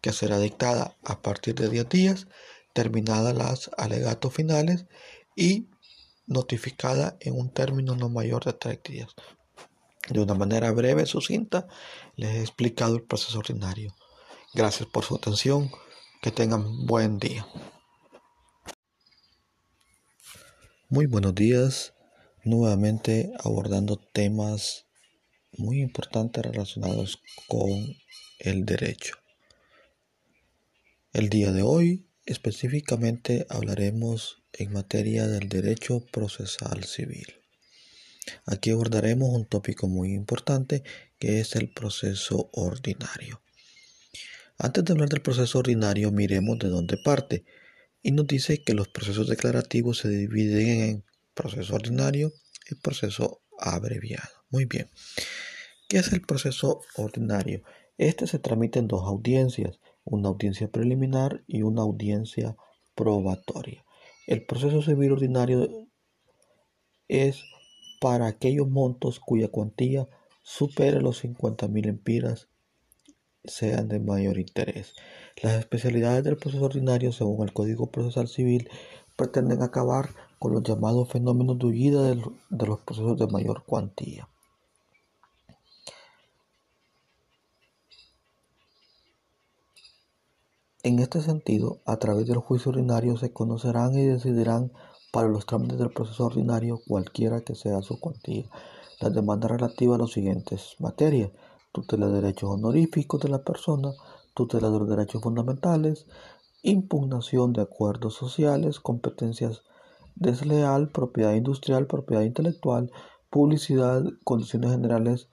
que 0.00 0.12
será 0.12 0.38
dictada 0.38 0.96
a 1.04 1.20
partir 1.20 1.56
de 1.56 1.68
10 1.68 1.88
días, 1.88 2.28
terminadas 2.72 3.34
las 3.34 3.70
alegatos 3.76 4.32
finales 4.32 4.86
y 5.34 5.68
notificada 6.28 7.16
en 7.18 7.34
un 7.36 7.50
término 7.50 7.96
no 7.96 8.08
mayor 8.08 8.44
de 8.44 8.52
3 8.52 8.80
días. 8.84 9.08
De 10.08 10.20
una 10.20 10.34
manera 10.34 10.70
breve 10.70 11.02
y 11.02 11.06
sucinta, 11.06 11.66
les 12.14 12.30
he 12.30 12.40
explicado 12.40 12.96
el 12.96 13.04
proceso 13.04 13.38
ordinario. 13.38 13.94
Gracias 14.54 14.88
por 14.88 15.04
su 15.04 15.16
atención. 15.16 15.70
Que 16.22 16.30
tengan 16.30 16.86
buen 16.86 17.18
día. 17.18 17.46
Muy 20.88 21.06
buenos 21.06 21.34
días. 21.34 21.94
Nuevamente 22.44 23.32
abordando 23.42 23.96
temas 23.96 24.86
muy 25.52 25.80
importantes 25.80 26.44
relacionados 26.44 27.20
con 27.48 27.70
el 28.38 28.64
derecho. 28.64 29.16
El 31.12 31.28
día 31.28 31.52
de 31.52 31.62
hoy 31.62 32.08
específicamente 32.24 33.46
hablaremos 33.48 34.42
en 34.52 34.72
materia 34.72 35.26
del 35.26 35.48
derecho 35.48 36.04
procesal 36.12 36.84
civil. 36.84 37.45
Aquí 38.46 38.70
abordaremos 38.70 39.28
un 39.30 39.46
tópico 39.46 39.88
muy 39.88 40.12
importante 40.12 40.82
que 41.18 41.40
es 41.40 41.56
el 41.56 41.72
proceso 41.72 42.50
ordinario. 42.52 43.42
Antes 44.58 44.84
de 44.84 44.92
hablar 44.92 45.08
del 45.08 45.22
proceso 45.22 45.58
ordinario, 45.58 46.10
miremos 46.12 46.58
de 46.58 46.68
dónde 46.68 46.96
parte. 46.96 47.44
Y 48.02 48.12
nos 48.12 48.26
dice 48.26 48.62
que 48.62 48.74
los 48.74 48.88
procesos 48.88 49.28
declarativos 49.28 49.98
se 49.98 50.08
dividen 50.08 50.80
en 50.80 51.04
proceso 51.34 51.74
ordinario 51.74 52.32
y 52.70 52.76
proceso 52.76 53.42
abreviado. 53.58 54.30
Muy 54.50 54.64
bien. 54.64 54.88
¿Qué 55.88 55.98
es 55.98 56.12
el 56.12 56.22
proceso 56.22 56.82
ordinario? 56.96 57.62
Este 57.98 58.26
se 58.26 58.38
tramita 58.38 58.78
en 58.78 58.88
dos 58.88 59.02
audiencias, 59.06 59.80
una 60.04 60.28
audiencia 60.28 60.68
preliminar 60.68 61.44
y 61.46 61.62
una 61.62 61.82
audiencia 61.82 62.56
probatoria. 62.94 63.84
El 64.26 64.44
proceso 64.46 64.82
civil 64.82 65.12
ordinario 65.12 65.88
es 67.08 67.44
para 68.00 68.26
aquellos 68.26 68.68
montos 68.68 69.20
cuya 69.20 69.48
cuantía 69.48 70.08
supere 70.42 71.00
los 71.00 71.24
50.000 71.24 71.88
empiras 71.88 72.48
sean 73.44 73.88
de 73.88 74.00
mayor 74.00 74.38
interés. 74.38 74.94
Las 75.42 75.54
especialidades 75.54 76.24
del 76.24 76.36
proceso 76.36 76.64
ordinario, 76.64 77.12
según 77.12 77.46
el 77.46 77.52
Código 77.52 77.90
Procesal 77.90 78.28
Civil, 78.28 78.68
pretenden 79.16 79.62
acabar 79.62 80.10
con 80.38 80.52
los 80.52 80.62
llamados 80.62 81.08
fenómenos 81.08 81.58
de 81.58 81.66
huida 81.66 82.02
de 82.02 82.66
los 82.66 82.80
procesos 82.80 83.18
de 83.18 83.26
mayor 83.26 83.64
cuantía. 83.64 84.28
En 90.82 91.00
este 91.00 91.20
sentido, 91.20 91.80
a 91.84 91.96
través 91.96 92.26
del 92.26 92.38
juicio 92.38 92.70
ordinario 92.70 93.16
se 93.16 93.32
conocerán 93.32 93.94
y 93.94 94.04
decidirán 94.04 94.70
para 95.16 95.28
los 95.28 95.46
trámites 95.46 95.78
del 95.78 95.88
proceso 95.88 96.26
ordinario, 96.26 96.78
cualquiera 96.86 97.40
que 97.40 97.54
sea 97.54 97.80
su 97.80 97.98
cuantía, 97.98 98.50
las 99.00 99.14
demandas 99.14 99.50
relativas 99.50 99.98
a 99.98 100.02
las 100.02 100.10
siguientes 100.10 100.76
materias: 100.78 101.30
tutela 101.72 102.08
de 102.08 102.20
derechos 102.20 102.50
honoríficos 102.50 103.22
de 103.22 103.30
la 103.30 103.42
persona, 103.42 103.92
tutela 104.34 104.68
de 104.68 104.78
los 104.78 104.86
derechos 104.86 105.22
fundamentales, 105.22 106.06
impugnación 106.62 107.54
de 107.54 107.62
acuerdos 107.62 108.12
sociales, 108.12 108.78
competencias 108.78 109.62
desleal, 110.16 110.90
propiedad 110.90 111.32
industrial, 111.32 111.86
propiedad 111.86 112.20
intelectual, 112.20 112.90
publicidad, 113.30 114.04
condiciones 114.22 114.72
generales 114.72 115.30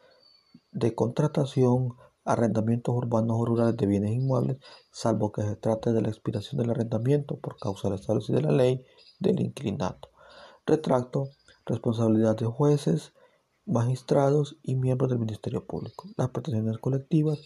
de 0.71 0.95
contratación, 0.95 1.89
arrendamientos 2.23 2.95
urbanos 2.95 3.35
o 3.37 3.45
rurales 3.45 3.75
de 3.75 3.85
bienes 3.85 4.13
inmuebles, 4.13 4.59
salvo 4.93 5.33
que 5.33 5.41
se 5.41 5.57
trate 5.57 5.91
de 5.91 6.01
la 6.01 6.07
expiración 6.07 6.61
del 6.61 6.69
arrendamiento 6.69 7.37
por 7.37 7.57
causa 7.57 7.89
del 7.89 7.99
establecida 7.99 8.37
de 8.37 8.43
la 8.43 8.51
ley 8.53 8.85
del 9.23 9.39
inclinato. 9.39 10.09
Retracto, 10.67 11.29
responsabilidad 11.65 12.37
de 12.37 12.45
jueces, 12.45 13.13
magistrados 13.65 14.57
y 14.61 14.75
miembros 14.75 15.09
del 15.09 15.19
Ministerio 15.19 15.65
Público, 15.65 16.09
las 16.17 16.29
protecciones 16.29 16.77
colectivas 16.77 17.39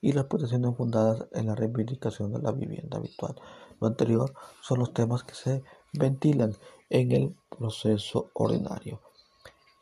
y 0.00 0.12
las 0.12 0.26
protecciones 0.26 0.76
fundadas 0.76 1.26
en 1.32 1.46
la 1.46 1.54
reivindicación 1.54 2.32
de 2.32 2.40
la 2.40 2.52
vivienda 2.52 2.98
habitual. 2.98 3.34
Lo 3.80 3.86
anterior 3.86 4.32
son 4.62 4.78
los 4.78 4.94
temas 4.94 5.24
que 5.24 5.34
se 5.34 5.62
ventilan 5.92 6.54
en 6.90 7.12
el 7.12 7.36
proceso 7.48 8.30
ordinario. 8.34 9.00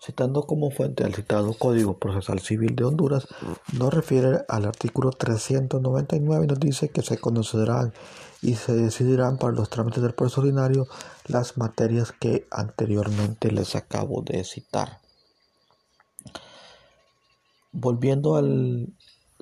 Citando 0.05 0.43
como 0.49 0.73
fuente 0.73 1.05
al 1.05 1.15
citado 1.15 1.53
Código 1.55 1.97
Procesal 1.97 2.41
Civil 2.41 2.75
de 2.75 2.83
Honduras, 2.83 3.29
nos 3.79 3.95
refiere 3.95 4.41
al 4.49 4.65
artículo 4.65 5.13
399 5.13 6.45
y 6.45 6.49
nos 6.49 6.59
dice 6.59 6.89
que 6.89 7.03
se 7.03 7.19
conocerán 7.19 7.93
y 8.43 8.57
se 8.57 8.75
decidirán 8.75 9.39
para 9.39 9.53
los 9.53 9.71
trámites 9.71 10.03
del 10.03 10.15
proceso 10.15 10.41
ordinario 10.41 10.89
las 11.29 11.57
materias 11.57 12.11
que 12.11 12.49
anteriormente 12.51 13.53
les 13.53 13.77
acabo 13.77 14.23
de 14.23 14.43
citar. 14.43 14.99
Volviendo 17.71 18.35
al 18.35 18.93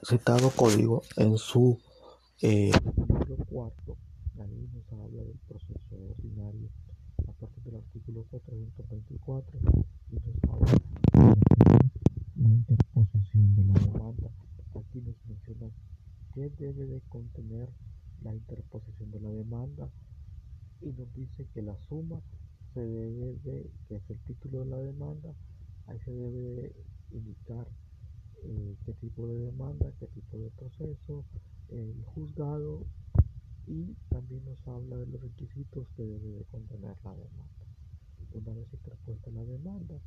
citado 0.03 0.51
código, 0.51 1.01
en 1.17 1.39
su 1.39 1.81
eh, 2.43 2.71
cuarto, 3.49 3.97
ahí 4.39 4.69
nos 4.75 4.93
habla 4.93 5.23
del 5.23 5.41
proceso 5.49 5.97
ordinario 6.11 6.69
a 7.27 7.33
partir 7.33 7.65
del 7.65 7.77
artículo 7.77 8.27
424 8.31 9.59
y 9.59 10.00
nos 10.17 10.51
habla 10.51 10.79
la 12.37 12.49
interposición 12.49 13.55
de 13.55 13.65
la 13.65 13.75
demanda. 13.75 14.31
Aquí 14.75 15.01
nos 15.01 15.17
menciona 15.27 15.71
qué 16.35 16.51
debe 16.51 16.87
de 16.87 17.01
contener 17.09 17.69
la 18.23 18.35
interposición 18.35 19.11
de 19.11 19.21
la 19.21 19.31
demanda 19.31 19.89
y 20.81 20.93
nos 20.93 21.13
dice 21.15 21.47
que 21.55 21.63
la 21.63 21.77
suma 21.89 22.21
se 22.75 22.81
debe 22.81 23.35
de, 23.45 23.71
que 23.89 23.97
es 23.97 24.11
el 24.11 24.19
título 24.21 24.61
de 24.61 24.67
la 24.67 24.79
demanda, 24.79 25.35
ahí 25.87 25.99
se 26.05 26.13
debe 26.13 26.73
indicar 27.13 27.67
eh, 28.43 28.77
qué 28.85 28.93
tipo 28.95 29.27
de 29.27 29.39
demanda, 29.39 29.93
qué 29.99 30.07
tipo 30.09 30.39
de 30.39 30.51
proceso, 30.51 31.25
el 31.69 32.03
juzgado 32.15 32.87
y 33.67 33.95
también 34.09 34.45
nos 34.45 34.67
habla 34.67 34.97
de 34.97 35.07
los 35.07 35.21
requisitos 35.21 35.87
que 35.97 36.05
debe 36.05 36.31
de 36.39 36.45
contener 36.45 36.97
la 37.05 37.15
demanda. 37.15 37.60
Una 38.33 38.53
vez 38.53 38.73
interpuesta 38.73 39.31
la 39.33 39.45
demanda, 39.45 40.01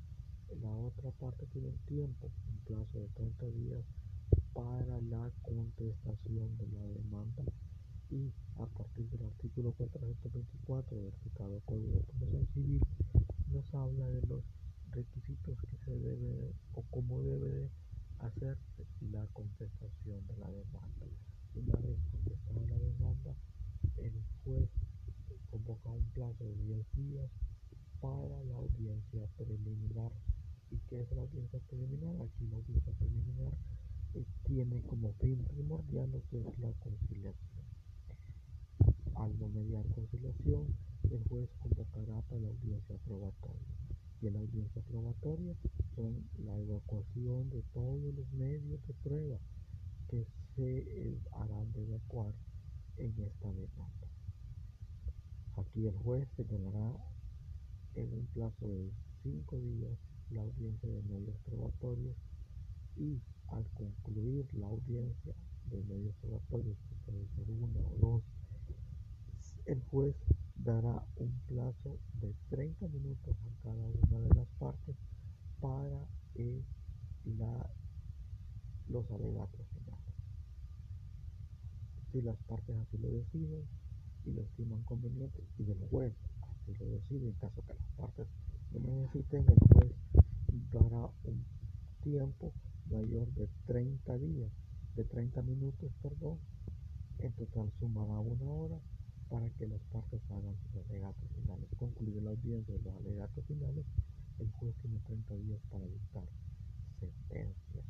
la 0.61 0.71
otra 0.71 1.11
parte 1.11 1.45
tiene 1.47 1.67
un 1.67 1.77
tiempo, 1.85 2.31
un 2.49 2.57
plazo 2.65 2.99
de 2.99 3.07
30 3.09 3.45
días 3.47 3.83
para 4.53 5.01
la 5.01 5.29
contestación 5.41 6.57
de 6.57 6.67
la 6.67 6.83
demanda 6.87 7.43
y 8.09 8.31
a 8.55 8.65
partir 8.65 9.09
del 9.09 9.25
artículo 9.25 9.73
424 9.73 10.97
del 11.01 11.13
citado 11.23 11.59
Código 11.65 11.95
de 11.95 12.03
Procesal 12.03 12.47
Civil 12.53 12.81
nos 13.51 13.73
habla 13.73 14.07
de 14.07 14.21
los 14.27 14.43
requisitos 14.91 15.57
que 15.69 15.77
se 15.83 15.91
debe 15.91 16.53
o 16.75 16.83
cómo 16.91 17.21
debe 17.23 17.69
hacer 18.19 18.57
la 19.11 19.27
contestación 19.33 20.25
de 20.27 20.37
la 20.37 20.49
demanda. 20.49 21.05
Una 21.55 21.75
vez 21.75 21.99
contestada 22.09 22.61
la 22.67 22.77
demanda, 22.77 23.35
el 23.97 24.13
juez 24.43 24.69
convoca 25.49 25.89
un 25.89 26.05
plazo 26.13 26.45
de 26.45 26.55
10 26.55 26.85
días 26.95 27.29
para 28.03 28.43
la 28.43 28.55
audiencia 28.55 29.25
preliminar. 29.37 30.11
¿Y 30.69 30.77
qué 30.89 30.99
es 30.99 31.11
la 31.13 31.21
audiencia 31.21 31.57
preliminar? 31.69 32.13
Aquí 32.19 32.45
la 32.49 32.57
audiencia 32.57 32.91
preliminar 32.99 33.53
eh, 34.15 34.25
tiene 34.45 34.81
como 34.81 35.13
fin 35.21 35.41
primordial 35.45 36.11
lo 36.11 36.21
que 36.27 36.41
es 36.41 36.59
la 36.59 36.73
conciliación. 36.81 37.63
Al 39.15 39.39
no 39.39 39.47
mediar 39.47 39.85
conciliación, 39.95 40.75
el 41.11 41.23
juez 41.29 41.49
convocará 41.61 42.21
para 42.23 42.41
la 42.41 42.49
audiencia 42.49 42.97
probatoria. 43.05 43.71
Y 44.21 44.27
en 44.27 44.33
la 44.33 44.39
audiencia 44.39 44.81
probatoria 44.81 45.55
son 45.95 46.27
la 46.43 46.57
evacuación 46.59 47.49
de 47.51 47.61
todos 47.73 48.13
los 48.13 48.29
medios 48.33 48.85
de 48.85 48.93
prueba 48.95 49.39
que 50.09 50.27
se 50.57 50.77
eh, 50.77 51.21
harán 51.31 51.71
de 51.71 51.83
evacuar 51.83 52.33
en 52.97 53.17
esta 53.17 53.47
demanda. 53.47 54.07
Aquí 55.55 55.87
el 55.87 55.95
juez 55.95 56.27
señalará 56.35 57.12
en 57.95 58.13
un 58.13 58.25
plazo 58.33 58.67
de 58.67 58.91
cinco 59.21 59.57
días 59.57 59.97
la 60.29 60.41
audiencia 60.41 60.89
de 60.89 61.01
medios 61.03 61.37
probatorios 61.45 62.15
y 62.97 63.19
al 63.47 63.65
concluir 63.73 64.47
la 64.53 64.67
audiencia 64.67 65.33
de 65.69 65.83
medios 65.83 66.15
probatorios, 66.21 66.77
que 66.89 66.95
puede 67.05 67.27
ser 67.35 67.49
una 67.51 67.79
o 67.79 67.97
dos 67.99 68.23
el 69.65 69.81
juez 69.83 70.15
dará 70.55 71.05
un 71.15 71.31
plazo 71.47 71.99
de 72.21 72.33
30 72.49 72.87
minutos 72.89 73.35
a 73.45 73.63
cada 73.63 73.85
una 73.85 74.19
de 74.19 74.35
las 74.35 74.47
partes 74.59 74.95
para 75.61 76.05
eh, 76.35 76.61
los 78.89 79.09
alegatos 79.11 79.65
finales. 79.73 80.13
Si 82.11 82.21
las 82.21 82.37
partes 82.43 82.75
así 82.75 82.97
lo 82.97 83.09
deciden 83.09 83.63
y 84.25 84.31
lo 84.33 84.41
estiman 84.41 84.83
conveniente 84.83 85.43
y 85.57 85.71
el 85.71 85.79
juez 85.89 86.13
decide 86.67 87.27
en 87.27 87.33
caso 87.33 87.61
que 87.65 87.73
las 87.73 87.91
partes 87.97 88.27
lo 88.71 88.79
necesiten, 88.79 89.45
el 89.47 89.59
juez 89.73 89.91
dará 90.71 91.09
un 91.25 91.43
tiempo 92.03 92.51
mayor 92.89 93.27
de 93.33 93.47
30 93.65 94.17
días, 94.17 94.51
de 94.95 95.03
30 95.03 95.41
minutos, 95.43 95.91
perdón, 96.01 96.39
en 97.19 97.31
total 97.33 97.71
sumará 97.79 98.19
una 98.19 98.51
hora 98.51 98.79
para 99.29 99.49
que 99.51 99.67
las 99.67 99.81
partes 99.91 100.21
hagan 100.29 100.55
sus 100.71 100.85
alegatos 100.89 101.29
finales. 101.35 101.67
Concluye 101.77 102.21
la 102.21 102.31
audiencia 102.31 102.73
de 102.75 102.81
los 102.81 102.95
alegatos 102.95 103.45
finales, 103.45 103.85
el 104.39 104.49
juez 104.51 104.75
tiene 104.81 104.99
30 104.99 105.35
días 105.35 105.59
para 105.69 105.85
dictar 105.85 106.23
sentencia. 106.99 107.83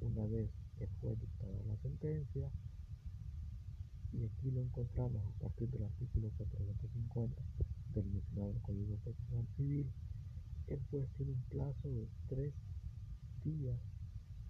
Una 0.00 0.26
vez 0.26 0.50
que 0.78 0.86
fue 1.00 1.14
dictada 1.16 1.62
la 1.66 1.76
sentencia, 1.82 2.50
y 4.12 4.24
aquí 4.24 4.50
lo 4.50 4.60
encontramos 4.60 5.22
a 5.24 5.38
partir 5.42 5.70
del 5.70 5.84
artículo 5.84 6.30
450 6.36 7.42
del 7.94 8.06
mencionado 8.06 8.54
Código 8.62 8.96
Procesal 9.04 9.46
Civil, 9.56 9.86
el 10.66 10.80
juez 10.90 11.08
tiene 11.16 11.32
un 11.32 11.42
plazo 11.50 11.88
de 11.88 12.08
tres 12.28 12.52
días 13.44 13.78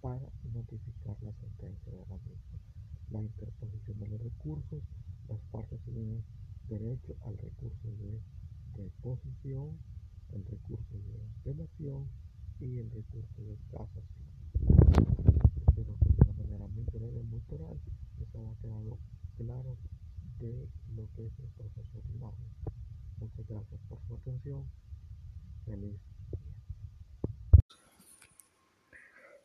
para 0.01 0.31
notificar 0.53 1.17
la 1.21 1.31
sentencia 1.33 1.91
de 1.91 2.05
la 2.09 2.17
misma. 2.17 2.59
La 3.11 3.21
interposición 3.21 3.99
de 3.99 4.07
los 4.07 4.21
recursos, 4.21 4.81
las 5.29 5.39
partes 5.51 5.79
tienen 5.85 6.23
derecho 6.67 7.15
al 7.21 7.37
recurso 7.37 7.87
de 7.99 8.19
deposición, 8.77 9.77
el 10.33 10.45
recurso 10.45 10.97
de 10.97 11.21
apelación 11.39 12.07
y 12.59 12.77
el 12.77 12.89
recurso 12.91 13.41
de 13.43 13.57
casación. 13.71 14.05
Que 15.75 15.83
de 15.83 15.95
una 16.17 16.33
manera 16.33 16.67
muy 16.67 16.83
breve, 16.85 17.23
muy 17.23 17.41
claro 19.37 19.77
de 20.39 20.67
lo 20.95 21.07
que 21.15 21.25
es 21.25 21.39
el 21.39 21.49
proceso 21.57 21.97
ordinario. 21.97 22.45
Muchas 23.17 23.47
gracias 23.47 23.81
por 23.87 23.99
su 24.07 24.15
atención. 24.15 24.65
Feliz 25.65 25.99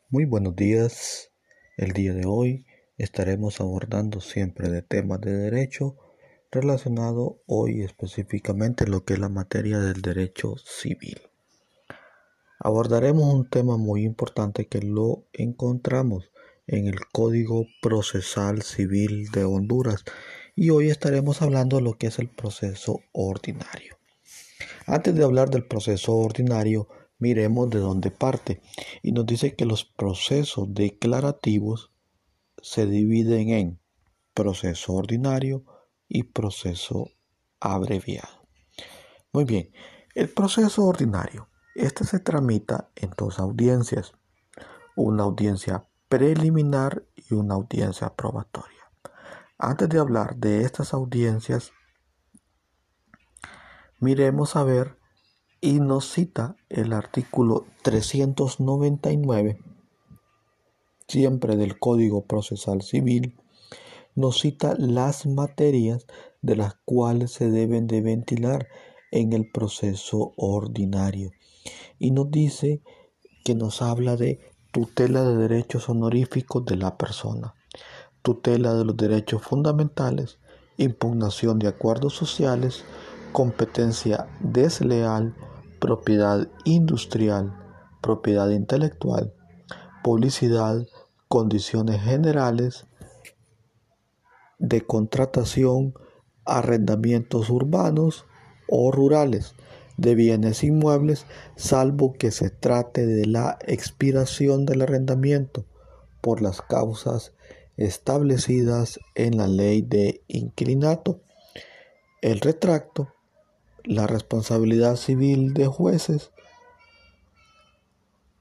Muy 0.09 0.25
buenos 0.25 0.55
días. 0.55 1.31
El 1.75 1.91
día 1.91 2.13
de 2.13 2.25
hoy 2.25 2.65
estaremos 2.97 3.59
abordando 3.59 4.21
siempre 4.21 4.69
de 4.69 4.81
temas 4.81 5.21
de 5.21 5.33
derecho 5.33 5.97
relacionado 6.49 7.41
hoy 7.45 7.81
específicamente 7.81 8.87
lo 8.87 9.03
que 9.03 9.13
es 9.13 9.19
la 9.19 9.29
materia 9.29 9.79
del 9.79 10.01
derecho 10.01 10.55
civil. 10.57 11.21
Abordaremos 12.59 13.33
un 13.33 13.49
tema 13.49 13.77
muy 13.77 14.03
importante 14.03 14.67
que 14.67 14.81
lo 14.81 15.25
encontramos 15.33 16.31
en 16.67 16.87
el 16.87 16.99
Código 17.11 17.65
Procesal 17.81 18.61
Civil 18.61 19.31
de 19.31 19.45
Honduras 19.45 20.03
y 20.55 20.69
hoy 20.69 20.89
estaremos 20.89 21.41
hablando 21.41 21.77
de 21.77 21.83
lo 21.83 21.97
que 21.97 22.07
es 22.07 22.19
el 22.19 22.29
proceso 22.29 22.99
ordinario. 23.13 23.97
Antes 24.85 25.15
de 25.15 25.23
hablar 25.23 25.49
del 25.49 25.65
proceso 25.65 26.15
ordinario, 26.15 26.87
miremos 27.19 27.69
de 27.69 27.79
dónde 27.79 28.11
parte. 28.11 28.61
Y 29.01 29.11
nos 29.11 29.25
dice 29.25 29.55
que 29.55 29.65
los 29.65 29.85
procesos 29.85 30.73
declarativos 30.73 31.91
se 32.61 32.85
dividen 32.85 33.49
en 33.49 33.79
proceso 34.33 34.93
ordinario 34.93 35.63
y 36.07 36.23
proceso 36.23 37.11
abreviado. 37.59 38.47
Muy 39.31 39.45
bien, 39.45 39.71
el 40.15 40.29
proceso 40.29 40.85
ordinario. 40.85 41.49
Este 41.75 42.03
se 42.03 42.19
tramita 42.19 42.89
en 42.95 43.11
dos 43.15 43.39
audiencias, 43.39 44.13
una 44.95 45.23
audiencia 45.23 45.87
preliminar 46.09 47.03
y 47.15 47.33
una 47.33 47.55
audiencia 47.55 48.13
probatoria. 48.15 48.91
Antes 49.57 49.89
de 49.89 49.99
hablar 49.99 50.37
de 50.37 50.61
estas 50.61 50.93
audiencias, 50.93 51.71
miremos 53.99 54.55
a 54.55 54.63
ver 54.63 54.97
y 55.59 55.79
nos 55.79 56.11
cita 56.11 56.55
el 56.69 56.93
artículo 56.93 57.65
399, 57.81 59.59
siempre 61.07 61.57
del 61.57 61.79
Código 61.79 62.25
Procesal 62.25 62.81
Civil, 62.83 63.39
nos 64.15 64.39
cita 64.39 64.75
las 64.77 65.25
materias 65.25 66.05
de 66.41 66.55
las 66.55 66.75
cuales 66.85 67.31
se 67.31 67.49
deben 67.49 67.87
de 67.87 68.01
ventilar 68.01 68.67
en 69.11 69.33
el 69.33 69.49
proceso 69.49 70.33
ordinario 70.37 71.31
y 71.99 72.11
nos 72.11 72.29
dice 72.29 72.81
que 73.43 73.55
nos 73.55 73.81
habla 73.81 74.15
de 74.15 74.39
tutela 74.71 75.23
de 75.23 75.37
derechos 75.37 75.89
honoríficos 75.89 76.65
de 76.65 76.75
la 76.75 76.97
persona, 76.97 77.55
tutela 78.21 78.73
de 78.73 78.85
los 78.85 78.97
derechos 78.97 79.41
fundamentales, 79.41 80.39
impugnación 80.77 81.59
de 81.59 81.67
acuerdos 81.67 82.13
sociales, 82.13 82.83
competencia 83.31 84.27
desleal, 84.39 85.35
propiedad 85.79 86.47
industrial, 86.65 87.53
propiedad 88.01 88.49
intelectual, 88.49 89.33
publicidad, 90.03 90.85
condiciones 91.27 92.01
generales 92.01 92.85
de 94.59 94.81
contratación, 94.81 95.93
arrendamientos 96.45 97.49
urbanos 97.49 98.25
o 98.69 98.91
rurales 98.91 99.53
de 99.97 100.15
bienes 100.15 100.63
inmuebles, 100.63 101.25
salvo 101.55 102.13
que 102.13 102.31
se 102.31 102.49
trate 102.49 103.05
de 103.05 103.25
la 103.25 103.57
expiración 103.65 104.65
del 104.65 104.83
arrendamiento 104.83 105.65
por 106.21 106.41
las 106.41 106.61
causas 106.61 107.33
establecidas 107.75 108.99
en 109.15 109.37
la 109.37 109.47
ley 109.47 109.81
de 109.81 110.21
inquilinato. 110.27 111.19
El 112.21 112.39
retracto 112.39 113.13
la 113.87 114.05
responsabilidad 114.05 114.97
civil 114.97 115.53
de 115.53 115.65
jueces, 115.65 116.31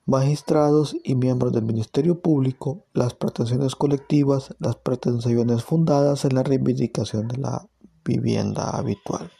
magistrados 0.04 0.96
y 1.04 1.14
miembros 1.14 1.52
del 1.52 1.64
Ministerio 1.64 2.20
Público, 2.20 2.84
las 2.92 3.14
pretensiones 3.14 3.76
colectivas, 3.76 4.54
las 4.58 4.76
pretensiones 4.76 5.62
fundadas 5.62 6.24
en 6.24 6.34
la 6.34 6.42
reivindicación 6.42 7.28
de 7.28 7.38
la 7.38 7.68
vivienda 8.04 8.70
habitual. 8.70 9.30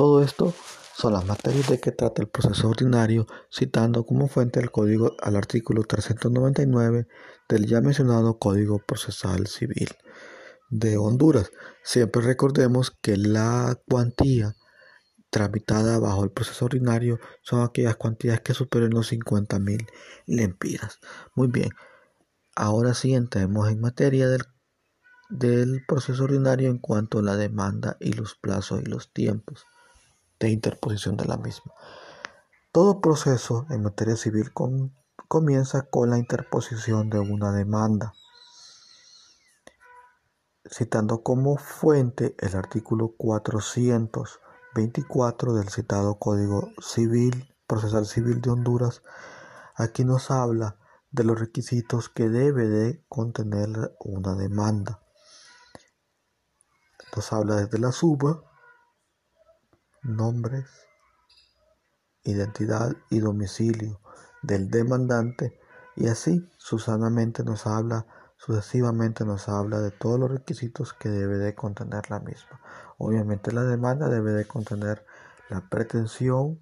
Todo 0.00 0.22
esto 0.22 0.54
son 0.96 1.12
las 1.12 1.26
materias 1.26 1.68
de 1.68 1.78
que 1.78 1.92
trata 1.92 2.22
el 2.22 2.28
proceso 2.30 2.70
ordinario, 2.70 3.26
citando 3.52 4.06
como 4.06 4.28
fuente 4.28 4.58
el 4.58 4.70
código 4.70 5.14
al 5.20 5.36
artículo 5.36 5.84
399 5.84 7.06
del 7.50 7.66
ya 7.66 7.82
mencionado 7.82 8.38
Código 8.38 8.78
Procesal 8.78 9.46
Civil 9.46 9.90
de 10.70 10.96
Honduras. 10.96 11.50
Siempre 11.84 12.22
recordemos 12.22 12.96
que 13.02 13.18
la 13.18 13.78
cuantía 13.90 14.54
tramitada 15.28 15.98
bajo 15.98 16.24
el 16.24 16.30
proceso 16.30 16.64
ordinario 16.64 17.20
son 17.42 17.60
aquellas 17.60 17.96
cuantías 17.96 18.40
que 18.40 18.54
superen 18.54 18.94
los 18.94 19.08
50 19.08 19.58
mil 19.58 19.86
lempiras. 20.24 20.98
Muy 21.34 21.48
bien, 21.48 21.72
ahora 22.56 22.94
sí 22.94 23.12
entremos 23.12 23.68
en 23.68 23.82
materia 23.82 24.28
del 25.28 25.84
proceso 25.86 26.24
ordinario 26.24 26.70
en 26.70 26.78
cuanto 26.78 27.18
a 27.18 27.22
la 27.22 27.36
demanda 27.36 27.98
y 28.00 28.14
los 28.14 28.34
plazos 28.34 28.80
y 28.80 28.86
los 28.86 29.12
tiempos 29.12 29.66
de 30.40 30.50
interposición 30.50 31.16
de 31.16 31.26
la 31.26 31.36
misma. 31.36 31.72
Todo 32.72 33.00
proceso 33.00 33.66
en 33.70 33.82
materia 33.82 34.16
civil 34.16 34.52
comienza 35.28 35.82
con 35.82 36.10
la 36.10 36.18
interposición 36.18 37.10
de 37.10 37.20
una 37.20 37.52
demanda 37.52 38.12
citando 40.70 41.22
como 41.22 41.56
fuente 41.56 42.36
el 42.38 42.54
artículo 42.56 43.14
424 43.16 45.54
del 45.54 45.68
citado 45.68 46.18
Código 46.18 46.70
Civil, 46.80 47.54
Procesal 47.66 48.06
Civil 48.06 48.40
de 48.40 48.50
Honduras, 48.50 49.02
aquí 49.74 50.04
nos 50.04 50.30
habla 50.30 50.76
de 51.10 51.24
los 51.24 51.40
requisitos 51.40 52.08
que 52.08 52.28
debe 52.28 52.68
de 52.68 53.04
contener 53.08 53.96
una 53.98 54.36
demanda. 54.36 55.02
Nos 57.16 57.32
habla 57.32 57.56
desde 57.56 57.78
la 57.78 57.90
suba, 57.90 58.44
nombres, 60.02 60.66
identidad 62.24 62.96
y 63.10 63.20
domicilio 63.20 64.00
del 64.42 64.70
demandante 64.70 65.58
y 65.96 66.08
así 66.08 66.48
susanamente 66.58 67.44
nos 67.44 67.66
habla 67.66 68.06
Sucesivamente 68.40 69.26
nos 69.26 69.50
habla 69.50 69.80
de 69.80 69.90
todos 69.90 70.18
los 70.18 70.30
requisitos 70.30 70.94
que 70.94 71.10
debe 71.10 71.36
de 71.36 71.54
contener 71.54 72.10
la 72.10 72.20
misma. 72.20 72.58
Obviamente 72.96 73.52
la 73.52 73.64
demanda 73.64 74.08
debe 74.08 74.32
de 74.32 74.46
contener 74.46 75.04
la 75.50 75.68
pretensión 75.68 76.58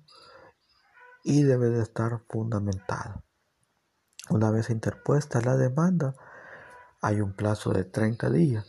y 1.22 1.44
debe 1.44 1.68
de 1.68 1.82
estar 1.82 2.24
fundamentada. 2.28 3.22
Una 4.28 4.50
vez 4.50 4.70
interpuesta 4.70 5.40
la 5.40 5.56
demanda, 5.56 6.16
hay 7.00 7.20
un 7.20 7.32
plazo 7.32 7.70
de 7.70 7.84
30 7.84 8.28
días 8.30 8.66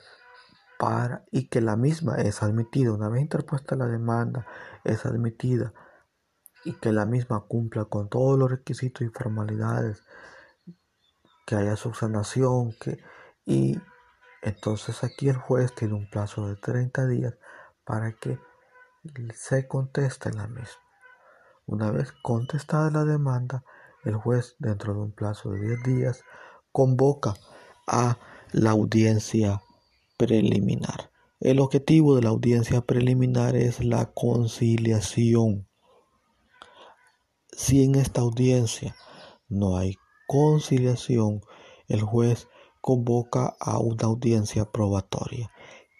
y 1.31 1.49
que 1.49 1.61
la 1.61 1.75
misma 1.75 2.15
es 2.17 2.41
admitida. 2.41 2.93
Una 2.93 3.09
vez 3.09 3.21
interpuesta 3.21 3.75
la 3.75 3.87
demanda, 3.87 4.47
es 4.83 5.05
admitida 5.05 5.73
y 6.63 6.73
que 6.73 6.91
la 6.91 7.05
misma 7.05 7.41
cumpla 7.41 7.85
con 7.85 8.09
todos 8.09 8.39
los 8.39 8.49
requisitos 8.49 9.01
y 9.01 9.09
formalidades 9.09 10.03
que 11.45 11.55
haya 11.55 11.75
subsanación, 11.75 12.73
que, 12.79 13.03
y 13.45 13.79
entonces 14.41 15.03
aquí 15.03 15.29
el 15.29 15.37
juez 15.37 15.73
tiene 15.75 15.95
un 15.95 16.09
plazo 16.09 16.47
de 16.47 16.55
30 16.55 17.07
días 17.07 17.37
para 17.83 18.13
que 18.13 18.39
se 19.33 19.67
conteste 19.67 20.31
la 20.31 20.47
misma. 20.47 20.81
Una 21.65 21.91
vez 21.91 22.13
contestada 22.23 22.89
la 22.89 23.03
demanda, 23.03 23.63
el 24.05 24.15
juez 24.15 24.55
dentro 24.59 24.93
de 24.93 24.99
un 24.99 25.11
plazo 25.11 25.51
de 25.51 25.59
10 25.59 25.83
días 25.83 26.23
convoca 26.71 27.33
a 27.87 28.17
la 28.51 28.71
audiencia 28.71 29.61
preliminar. 30.19 31.11
El 31.39 31.61
objetivo 31.61 32.17
de 32.17 32.23
la 32.23 32.29
audiencia 32.29 32.81
preliminar 32.81 33.55
es 33.55 33.81
la 33.83 34.11
conciliación. 34.11 35.69
Si 37.53 37.85
en 37.85 37.95
esta 37.95 38.19
audiencia 38.19 38.97
no 39.47 39.77
hay 39.77 39.95
conciliación, 40.27 41.41
el 41.87 42.01
juez 42.01 42.49
convoca 42.81 43.55
a 43.61 43.79
una 43.79 44.07
audiencia 44.07 44.65
probatoria. 44.69 45.49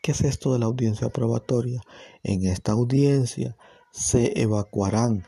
¿Qué 0.04 0.12
es 0.12 0.22
esto 0.22 0.52
de 0.52 0.60
la 0.60 0.66
audiencia 0.66 1.08
probatoria? 1.08 1.82
En 2.22 2.46
esta 2.46 2.74
audiencia 2.74 3.56
se 3.92 4.42
evacuarán 4.42 5.24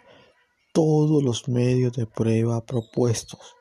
todos 0.73 1.23
los 1.23 1.47
medios 1.47 1.93
de 1.93 2.07
prueba 2.07 2.65
propuestos. 2.65 3.55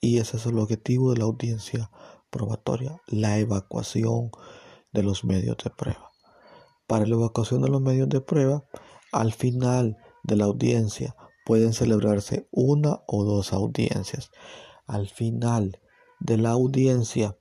Y 0.00 0.18
ese 0.18 0.36
es 0.36 0.46
el 0.46 0.60
objetivo 0.60 1.12
de 1.12 1.18
la 1.18 1.24
audiencia 1.24 1.90
probatoria, 2.34 3.00
la 3.06 3.38
evacuación 3.38 4.32
de 4.92 5.04
los 5.04 5.24
medios 5.24 5.56
de 5.62 5.70
prueba. 5.70 6.10
Para 6.88 7.06
la 7.06 7.14
evacuación 7.14 7.62
de 7.62 7.68
los 7.68 7.80
medios 7.80 8.08
de 8.08 8.20
prueba, 8.20 8.64
al 9.12 9.32
final 9.32 9.96
de 10.24 10.34
la 10.34 10.46
audiencia 10.46 11.14
pueden 11.46 11.72
celebrarse 11.72 12.48
una 12.50 13.02
o 13.06 13.22
dos 13.22 13.52
audiencias. 13.52 14.32
Al 14.86 15.08
final 15.08 15.80
de 16.18 16.36
la 16.38 16.50
audiencia 16.50 17.38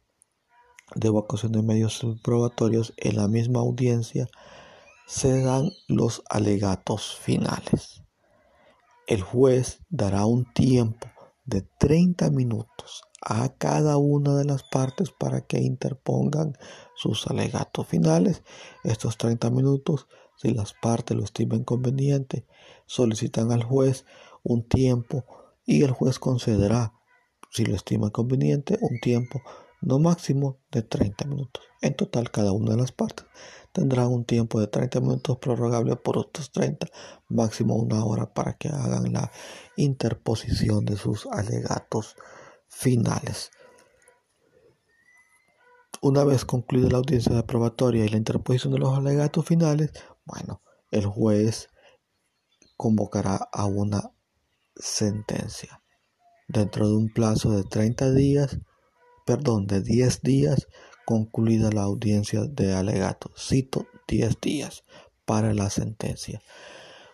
de 0.94 1.08
evacuación 1.08 1.54
de 1.54 1.64
medios 1.64 2.06
probatorios, 2.24 2.94
en 2.98 3.16
la 3.16 3.28
misma 3.28 3.62
audiencia 3.62 4.28
se 5.08 5.42
dan 5.42 5.72
los 5.88 6.22
alegatos 6.30 7.16
finales. 7.16 8.04
El 9.08 9.24
juez 9.24 9.80
dará 9.90 10.28
un 10.28 10.46
tiempo 10.54 11.08
de 11.46 11.64
30 11.80 12.30
minutos 12.30 13.02
a 13.26 13.50
cada 13.58 13.98
una 13.98 14.36
de 14.36 14.46
las 14.46 14.64
partes 14.64 15.12
para 15.12 15.42
que 15.42 15.60
interpongan 15.60 16.58
sus 16.96 17.28
alegatos 17.28 17.88
finales. 17.88 18.44
Estos 18.84 19.18
30 19.18 19.50
minutos, 19.50 20.08
si 20.36 20.54
las 20.54 20.74
partes 20.74 21.16
lo 21.16 21.24
estimen 21.24 21.64
conveniente, 21.64 22.46
solicitan 22.86 23.52
al 23.52 23.64
juez 23.64 24.06
un 24.44 24.68
tiempo 24.68 25.26
y 25.66 25.84
el 25.84 25.92
juez 25.92 26.20
concederá, 26.20 26.94
si 27.50 27.66
lo 27.66 27.76
estima 27.76 28.10
conveniente, 28.10 28.78
un 28.82 29.00
tiempo 29.00 29.42
no 29.82 30.00
máximo 30.00 30.58
de 30.72 30.82
30 30.82 31.26
minutos. 31.26 31.64
En 31.82 31.96
total, 31.96 32.32
cada 32.32 32.52
una 32.52 32.72
de 32.72 32.78
las 32.78 32.92
partes 32.92 33.26
tendrá 33.72 34.08
un 34.08 34.26
tiempo 34.26 34.60
de 34.60 34.68
30 34.68 35.00
minutos 35.02 35.38
prorrogable 35.38 35.96
por 35.96 36.18
otros 36.18 36.52
30, 36.52 36.88
máximo 37.30 37.76
una 37.76 38.04
hora 38.06 38.34
para 38.34 38.54
que 38.54 38.70
hagan 38.70 39.14
la 39.14 39.32
interposición 39.76 40.86
de 40.86 40.98
sus 40.98 41.26
alegatos 41.28 42.16
finales. 42.74 43.52
Una 46.02 46.26
vez 46.26 46.44
concluida 46.44 46.90
la 46.90 46.98
audiencia 46.98 47.34
de 47.34 47.44
probatoria 47.44 48.04
y 48.04 48.10
la 48.10 48.18
interposición 48.18 48.74
de 48.74 48.80
los 48.80 48.98
alegatos 48.98 49.46
finales, 49.46 49.92
bueno, 50.26 50.62
el 50.92 51.06
juez 51.06 51.70
convocará 52.76 53.38
a 53.52 53.66
una 53.66 54.12
sentencia. 54.76 55.82
Dentro 56.48 56.90
de 56.90 56.96
un 56.96 57.14
plazo 57.14 57.52
de 57.52 57.64
30 57.64 58.12
días, 58.12 58.60
perdón, 59.26 59.66
de 59.66 59.82
10 59.82 60.22
días, 60.24 60.68
concluida 61.06 61.72
la 61.72 61.84
audiencia 61.84 62.42
de 62.42 62.74
alegato. 62.74 63.32
Cito 63.38 63.88
10 64.08 64.42
días 64.42 64.84
para 65.26 65.54
la 65.54 65.70
sentencia. 65.70 66.42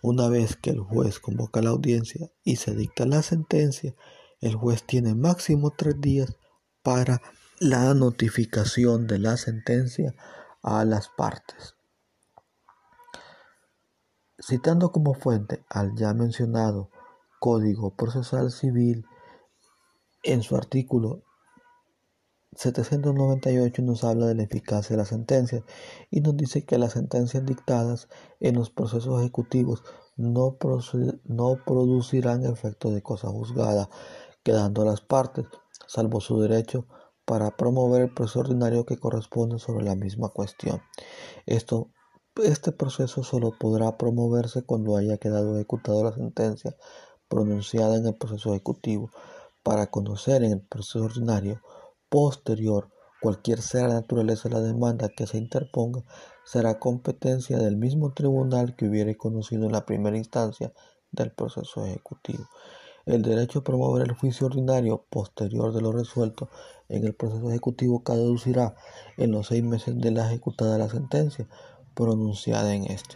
Una 0.02 0.30
vez 0.30 0.56
que 0.56 0.72
el 0.72 0.80
juez 0.80 1.20
convoca 1.20 1.62
la 1.62 1.70
audiencia 1.70 2.32
y 2.44 2.56
se 2.56 2.74
dicta 2.74 3.06
la 3.06 3.22
sentencia, 3.22 3.96
el 4.42 4.56
juez 4.56 4.84
tiene 4.84 5.16
máximo 5.16 5.72
tres 5.72 6.00
días 6.00 6.36
para 6.82 7.22
la 7.60 7.94
notificación 7.94 9.08
de 9.08 9.20
la 9.20 9.38
sentencia 9.38 10.16
a 10.62 10.86
las 10.86 11.10
partes. 11.10 11.76
Citando 14.40 14.92
como 14.92 15.14
fuente 15.14 15.66
al 15.70 15.96
ya 15.96 16.14
mencionado 16.14 16.90
Código 17.40 17.96
Procesal 17.96 18.52
Civil, 18.52 19.06
en 20.24 20.44
su 20.44 20.56
artículo 20.56 21.24
798 22.56 23.82
nos 23.82 24.04
habla 24.04 24.26
de 24.26 24.36
la 24.36 24.44
eficacia 24.44 24.96
de 24.96 25.02
la 25.02 25.06
sentencia 25.06 25.64
y 26.10 26.22
nos 26.22 26.36
dice 26.36 26.66
que 26.66 26.78
las 26.78 26.94
sentencias 26.94 27.46
dictadas 27.46 28.08
en 28.40 28.56
los 28.56 28.70
procesos 28.70 29.22
ejecutivos 29.22 29.84
no, 30.18 30.58
no 31.26 31.64
producirán 31.66 32.46
efecto 32.46 32.92
de 32.92 33.02
cosa 33.02 33.30
juzgada, 33.30 33.90
quedando 34.50 34.84
las 34.84 35.02
partes, 35.02 35.46
salvo 35.86 36.20
su 36.22 36.40
derecho, 36.42 36.88
para 37.24 37.56
promover 37.56 38.02
el 38.02 38.14
proceso 38.16 38.40
ordinario 38.40 38.84
que 38.84 38.98
corresponde 38.98 39.60
sobre 39.60 39.86
la 39.86 39.94
misma 39.94 40.30
cuestión. 40.30 40.82
Esto, 41.46 41.92
este 42.44 42.72
proceso 42.72 43.22
solo 43.22 43.52
podrá 43.60 43.96
promoverse 43.96 44.64
cuando 44.64 44.98
haya 44.98 45.20
quedado 45.20 45.54
ejecutada 45.54 46.06
la 46.06 46.14
sentencia 46.14 46.76
pronunciada 47.28 47.98
en 47.98 48.08
el 48.08 48.16
proceso 48.16 48.50
ejecutivo. 48.50 49.12
Para 49.62 49.92
conocer 49.92 50.44
en 50.44 50.54
el 50.54 50.62
proceso 50.62 51.06
ordinario 51.06 51.62
posterior 52.10 52.90
cualquier 53.22 53.62
sea 53.62 53.88
la 53.88 53.94
naturaleza 54.02 54.50
de 54.50 54.56
la 54.56 54.62
demanda 54.62 55.10
que 55.10 55.28
se 55.28 55.38
interponga, 55.38 56.04
será 56.44 56.80
competencia 56.80 57.60
del 57.60 57.78
mismo 57.78 58.14
tribunal 58.16 58.76
que 58.76 58.88
hubiere 58.88 59.16
conocido 59.16 59.68
en 59.68 59.74
la 59.74 59.86
primera 59.86 60.18
instancia 60.18 60.74
del 61.12 61.32
proceso 61.34 61.86
ejecutivo. 61.86 62.48
El 63.10 63.24
derecho 63.24 63.60
a 63.60 63.64
promover 63.64 64.04
el 64.04 64.14
juicio 64.14 64.46
ordinario 64.46 65.04
posterior 65.10 65.74
de 65.74 65.82
lo 65.82 65.92
resuelto 65.92 66.48
en 66.90 67.06
el 67.06 67.16
proceso 67.16 67.50
ejecutivo 67.50 68.04
caducirá 68.04 68.76
en 69.18 69.32
los 69.32 69.48
seis 69.48 69.64
meses 69.64 70.00
de 70.00 70.12
la 70.12 70.28
ejecutada 70.28 70.78
la 70.78 70.90
sentencia 70.90 71.48
pronunciada 71.96 72.76
en 72.76 72.84
este. 72.86 73.16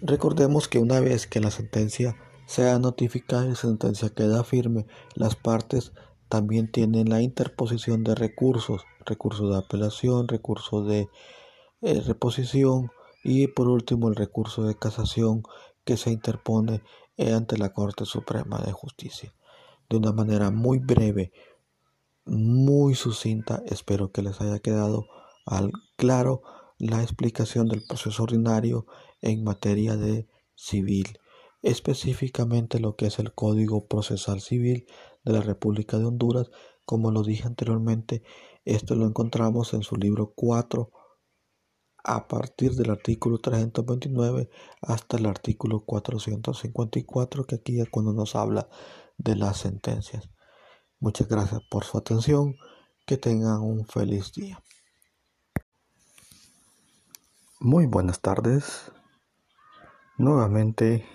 Recordemos 0.00 0.68
que 0.68 0.78
una 0.78 1.00
vez 1.00 1.26
que 1.26 1.40
la 1.40 1.50
sentencia 1.50 2.16
sea 2.46 2.78
notificada 2.78 3.46
y 3.46 3.56
sentencia 3.56 4.08
queda 4.08 4.42
firme, 4.42 4.86
las 5.14 5.36
partes 5.36 5.92
también 6.30 6.72
tienen 6.72 7.10
la 7.10 7.20
interposición 7.20 8.04
de 8.04 8.14
recursos, 8.14 8.86
recursos 9.04 9.50
de 9.50 9.58
apelación, 9.58 10.28
recursos 10.28 10.88
de 10.88 11.10
eh, 11.82 12.00
reposición 12.00 12.90
y 13.22 13.48
por 13.48 13.68
último 13.68 14.08
el 14.08 14.16
recurso 14.16 14.64
de 14.64 14.78
casación 14.78 15.42
que 15.84 15.98
se 15.98 16.10
interpone 16.10 16.80
ante 17.18 17.56
la 17.56 17.72
Corte 17.72 18.04
Suprema 18.04 18.58
de 18.58 18.72
Justicia. 18.72 19.34
De 19.88 19.96
una 19.96 20.12
manera 20.12 20.50
muy 20.50 20.78
breve, 20.78 21.32
muy 22.24 22.94
sucinta, 22.94 23.62
espero 23.66 24.10
que 24.10 24.22
les 24.22 24.40
haya 24.40 24.58
quedado 24.58 25.06
al 25.44 25.70
claro 25.96 26.42
la 26.78 27.02
explicación 27.02 27.68
del 27.68 27.84
proceso 27.86 28.24
ordinario 28.24 28.86
en 29.22 29.44
materia 29.44 29.96
de 29.96 30.28
civil, 30.54 31.18
específicamente 31.62 32.80
lo 32.80 32.96
que 32.96 33.06
es 33.06 33.18
el 33.18 33.32
Código 33.32 33.86
Procesal 33.86 34.40
Civil 34.40 34.86
de 35.24 35.32
la 35.32 35.40
República 35.40 35.98
de 35.98 36.06
Honduras. 36.06 36.50
Como 36.84 37.10
lo 37.10 37.22
dije 37.22 37.46
anteriormente, 37.46 38.22
esto 38.64 38.94
lo 38.94 39.06
encontramos 39.06 39.72
en 39.74 39.82
su 39.82 39.96
libro 39.96 40.32
4 40.34 40.90
a 42.08 42.28
partir 42.28 42.72
del 42.74 42.90
artículo 42.90 43.38
329 43.38 44.48
hasta 44.80 45.16
el 45.16 45.26
artículo 45.26 45.84
454, 45.84 47.44
que 47.44 47.56
aquí 47.56 47.80
es 47.80 47.90
cuando 47.90 48.12
nos 48.12 48.36
habla 48.36 48.68
de 49.18 49.34
las 49.34 49.58
sentencias. 49.58 50.30
Muchas 51.00 51.26
gracias 51.26 51.60
por 51.68 51.84
su 51.84 51.98
atención. 51.98 52.54
Que 53.06 53.16
tengan 53.16 53.60
un 53.60 53.86
feliz 53.86 54.32
día. 54.32 54.60
Muy 57.60 57.86
buenas 57.86 58.20
tardes. 58.20 58.90
Nuevamente 60.16 61.06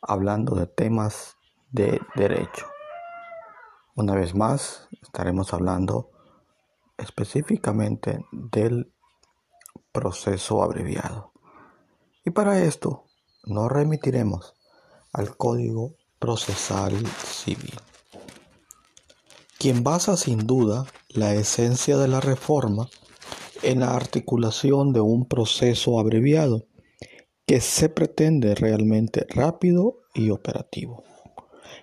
hablando 0.00 0.54
de 0.54 0.66
temas 0.66 1.36
de 1.70 2.00
derecho. 2.14 2.66
Una 3.96 4.14
vez 4.14 4.34
más 4.34 4.88
estaremos 5.02 5.52
hablando 5.52 6.10
específicamente 6.98 8.24
del 8.30 8.95
proceso 9.96 10.62
abreviado. 10.62 11.32
Y 12.22 12.28
para 12.28 12.62
esto 12.62 13.04
nos 13.46 13.72
remitiremos 13.72 14.54
al 15.10 15.38
Código 15.38 15.94
Procesal 16.18 16.92
Civil, 17.06 17.80
quien 19.58 19.82
basa 19.82 20.18
sin 20.18 20.46
duda 20.46 20.84
la 21.08 21.32
esencia 21.32 21.96
de 21.96 22.08
la 22.08 22.20
reforma 22.20 22.90
en 23.62 23.80
la 23.80 23.94
articulación 23.96 24.92
de 24.92 25.00
un 25.00 25.26
proceso 25.26 25.98
abreviado 25.98 26.66
que 27.46 27.62
se 27.62 27.88
pretende 27.88 28.54
realmente 28.54 29.24
rápido 29.30 30.00
y 30.12 30.28
operativo. 30.28 31.04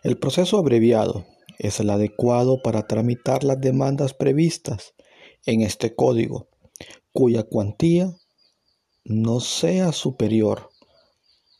El 0.03 0.19
proceso 0.19 0.59
abreviado 0.59 1.25
es 1.57 1.79
el 1.79 1.89
adecuado 1.89 2.61
para 2.61 2.85
tramitar 2.85 3.43
las 3.43 3.59
demandas 3.59 4.13
previstas 4.13 4.93
en 5.47 5.61
este 5.61 5.95
código 5.95 6.52
cuya 7.13 7.43
cuantía 7.43 8.13
no 9.05 9.39
sea 9.39 9.91
superior 9.91 10.71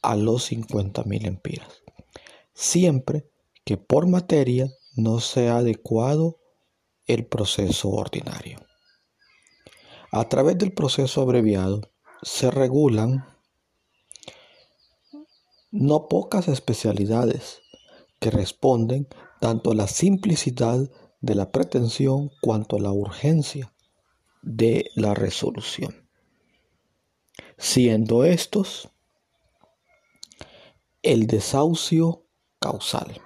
a 0.02 0.16
los 0.16 0.52
50.000 0.52 1.26
empiras, 1.26 1.84
siempre 2.54 3.30
que 3.64 3.78
por 3.78 4.08
materia 4.08 4.70
no 4.96 5.20
sea 5.20 5.58
adecuado 5.58 6.40
el 7.06 7.26
proceso 7.26 7.90
ordinario. 7.90 8.60
A 10.12 10.28
través 10.30 10.58
del 10.58 10.74
proceso 10.74 11.22
abreviado 11.22 11.82
se 12.22 12.52
regulan 12.52 13.26
no 15.72 16.08
pocas 16.08 16.48
especialidades 16.48 17.62
que 18.20 18.30
responden 18.30 19.08
tanto 19.42 19.72
a 19.72 19.76
la 19.76 19.88
simplicidad 19.88 20.90
de 21.22 21.36
la 21.36 21.52
pretensión 21.52 22.30
cuanto 22.42 22.76
a 22.76 22.80
la 22.80 22.92
urgencia 22.92 23.73
de 24.44 24.92
la 24.96 25.14
resolución. 25.14 26.08
Siendo 27.58 28.24
estos 28.24 28.90
el 31.02 31.28
desahucio 31.28 32.26
causal, 32.60 33.20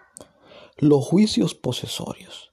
los 0.78 1.06
juicios 1.06 1.54
posesorios. 1.56 2.52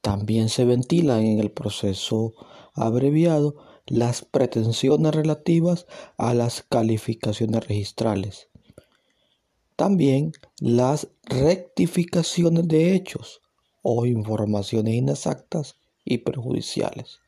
También 0.00 0.48
se 0.48 0.64
ventilan 0.64 1.24
en 1.24 1.40
el 1.40 1.50
proceso 1.50 2.34
abreviado 2.74 3.56
las 3.86 4.24
pretensiones 4.24 5.14
relativas 5.14 5.86
a 6.16 6.34
las 6.34 6.62
calificaciones 6.62 7.66
registrales. 7.66 8.48
También 9.76 10.32
las 10.60 11.08
rectificaciones 11.24 12.66
de 12.68 12.94
hechos 12.94 13.42
o 13.82 14.06
informaciones 14.06 14.94
inexactas 14.94 15.76
y 16.04 16.18
perjudiciales, 16.18 17.20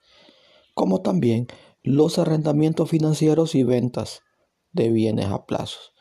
como 0.79 1.03
también 1.03 1.49
los 1.83 2.21
arrendamientos 2.21 2.89
financieros 2.89 3.57
y 3.57 3.65
ventas 3.65 4.23
de 4.71 4.91
bienes 4.91 5.27
a 5.27 5.45
plazos. 5.45 5.93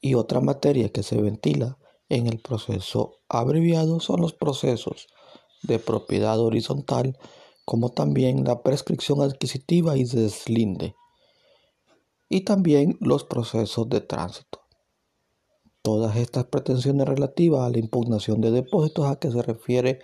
Y 0.00 0.14
otra 0.14 0.40
materia 0.40 0.88
que 0.88 1.02
se 1.02 1.20
ventila 1.20 1.76
en 2.08 2.26
el 2.26 2.38
proceso 2.38 3.18
abreviado 3.28 4.00
son 4.00 4.22
los 4.22 4.32
procesos 4.32 5.08
de 5.62 5.78
propiedad 5.78 6.40
horizontal, 6.40 7.18
como 7.66 7.90
también 7.90 8.44
la 8.44 8.62
prescripción 8.62 9.20
adquisitiva 9.20 9.98
y 9.98 10.04
deslinde, 10.04 10.94
y 12.30 12.40
también 12.40 12.96
los 13.00 13.24
procesos 13.24 13.90
de 13.90 14.00
tránsito. 14.00 14.62
Todas 15.82 16.16
estas 16.16 16.44
pretensiones 16.46 17.06
relativas 17.06 17.66
a 17.66 17.68
la 17.68 17.80
impugnación 17.80 18.40
de 18.40 18.50
depósitos 18.50 19.04
a 19.04 19.16
que 19.16 19.30
se 19.30 19.42
refiere 19.42 19.98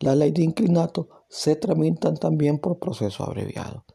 la 0.00 0.16
ley 0.16 0.32
de 0.32 0.42
inclinato 0.42 1.21
se 1.32 1.56
tramitan 1.56 2.18
también 2.18 2.58
por 2.58 2.78
proceso 2.78 3.24
abreviado, 3.24 3.86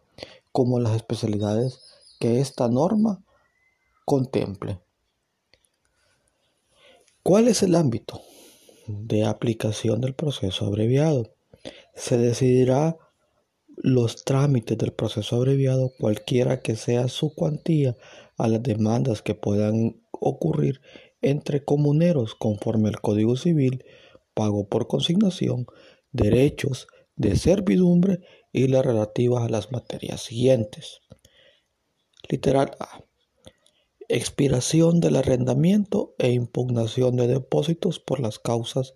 como 0.52 0.80
las 0.80 0.96
especialidades 0.96 1.80
que 2.20 2.40
esta 2.40 2.68
norma 2.68 3.24
contemple. 4.06 4.80
¿Cuál 7.22 7.48
es 7.48 7.62
el 7.62 7.76
ámbito 7.76 8.20
de 8.88 9.24
aplicación 9.24 10.02
del 10.02 10.16
proceso 10.16 10.66
abreviado? 10.66 11.36
Se 11.94 12.18
decidirá 12.18 12.98
los 13.76 14.24
trámites 14.24 14.76
del 14.76 14.94
proceso 14.94 15.36
abreviado, 15.36 15.92
cualquiera 16.00 16.62
que 16.62 16.76
sea 16.76 17.08
su 17.08 17.36
cuantía, 17.36 17.96
a 18.38 18.48
las 18.48 18.64
demandas 18.64 19.22
que 19.22 19.36
puedan 19.36 20.02
ocurrir 20.12 20.82
entre 21.22 21.64
comuneros 21.64 22.34
conforme 22.34 22.90
al 22.90 23.00
Código 23.00 23.36
Civil, 23.36 23.86
pago 24.34 24.68
por 24.68 24.88
consignación, 24.88 25.68
derechos 26.12 26.88
de 27.18 27.36
servidumbre 27.36 28.22
y 28.54 28.68
las 28.68 28.86
relativas 28.86 29.44
a 29.44 29.50
las 29.50 29.72
materias 29.72 30.22
siguientes. 30.22 31.02
Literal 32.30 32.72
A. 32.80 33.04
Expiración 34.08 35.02
del 35.02 35.18
arrendamiento 35.18 36.16
e 36.18 36.32
impugnación 36.32 37.18
de 37.18 37.28
depósitos 37.28 38.00
por 38.00 38.22
las 38.22 38.40
causas 38.40 38.94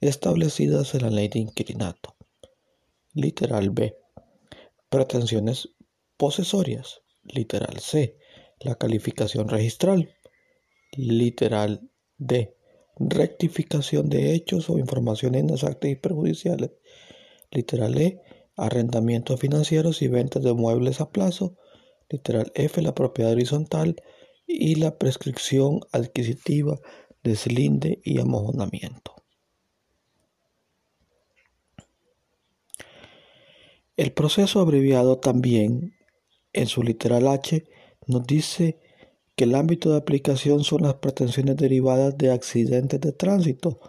establecidas 0.00 0.94
en 0.94 1.02
la 1.02 1.10
ley 1.10 1.28
de 1.28 1.40
inquilinato. 1.40 2.16
Literal 3.12 3.70
B. 3.70 3.98
Pretensiones 4.88 5.68
posesorias. 6.16 7.02
Literal 7.22 7.78
C. 7.80 8.16
La 8.60 8.76
calificación 8.76 9.48
registral 9.48 10.16
literal 10.96 11.90
D. 12.18 12.56
Rectificación 12.98 14.08
de 14.08 14.34
hechos 14.34 14.70
o 14.70 14.78
informaciones 14.78 15.42
inexactas 15.42 15.90
y 15.90 15.96
perjudiciales. 15.96 16.70
Literal 17.56 17.96
E. 17.96 18.20
Arrendamientos 18.54 19.40
financieros 19.40 20.02
y 20.02 20.08
ventas 20.08 20.42
de 20.42 20.52
muebles 20.52 21.00
a 21.00 21.10
plazo. 21.10 21.56
Literal 22.10 22.52
F. 22.54 22.82
La 22.82 22.94
propiedad 22.94 23.32
horizontal 23.32 23.96
y 24.46 24.74
la 24.74 24.98
prescripción 24.98 25.80
adquisitiva, 25.90 26.78
deslinde 27.24 28.00
y 28.04 28.20
amojonamiento. 28.20 29.14
El 33.96 34.12
proceso 34.12 34.60
abreviado 34.60 35.18
también, 35.18 35.94
en 36.52 36.66
su 36.66 36.82
literal 36.82 37.26
H, 37.26 37.64
nos 38.06 38.26
dice 38.26 38.78
que 39.34 39.44
el 39.44 39.54
ámbito 39.54 39.90
de 39.90 39.96
aplicación 39.96 40.62
son 40.62 40.82
las 40.82 40.96
pretensiones 40.96 41.56
derivadas 41.56 42.18
de 42.18 42.32
accidentes 42.32 43.00
de 43.00 43.12
tránsito. 43.12 43.80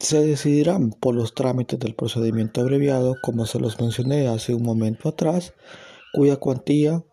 Se 0.00 0.24
decidirán 0.24 0.92
por 0.92 1.14
los 1.14 1.34
trámites 1.34 1.78
del 1.78 1.94
procedimiento 1.94 2.62
abreviado, 2.62 3.16
como 3.22 3.44
se 3.44 3.60
los 3.60 3.78
mencioné 3.78 4.28
hace 4.28 4.54
un 4.54 4.62
momento 4.62 5.10
atrás, 5.10 5.52
cuya 6.14 6.36
cuantía 6.36 7.04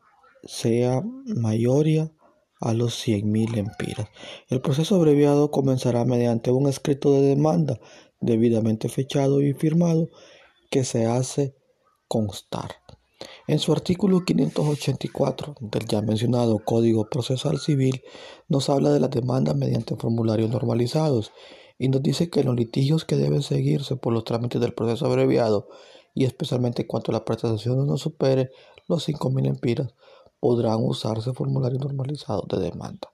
sea 0.45 1.03
mayoría 1.25 2.09
a 2.61 2.73
los 2.73 3.05
100.000 3.05 3.57
empiras. 3.57 4.07
El 4.47 4.61
proceso 4.61 4.95
abreviado 4.95 5.51
comenzará 5.51 6.05
mediante 6.05 6.49
un 6.49 6.69
escrito 6.69 7.11
de 7.11 7.23
demanda 7.23 7.77
debidamente 8.21 8.88
fechado 8.88 9.41
y 9.41 9.53
firmado 9.53 10.07
que 10.69 10.85
se 10.85 11.05
hace 11.05 11.55
constar. 12.07 12.71
En 13.47 13.59
su 13.59 13.73
artículo 13.73 14.23
584 14.23 15.55
del 15.59 15.85
ya 15.88 16.01
mencionado 16.01 16.59
Código 16.59 17.09
Procesal 17.09 17.59
Civil 17.59 18.01
nos 18.47 18.69
habla 18.69 18.91
de 18.91 19.01
las 19.01 19.09
demandas 19.11 19.57
mediante 19.57 19.97
formularios 19.97 20.49
normalizados 20.49 21.33
y 21.78 21.89
nos 21.89 22.01
dice 22.01 22.30
que 22.30 22.43
los 22.43 22.55
litigios 22.55 23.05
que 23.05 23.17
deben 23.17 23.41
seguirse 23.41 23.95
por 23.95 24.13
los 24.13 24.23
trámites 24.23 24.59
del 24.59 24.73
proceso 24.73 25.05
abreviado 25.05 25.67
y 26.13 26.25
especialmente 26.25 26.88
cuanto 26.88 27.11
la 27.11 27.25
prestación 27.25 27.86
no 27.86 27.97
supere 27.97 28.51
los 28.88 29.07
5.000 29.07 29.47
empiras 29.47 29.93
podrán 30.39 30.84
usarse 30.84 31.34
formularios 31.34 31.82
normalizados 31.82 32.47
de 32.47 32.59
demanda. 32.59 33.11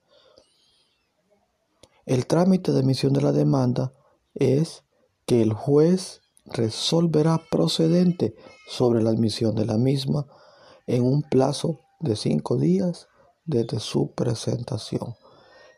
El 2.05 2.27
trámite 2.27 2.71
de 2.71 2.81
emisión 2.81 3.13
de 3.13 3.21
la 3.21 3.31
demanda 3.31 3.93
es 4.35 4.83
que 5.25 5.41
el 5.41 5.53
juez 5.53 6.21
resolverá 6.45 7.41
procedente 7.49 8.35
sobre 8.67 9.01
la 9.01 9.09
admisión 9.09 9.55
de 9.55 9.65
la 9.65 9.77
misma 9.77 10.27
en 10.85 11.03
un 11.03 11.23
plazo 11.23 11.79
de 11.99 12.15
cinco 12.15 12.57
días 12.57 13.07
desde 13.45 13.79
su 13.79 14.11
presentación. 14.11 15.15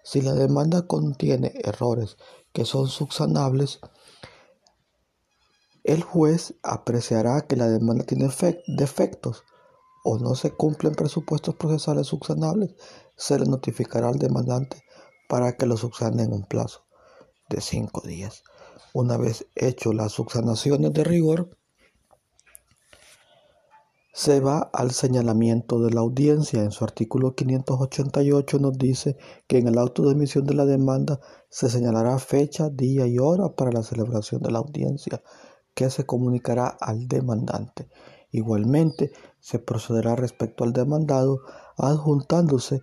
Si 0.03 0.21
la 0.21 0.33
demanda 0.33 0.87
contiene 0.87 1.53
errores 1.63 2.17
que 2.55 2.63
son 2.63 2.87
subsanables, 2.87 3.81
el 5.83 6.01
juez 6.03 6.55
apreciará 6.63 7.41
que 7.41 7.57
la 7.57 7.67
demanda 7.67 8.05
tiene 8.05 8.29
defectos 8.65 9.43
o 10.05 10.17
no 10.19 10.35
se 10.35 10.51
cumplen 10.51 10.95
presupuestos 10.95 11.55
procesales 11.55 12.07
subsanables, 12.07 12.73
se 13.17 13.37
le 13.37 13.45
notificará 13.45 14.07
al 14.07 14.19
demandante 14.19 14.81
para 15.27 15.57
que 15.57 15.65
lo 15.65 15.75
subsane 15.75 16.23
en 16.23 16.31
un 16.31 16.45
plazo 16.45 16.85
de 17.49 17.59
cinco 17.59 17.99
días. 18.07 18.43
Una 18.93 19.17
vez 19.17 19.47
hecho 19.55 19.91
las 19.91 20.13
subsanaciones 20.13 20.93
de 20.93 21.03
rigor, 21.03 21.57
se 24.15 24.39
va 24.39 24.69
al 24.71 24.91
señalamiento 24.91 25.81
de 25.81 25.91
la 25.91 25.99
audiencia. 25.99 26.63
En 26.63 26.71
su 26.71 26.85
artículo 26.85 27.35
588 27.35 28.59
nos 28.59 28.77
dice 28.77 29.17
que 29.45 29.57
en 29.57 29.67
el 29.67 29.77
auto 29.77 30.03
de 30.03 30.13
emisión 30.13 30.45
de 30.45 30.53
la 30.53 30.65
demanda 30.65 31.19
se 31.49 31.69
señalará 31.69 32.17
fecha, 32.17 32.69
día 32.69 33.07
y 33.07 33.19
hora 33.19 33.49
para 33.49 33.73
la 33.73 33.83
celebración 33.83 34.41
de 34.41 34.51
la 34.51 34.59
audiencia, 34.59 35.21
que 35.73 35.89
se 35.89 36.05
comunicará 36.05 36.67
al 36.79 37.09
demandante. 37.09 37.89
Igualmente, 38.31 39.11
se 39.41 39.59
procederá 39.59 40.15
respecto 40.15 40.63
al 40.63 40.71
demandado 40.71 41.41
adjuntándose 41.75 42.81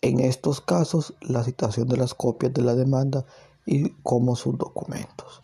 en 0.00 0.20
estos 0.20 0.62
casos 0.62 1.14
la 1.20 1.44
citación 1.44 1.88
de 1.88 1.98
las 1.98 2.14
copias 2.14 2.54
de 2.54 2.62
la 2.62 2.74
demanda 2.74 3.26
y 3.66 3.90
como 4.02 4.34
sus 4.34 4.56
documentos. 4.56 5.42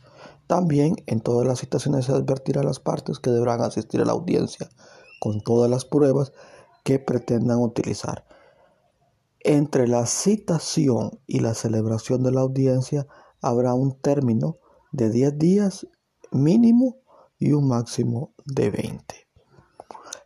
También 0.53 0.96
en 1.07 1.22
todas 1.22 1.46
las 1.46 1.61
citaciones 1.61 2.05
se 2.05 2.12
advertirá 2.12 2.61
a 2.61 2.64
las 2.64 2.78
partes 2.78 3.18
que 3.18 3.30
deberán 3.30 3.62
asistir 3.62 4.03
a 4.03 4.05
la 4.05 4.12
audiencia 4.12 4.68
con 5.18 5.40
todas 5.40 5.70
las 5.70 5.86
pruebas 5.86 6.34
que 6.84 6.98
pretendan 6.98 7.59
utilizar. 7.59 8.26
Entre 9.40 9.88
la 9.88 10.05
citación 10.05 11.20
y 11.26 11.40
la 11.40 11.55
celebración 11.55 12.22
de 12.22 12.32
la 12.32 12.42
audiencia 12.42 13.07
habrá 13.40 13.72
un 13.72 13.98
término 13.98 14.59
de 14.90 15.09
10 15.09 15.38
días 15.38 15.86
mínimo 16.32 16.98
y 17.38 17.53
un 17.53 17.68
máximo 17.68 18.34
de 18.44 18.68
20. 18.68 19.03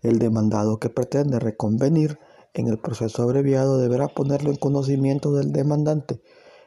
El 0.03 0.18
demandado 0.18 0.81
que 0.81 0.91
pretende 0.91 1.39
reconvenir 1.39 2.18
en 2.53 2.66
el 2.66 2.81
proceso 2.81 3.22
abreviado 3.22 3.79
deberá 3.79 4.09
ponerlo 4.09 4.51
en 4.51 4.57
conocimiento 4.57 5.33
del 5.33 5.53
demandante 5.53 6.20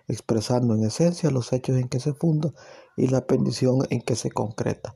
expresando 0.10 0.74
en 0.74 0.84
esencia 0.84 1.30
los 1.30 1.54
hechos 1.54 1.78
en 1.78 1.88
que 1.88 2.00
se 2.00 2.14
funda 2.14 2.52
y 3.00 3.08
la 3.08 3.26
pendición 3.26 3.80
en 3.90 4.02
que 4.02 4.16
se 4.16 4.32
concreta, 4.32 4.94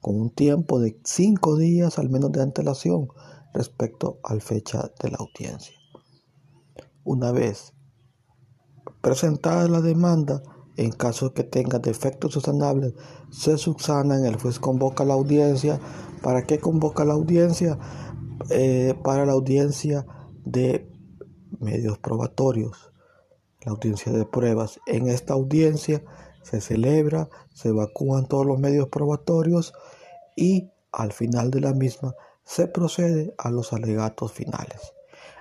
con 0.00 0.20
un 0.20 0.30
tiempo 0.30 0.78
de 0.78 1.00
cinco 1.04 1.56
días 1.56 1.98
al 1.98 2.10
menos 2.10 2.32
de 2.32 2.42
antelación 2.42 3.08
respecto 3.52 4.20
a 4.22 4.34
la 4.34 4.40
fecha 4.40 4.90
de 5.02 5.10
la 5.10 5.18
audiencia. 5.18 5.74
Una 7.04 7.32
vez 7.32 7.72
Presentada 9.06 9.68
la 9.68 9.80
demanda, 9.80 10.42
en 10.76 10.90
caso 10.90 11.32
que 11.32 11.44
tenga 11.44 11.78
defectos 11.78 12.32
subsanables, 12.32 12.94
se 13.30 13.56
subsanan, 13.56 14.24
el 14.24 14.34
juez 14.34 14.58
convoca 14.58 15.04
la 15.04 15.14
audiencia. 15.14 15.78
¿Para 16.22 16.42
qué 16.42 16.58
convoca 16.58 17.04
la 17.04 17.14
audiencia? 17.14 17.78
Eh, 18.50 18.94
para 19.04 19.24
la 19.24 19.32
audiencia 19.32 20.06
de 20.44 20.90
medios 21.60 21.98
probatorios, 21.98 22.92
la 23.64 23.70
audiencia 23.70 24.10
de 24.10 24.26
pruebas. 24.26 24.80
En 24.86 25.08
esta 25.08 25.34
audiencia 25.34 26.02
se 26.46 26.60
celebra, 26.60 27.28
se 27.52 27.70
evacúan 27.70 28.26
todos 28.26 28.46
los 28.46 28.60
medios 28.60 28.88
probatorios 28.88 29.74
y 30.36 30.70
al 30.92 31.12
final 31.12 31.50
de 31.50 31.60
la 31.60 31.72
misma 31.72 32.14
se 32.44 32.68
procede 32.68 33.34
a 33.36 33.50
los 33.50 33.72
alegatos 33.72 34.32
finales. 34.32 34.92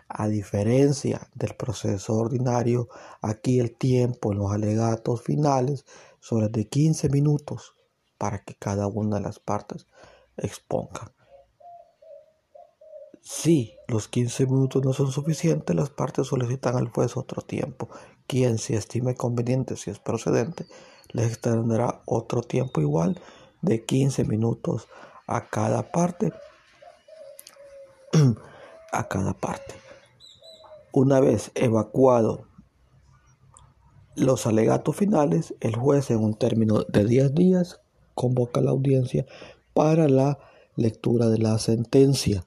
A 0.07 0.27
diferencia 0.27 1.29
del 1.35 1.53
proceso 1.53 2.15
ordinario, 2.15 2.89
aquí 3.21 3.59
el 3.59 3.75
tiempo 3.75 4.31
en 4.31 4.39
los 4.39 4.51
alegatos 4.51 5.21
finales 5.21 5.85
son 6.19 6.51
de 6.51 6.67
15 6.67 7.09
minutos 7.09 7.75
para 8.17 8.43
que 8.43 8.55
cada 8.55 8.87
una 8.87 9.17
de 9.17 9.23
las 9.23 9.37
partes 9.37 9.85
exponga. 10.37 11.13
Si 13.21 13.77
los 13.87 14.07
15 14.07 14.47
minutos 14.47 14.83
no 14.83 14.93
son 14.93 15.11
suficientes, 15.11 15.75
las 15.75 15.91
partes 15.91 16.27
solicitan 16.27 16.77
al 16.77 16.89
juez 16.89 17.15
otro 17.15 17.43
tiempo, 17.43 17.89
quien 18.25 18.57
si 18.57 18.73
estime 18.73 19.13
conveniente, 19.13 19.75
si 19.75 19.91
es 19.91 19.99
procedente, 19.99 20.65
les 21.11 21.27
extenderá 21.27 22.01
otro 22.05 22.41
tiempo 22.41 22.81
igual 22.81 23.19
de 23.61 23.83
15 23.85 24.25
minutos 24.25 24.87
a 25.27 25.47
cada 25.47 25.91
parte. 25.91 26.33
a 28.91 29.07
cada 29.07 29.33
parte. 29.33 29.75
Una 30.93 31.19
vez 31.19 31.51
evacuado 31.55 32.47
los 34.15 34.47
alegatos 34.47 34.95
finales, 34.95 35.53
el 35.59 35.75
juez 35.75 36.09
en 36.09 36.23
un 36.23 36.35
término 36.35 36.83
de 36.83 37.03
10 37.03 37.35
días 37.35 37.81
convoca 38.13 38.61
la 38.61 38.71
audiencia 38.71 39.25
para 39.73 40.07
la 40.07 40.39
lectura 40.77 41.27
de 41.27 41.39
la 41.39 41.57
sentencia. 41.59 42.45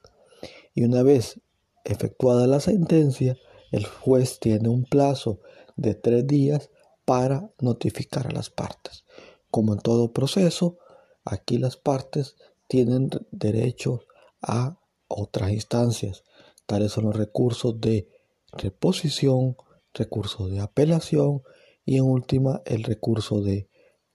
Y 0.73 0.83
una 0.83 1.03
vez 1.03 1.39
efectuada 1.85 2.47
la 2.47 2.59
sentencia, 2.59 3.37
el 3.71 3.85
juez 3.85 4.39
tiene 4.39 4.69
un 4.69 4.83
plazo 4.83 5.39
de 5.75 5.93
tres 5.93 6.25
días 6.25 6.71
para 7.09 7.49
notificar 7.59 8.27
a 8.27 8.31
las 8.31 8.51
partes. 8.51 9.03
Como 9.49 9.73
en 9.73 9.79
todo 9.79 10.13
proceso, 10.13 10.77
aquí 11.25 11.57
las 11.57 11.75
partes 11.75 12.35
tienen 12.67 13.09
derecho 13.31 14.01
a 14.43 14.79
otras 15.07 15.49
instancias. 15.49 16.23
Tales 16.67 16.91
son 16.91 17.05
los 17.05 17.15
recursos 17.15 17.81
de 17.81 18.07
reposición, 18.51 19.57
recurso 19.91 20.49
de 20.49 20.59
apelación 20.59 21.41
y 21.83 21.97
en 21.97 22.03
última 22.03 22.61
el 22.65 22.83
recurso 22.83 23.41
de 23.41 23.71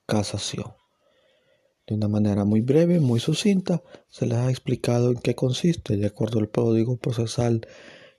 casación. 0.06 0.74
De 1.88 1.96
una 1.96 2.06
manera 2.06 2.44
muy 2.44 2.60
breve, 2.60 3.00
muy 3.00 3.18
sucinta, 3.18 3.82
se 4.08 4.24
les 4.26 4.38
ha 4.38 4.50
explicado 4.50 5.10
en 5.10 5.18
qué 5.18 5.34
consiste, 5.34 5.96
de 5.96 6.06
acuerdo 6.06 6.38
al 6.38 6.48
Código 6.48 6.96
Procesal 6.96 7.66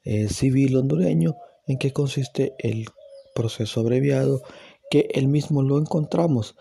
eh, 0.04 0.28
Civil 0.28 0.76
hondureño, 0.76 1.38
en 1.66 1.78
qué 1.78 1.94
consiste 1.94 2.56
el 2.60 2.88
proceso 3.36 3.82
abreviado, 3.82 4.42
que 4.90 5.10
el 5.14 5.28
mismo 5.28 5.62
lo 5.64 5.78
encontramos 5.78 6.56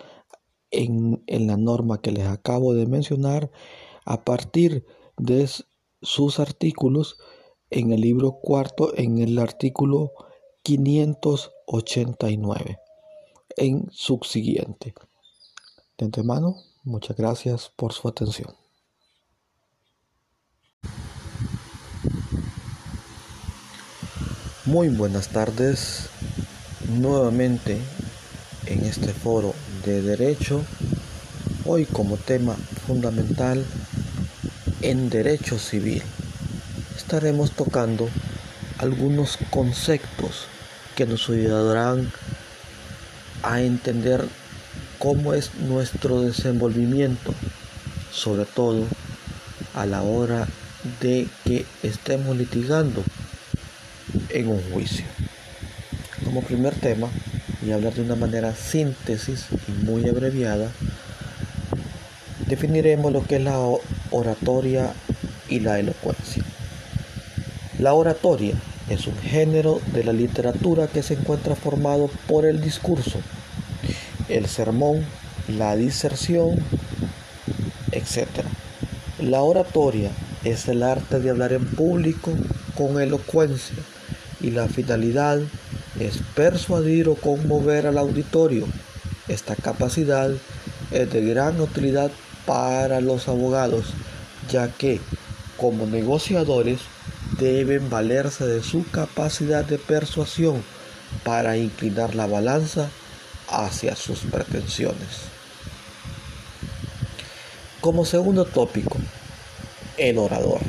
en, 0.71 1.25
en 1.27 1.47
la 1.47 1.57
norma 1.57 2.01
que 2.01 2.13
les 2.13 2.27
acabo 2.27 2.75
de 2.75 2.87
mencionar 2.87 3.51
a 4.05 4.25
partir 4.25 4.85
de 5.17 5.49
sus 6.03 6.41
artículos 6.41 7.19
en 7.71 7.93
el 7.93 8.01
libro 8.01 8.41
cuarto, 8.41 8.93
en 8.97 9.19
el 9.19 9.39
artículo 9.39 10.11
589, 10.63 12.79
en 13.57 13.89
subsiguiente. 13.91 14.95
De 15.99 16.07
antemano, 16.07 16.57
muchas 16.83 17.17
gracias 17.17 17.71
por 17.77 17.93
su 17.93 18.09
atención. 18.09 18.57
Muy 24.67 24.89
buenas 24.89 25.29
tardes, 25.29 26.09
nuevamente 26.89 27.79
en 28.67 28.85
este 28.85 29.13
foro 29.13 29.55
de 29.85 30.03
derecho, 30.03 30.63
hoy 31.65 31.85
como 31.85 32.17
tema 32.17 32.55
fundamental 32.87 33.65
en 34.83 35.11
derecho 35.11 35.59
civil 35.59 36.03
estaremos 36.97 37.53
tocando 37.53 38.09
algunos 38.79 39.39
conceptos 39.51 40.47
que 40.97 41.07
nos 41.07 41.29
ayudarán 41.29 42.11
a 43.43 43.61
entender 43.61 44.25
cómo 44.99 45.35
es 45.35 45.55
nuestro 45.57 46.23
desenvolvimiento, 46.23 47.35
sobre 48.11 48.47
todo 48.47 48.87
a 49.75 49.87
la 49.87 50.03
hora 50.03 50.49
de 51.01 51.29
que 51.45 51.67
estemos 51.83 52.37
litigando 52.37 53.03
en 54.31 54.49
un 54.49 54.63
juicio. 54.73 55.05
Como 56.25 56.43
primer 56.43 56.75
tema, 56.75 57.09
y 57.65 57.73
hablar 57.73 57.95
de 57.95 58.03
una 58.03 58.15
manera 58.15 58.55
síntesis 58.55 59.47
y 59.69 59.85
muy 59.85 60.09
abreviada, 60.09 60.71
definiremos 62.47 63.13
lo 63.13 63.25
que 63.25 63.37
es 63.37 63.43
la 63.43 63.59
oratoria 64.11 64.93
y 65.49 65.61
la 65.61 65.79
elocuencia. 65.79 66.45
La 67.79 67.95
oratoria 67.95 68.55
es 68.89 69.07
un 69.07 69.17
género 69.17 69.81
de 69.93 70.05
la 70.05 70.13
literatura 70.13 70.87
que 70.87 71.03
se 71.03 71.15
encuentra 71.15 71.55
formado 71.55 72.11
por 72.29 72.45
el 72.45 72.61
discurso, 72.61 73.19
el 74.29 74.47
sermón, 74.47 75.05
la 75.49 75.75
diserción, 75.75 76.63
etc. 77.93 78.29
La 79.21 79.41
oratoria 79.43 80.11
es 80.45 80.69
el 80.69 80.83
arte 80.83 81.21
de 81.21 81.31
hablar 81.31 81.53
en 81.53 81.65
público 81.65 82.33
con 82.77 83.01
elocuencia 83.01 83.77
y 84.41 84.51
la 84.51 84.69
finalidad 84.69 85.41
es 85.99 86.19
persuadir 86.35 87.09
o 87.09 87.15
conmover 87.15 87.87
al 87.87 87.99
auditorio. 87.99 88.67
Esta 89.29 89.57
capacidad 89.57 90.31
es 90.91 91.13
de 91.13 91.21
gran 91.23 91.61
utilidad 91.61 92.11
para 92.47 93.01
los 93.01 93.29
abogados, 93.29 93.87
ya 94.51 94.69
que 94.69 95.01
como 95.57 95.87
negociadores 95.87 96.81
deben 97.39 97.89
valerse 97.91 98.47
de 98.47 98.63
su 98.63 98.85
capacidad 98.91 99.65
de 99.65 99.79
persuasión 99.79 100.63
para 101.23 101.57
inclinar 101.57 102.15
la 102.15 102.27
balanza 102.27 102.91
hacia 103.49 103.97
sus 103.97 104.21
pretensiones. 104.21 105.33
Como 107.81 108.05
segundo 108.05 108.45
tópico, 108.45 108.99
el 109.97 110.19
orador. 110.19 110.61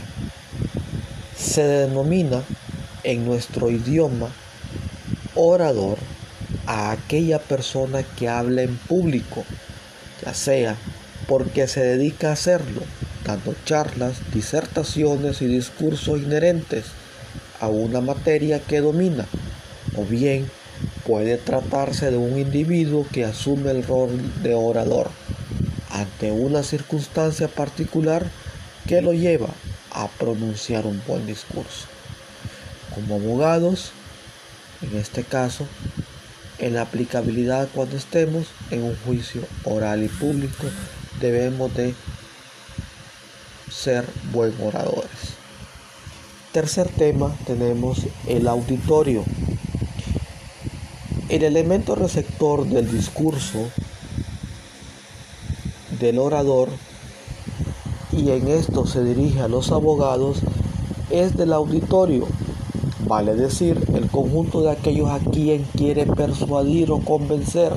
Se 1.38 1.64
denomina 1.64 2.44
en 3.04 3.26
nuestro 3.26 3.70
idioma 3.70 4.30
orador 5.36 5.98
a 6.66 6.92
aquella 6.92 7.40
persona 7.40 8.04
que 8.04 8.28
habla 8.30 8.64
en 8.64 8.76
público, 8.78 9.44
ya 10.24 10.34
sea 10.34 10.76
porque 11.28 11.68
se 11.68 11.82
dedica 11.82 12.30
a 12.30 12.34
hacerlo 12.34 12.82
dando 13.26 13.56
charlas, 13.66 14.18
disertaciones 14.32 15.42
y 15.42 15.48
discursos 15.48 16.20
inherentes 16.20 16.86
a 17.60 17.68
una 17.68 18.00
materia 18.00 18.60
que 18.60 18.82
domina, 18.82 19.26
o 19.96 20.06
bien 20.06 20.50
puede 21.06 21.38
tratarse 21.38 22.12
de 22.12 22.18
un 22.18 22.38
individuo 22.38 23.06
que 23.12 23.26
asume 23.26 23.72
el 23.72 23.84
rol 23.84 24.10
de 24.44 24.54
orador 24.54 25.10
ante 25.90 26.32
una 26.32 26.62
circunstancia 26.62 27.48
particular 27.48 28.26
que 28.88 29.02
lo 29.02 29.14
lleva 29.14 29.50
a 29.92 30.08
pronunciar 30.08 30.86
un 30.86 31.02
buen 31.08 31.26
discurso. 31.26 31.88
Como 32.94 33.16
abogados, 33.16 33.92
en 34.82 34.98
este 34.98 35.24
caso, 35.24 35.68
en 36.58 36.74
la 36.74 36.84
aplicabilidad 36.84 37.68
cuando 37.74 37.98
estemos 37.98 38.48
en 38.72 38.84
un 38.84 38.96
juicio 39.06 39.42
oral 39.64 40.04
y 40.04 40.08
público, 40.08 40.66
debemos 41.20 41.74
de 41.74 41.94
ser 43.70 44.06
buen 44.32 44.54
oradores. 44.62 45.36
Tercer 46.52 46.88
tema 46.88 47.36
tenemos 47.46 48.00
el 48.28 48.48
auditorio. 48.48 49.26
El 51.28 51.44
elemento 51.44 51.96
receptor 51.96 52.66
del 52.66 52.90
discurso 52.90 53.70
del 56.00 56.20
orador, 56.20 56.70
y 58.12 58.30
en 58.32 58.48
esto 58.48 58.86
se 58.86 59.04
dirige 59.04 59.42
a 59.42 59.48
los 59.48 59.72
abogados, 59.72 60.38
es 61.10 61.36
del 61.36 61.52
auditorio, 61.52 62.28
vale 63.08 63.36
decir, 63.36 63.84
el 63.94 64.10
conjunto 64.10 64.62
de 64.62 64.72
aquellos 64.72 65.10
a 65.10 65.20
quien 65.20 65.64
quiere 65.76 66.06
persuadir 66.06 66.92
o 66.92 67.00
convencer 67.00 67.74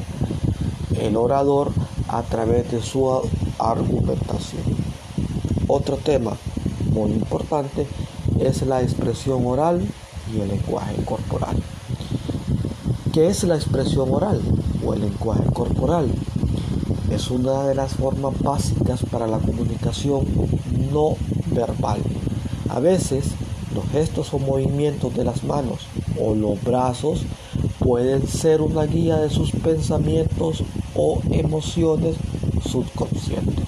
el 1.00 1.16
orador 1.16 1.70
a 2.08 2.22
través 2.22 2.70
de 2.70 2.82
su 2.82 3.08
argumentación. 3.58 4.62
Otro 5.66 5.96
tema 5.96 6.36
muy 6.92 7.12
importante 7.12 7.86
es 8.40 8.62
la 8.62 8.82
expresión 8.82 9.46
oral 9.46 9.86
y 10.34 10.40
el 10.40 10.48
lenguaje 10.48 10.96
corporal. 11.04 11.56
¿Qué 13.12 13.28
es 13.28 13.44
la 13.44 13.56
expresión 13.56 14.08
oral 14.12 14.40
o 14.84 14.94
el 14.94 15.00
lenguaje 15.00 15.44
corporal? 15.52 16.10
Es 17.10 17.30
una 17.30 17.64
de 17.64 17.74
las 17.74 17.94
formas 17.94 18.38
básicas 18.40 19.00
para 19.10 19.26
la 19.26 19.38
comunicación 19.38 20.26
no 20.92 21.16
verbal. 21.52 22.00
A 22.68 22.80
veces 22.80 23.24
los 23.74 23.86
gestos 23.90 24.32
o 24.34 24.38
movimientos 24.38 25.14
de 25.14 25.24
las 25.24 25.44
manos 25.44 25.80
o 26.20 26.34
los 26.34 26.62
brazos 26.62 27.22
pueden 27.78 28.26
ser 28.26 28.60
una 28.60 28.84
guía 28.84 29.16
de 29.16 29.30
sus 29.30 29.50
pensamientos 29.52 30.62
o 30.94 31.20
emociones 31.30 32.16
subconscientes. 32.64 33.64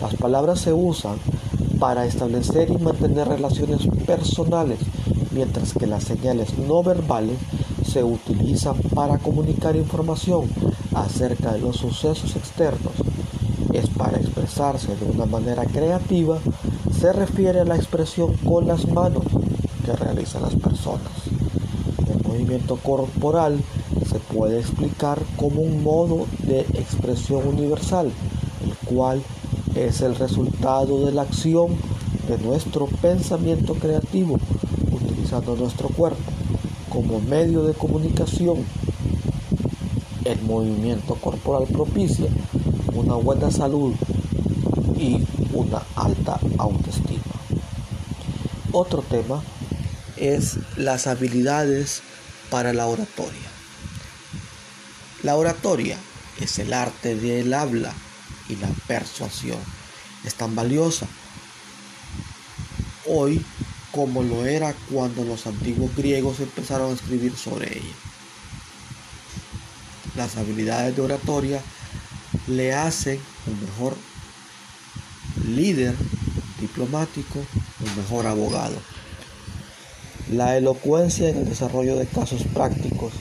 Las 0.00 0.14
palabras 0.14 0.60
se 0.60 0.72
usan 0.72 1.16
para 1.78 2.06
establecer 2.06 2.70
y 2.70 2.78
mantener 2.78 3.28
relaciones 3.28 3.86
personales, 4.06 4.78
mientras 5.30 5.72
que 5.72 5.86
las 5.86 6.04
señales 6.04 6.58
no 6.58 6.82
verbales 6.82 7.38
se 7.86 8.04
utilizan 8.04 8.76
para 8.94 9.18
comunicar 9.18 9.76
información 9.76 10.48
acerca 10.94 11.52
de 11.52 11.60
los 11.60 11.76
sucesos 11.76 12.36
externos. 12.36 12.92
Es 13.72 13.88
para 13.90 14.18
expresarse 14.18 14.94
de 14.96 15.10
una 15.10 15.26
manera 15.26 15.64
creativa, 15.64 16.38
se 17.00 17.14
refiere 17.14 17.60
a 17.60 17.64
la 17.64 17.76
expresión 17.76 18.34
con 18.44 18.66
las 18.66 18.86
manos 18.86 19.22
que 19.86 19.92
realizan 19.92 20.42
las 20.42 20.54
personas. 20.54 21.08
El 22.06 22.22
movimiento 22.28 22.76
corporal 22.76 23.58
se 24.06 24.18
puede 24.18 24.60
explicar 24.60 25.18
como 25.36 25.62
un 25.62 25.82
modo 25.82 26.26
de 26.40 26.60
expresión 26.60 27.48
universal, 27.48 28.12
el 28.62 28.86
cual 28.86 29.22
es 29.74 30.02
el 30.02 30.14
resultado 30.14 31.06
de 31.06 31.12
la 31.12 31.22
acción 31.22 31.68
de 32.28 32.36
nuestro 32.36 32.84
pensamiento 32.86 33.72
creativo 33.76 34.38
utilizando 34.92 35.56
nuestro 35.56 35.88
cuerpo 35.88 36.20
como 36.90 37.18
medio 37.20 37.62
de 37.62 37.72
comunicación. 37.72 38.58
El 40.26 40.42
movimiento 40.42 41.14
corporal 41.14 41.64
propicia 41.72 42.26
una 42.94 43.14
buena 43.14 43.50
salud 43.50 43.94
y 44.98 45.24
una 45.52 45.82
alta 45.96 46.38
autoestima. 46.58 47.22
Otro 48.72 49.02
tema 49.02 49.42
es 50.16 50.58
las 50.76 51.06
habilidades 51.06 52.02
para 52.50 52.72
la 52.72 52.86
oratoria. 52.86 53.50
La 55.22 55.36
oratoria 55.36 55.98
es 56.40 56.58
el 56.58 56.72
arte 56.72 57.14
del 57.14 57.52
habla 57.52 57.92
y 58.48 58.56
la 58.56 58.68
persuasión. 58.86 59.58
Es 60.24 60.34
tan 60.34 60.54
valiosa 60.54 61.06
hoy 63.06 63.44
como 63.92 64.22
lo 64.22 64.46
era 64.46 64.74
cuando 64.90 65.24
los 65.24 65.46
antiguos 65.46 65.94
griegos 65.96 66.40
empezaron 66.40 66.90
a 66.90 66.94
escribir 66.94 67.36
sobre 67.36 67.78
ella. 67.78 67.94
Las 70.16 70.36
habilidades 70.36 70.94
de 70.96 71.02
oratoria 71.02 71.60
le 72.46 72.74
hacen 72.74 73.20
un 73.46 73.60
mejor 73.60 73.96
líder 75.56 75.94
diplomático, 76.60 77.38
un 77.38 77.96
mejor 77.96 78.26
abogado. 78.26 78.76
La 80.32 80.56
elocuencia 80.56 81.28
en 81.28 81.38
el 81.38 81.48
desarrollo 81.48 81.96
de 81.96 82.06
casos 82.06 82.44
prácticos. 82.54 83.12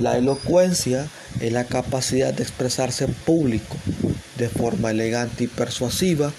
La 0.00 0.18
elocuencia 0.18 1.08
es 1.40 1.52
la 1.52 1.64
capacidad 1.64 2.34
de 2.34 2.42
expresarse 2.42 3.04
en 3.04 3.14
público 3.14 3.76
de 4.36 4.48
forma 4.48 4.90
elegante 4.90 5.44
y 5.44 5.46
persuasiva. 5.46 6.32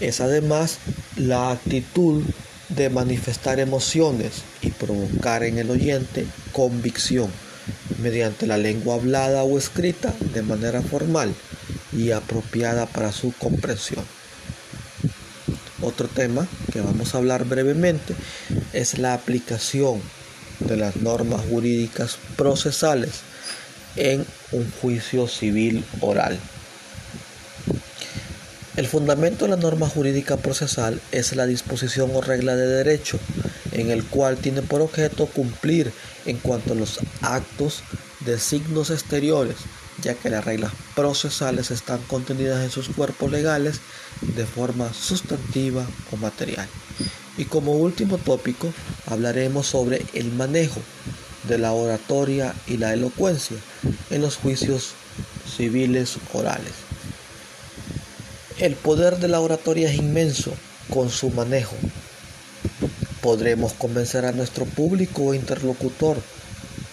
Es 0.00 0.20
además 0.20 0.78
la 1.16 1.50
actitud 1.50 2.22
de 2.68 2.90
manifestar 2.90 3.60
emociones 3.60 4.42
y 4.62 4.70
provocar 4.70 5.42
en 5.42 5.58
el 5.58 5.70
oyente 5.70 6.26
convicción 6.52 7.30
mediante 8.00 8.46
la 8.46 8.56
lengua 8.56 8.96
hablada 8.96 9.42
o 9.44 9.58
escrita 9.58 10.12
de 10.34 10.42
manera 10.42 10.82
formal 10.82 11.34
y 11.92 12.10
apropiada 12.10 12.86
para 12.86 13.12
su 13.12 13.32
comprensión. 13.32 14.04
Otro 15.82 16.06
tema 16.06 16.46
que 16.72 16.80
vamos 16.80 17.14
a 17.14 17.18
hablar 17.18 17.44
brevemente 17.44 18.14
es 18.72 18.98
la 18.98 19.14
aplicación 19.14 20.00
de 20.60 20.76
las 20.76 20.96
normas 20.96 21.42
jurídicas 21.50 22.18
procesales 22.36 23.22
en 23.96 24.24
un 24.52 24.70
juicio 24.80 25.26
civil 25.26 25.84
oral. 26.00 26.38
El 28.76 28.86
fundamento 28.86 29.44
de 29.44 29.50
la 29.50 29.56
norma 29.56 29.88
jurídica 29.88 30.36
procesal 30.36 31.00
es 31.10 31.34
la 31.34 31.46
disposición 31.46 32.10
o 32.14 32.22
regla 32.22 32.56
de 32.56 32.66
derecho, 32.66 33.18
en 33.72 33.90
el 33.90 34.04
cual 34.04 34.38
tiene 34.38 34.62
por 34.62 34.80
objeto 34.80 35.26
cumplir 35.26 35.92
en 36.26 36.38
cuanto 36.38 36.72
a 36.72 36.76
los 36.76 37.00
actos 37.20 37.82
de 38.20 38.38
signos 38.38 38.90
exteriores, 38.90 39.56
ya 40.00 40.14
que 40.14 40.30
las 40.30 40.44
reglas 40.44 40.72
procesales 40.94 41.70
están 41.70 42.00
contenidas 42.04 42.62
en 42.62 42.70
sus 42.70 42.88
cuerpos 42.88 43.30
legales 43.30 43.80
de 44.36 44.46
forma 44.46 44.92
sustantiva 44.92 45.86
o 46.12 46.16
material. 46.16 46.68
Y 47.36 47.44
como 47.46 47.72
último 47.72 48.18
tópico 48.18 48.72
hablaremos 49.06 49.66
sobre 49.66 50.04
el 50.12 50.32
manejo 50.32 50.80
de 51.48 51.58
la 51.58 51.72
oratoria 51.72 52.54
y 52.66 52.76
la 52.76 52.92
elocuencia 52.92 53.56
en 54.10 54.22
los 54.22 54.36
juicios 54.36 54.92
civiles 55.56 56.18
orales. 56.32 56.72
El 58.58 58.76
poder 58.76 59.18
de 59.18 59.28
la 59.28 59.40
oratoria 59.40 59.90
es 59.90 59.96
inmenso 59.96 60.52
con 60.88 61.10
su 61.10 61.30
manejo. 61.30 61.74
Podremos 63.20 63.72
convencer 63.72 64.24
a 64.24 64.32
nuestro 64.32 64.66
público 64.66 65.24
o 65.24 65.34
interlocutor, 65.34 66.18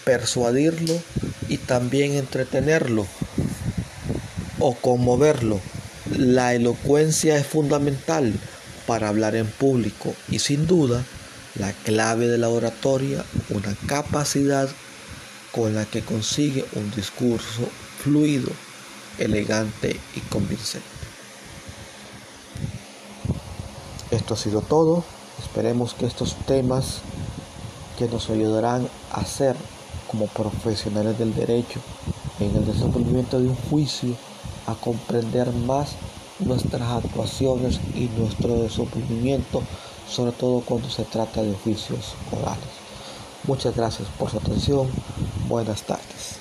persuadirlo 0.03 0.99
y 1.47 1.57
también 1.57 2.13
entretenerlo 2.13 3.05
o 4.59 4.73
conmoverlo. 4.75 5.59
La 6.19 6.53
elocuencia 6.53 7.37
es 7.37 7.47
fundamental 7.47 8.33
para 8.85 9.07
hablar 9.07 9.37
en 9.37 9.47
público 9.47 10.13
y 10.27 10.39
sin 10.39 10.67
duda 10.67 11.05
la 11.55 11.71
clave 11.71 12.27
de 12.27 12.37
la 12.37 12.49
oratoria, 12.49 13.23
una 13.47 13.73
capacidad 13.87 14.67
con 15.53 15.75
la 15.75 15.85
que 15.85 16.01
consigue 16.01 16.65
un 16.75 16.91
discurso 16.91 17.69
fluido, 18.03 18.51
elegante 19.17 19.97
y 20.13 20.19
convincente. 20.19 20.85
Esto 24.11 24.33
ha 24.33 24.37
sido 24.37 24.59
todo. 24.59 25.05
Esperemos 25.41 25.93
que 25.93 26.05
estos 26.05 26.35
temas 26.45 26.99
que 27.97 28.09
nos 28.09 28.29
ayudarán 28.29 28.89
a 29.13 29.25
ser 29.25 29.55
como 30.11 30.27
profesionales 30.27 31.17
del 31.17 31.33
derecho 31.33 31.79
en 32.41 32.53
el 32.57 32.65
desenvolvimiento 32.65 33.39
de 33.39 33.47
un 33.47 33.55
juicio, 33.55 34.17
a 34.67 34.75
comprender 34.75 35.51
más 35.51 35.95
nuestras 36.39 36.81
actuaciones 36.81 37.79
y 37.95 38.09
nuestro 38.17 38.55
desenvolvimiento, 38.59 39.61
sobre 40.07 40.31
todo 40.31 40.61
cuando 40.61 40.89
se 40.89 41.03
trata 41.03 41.43
de 41.43 41.53
juicios 41.53 42.13
orales. 42.31 42.69
Muchas 43.45 43.75
gracias 43.75 44.07
por 44.17 44.29
su 44.29 44.37
atención. 44.37 44.87
Buenas 45.47 45.83
tardes. 45.83 46.38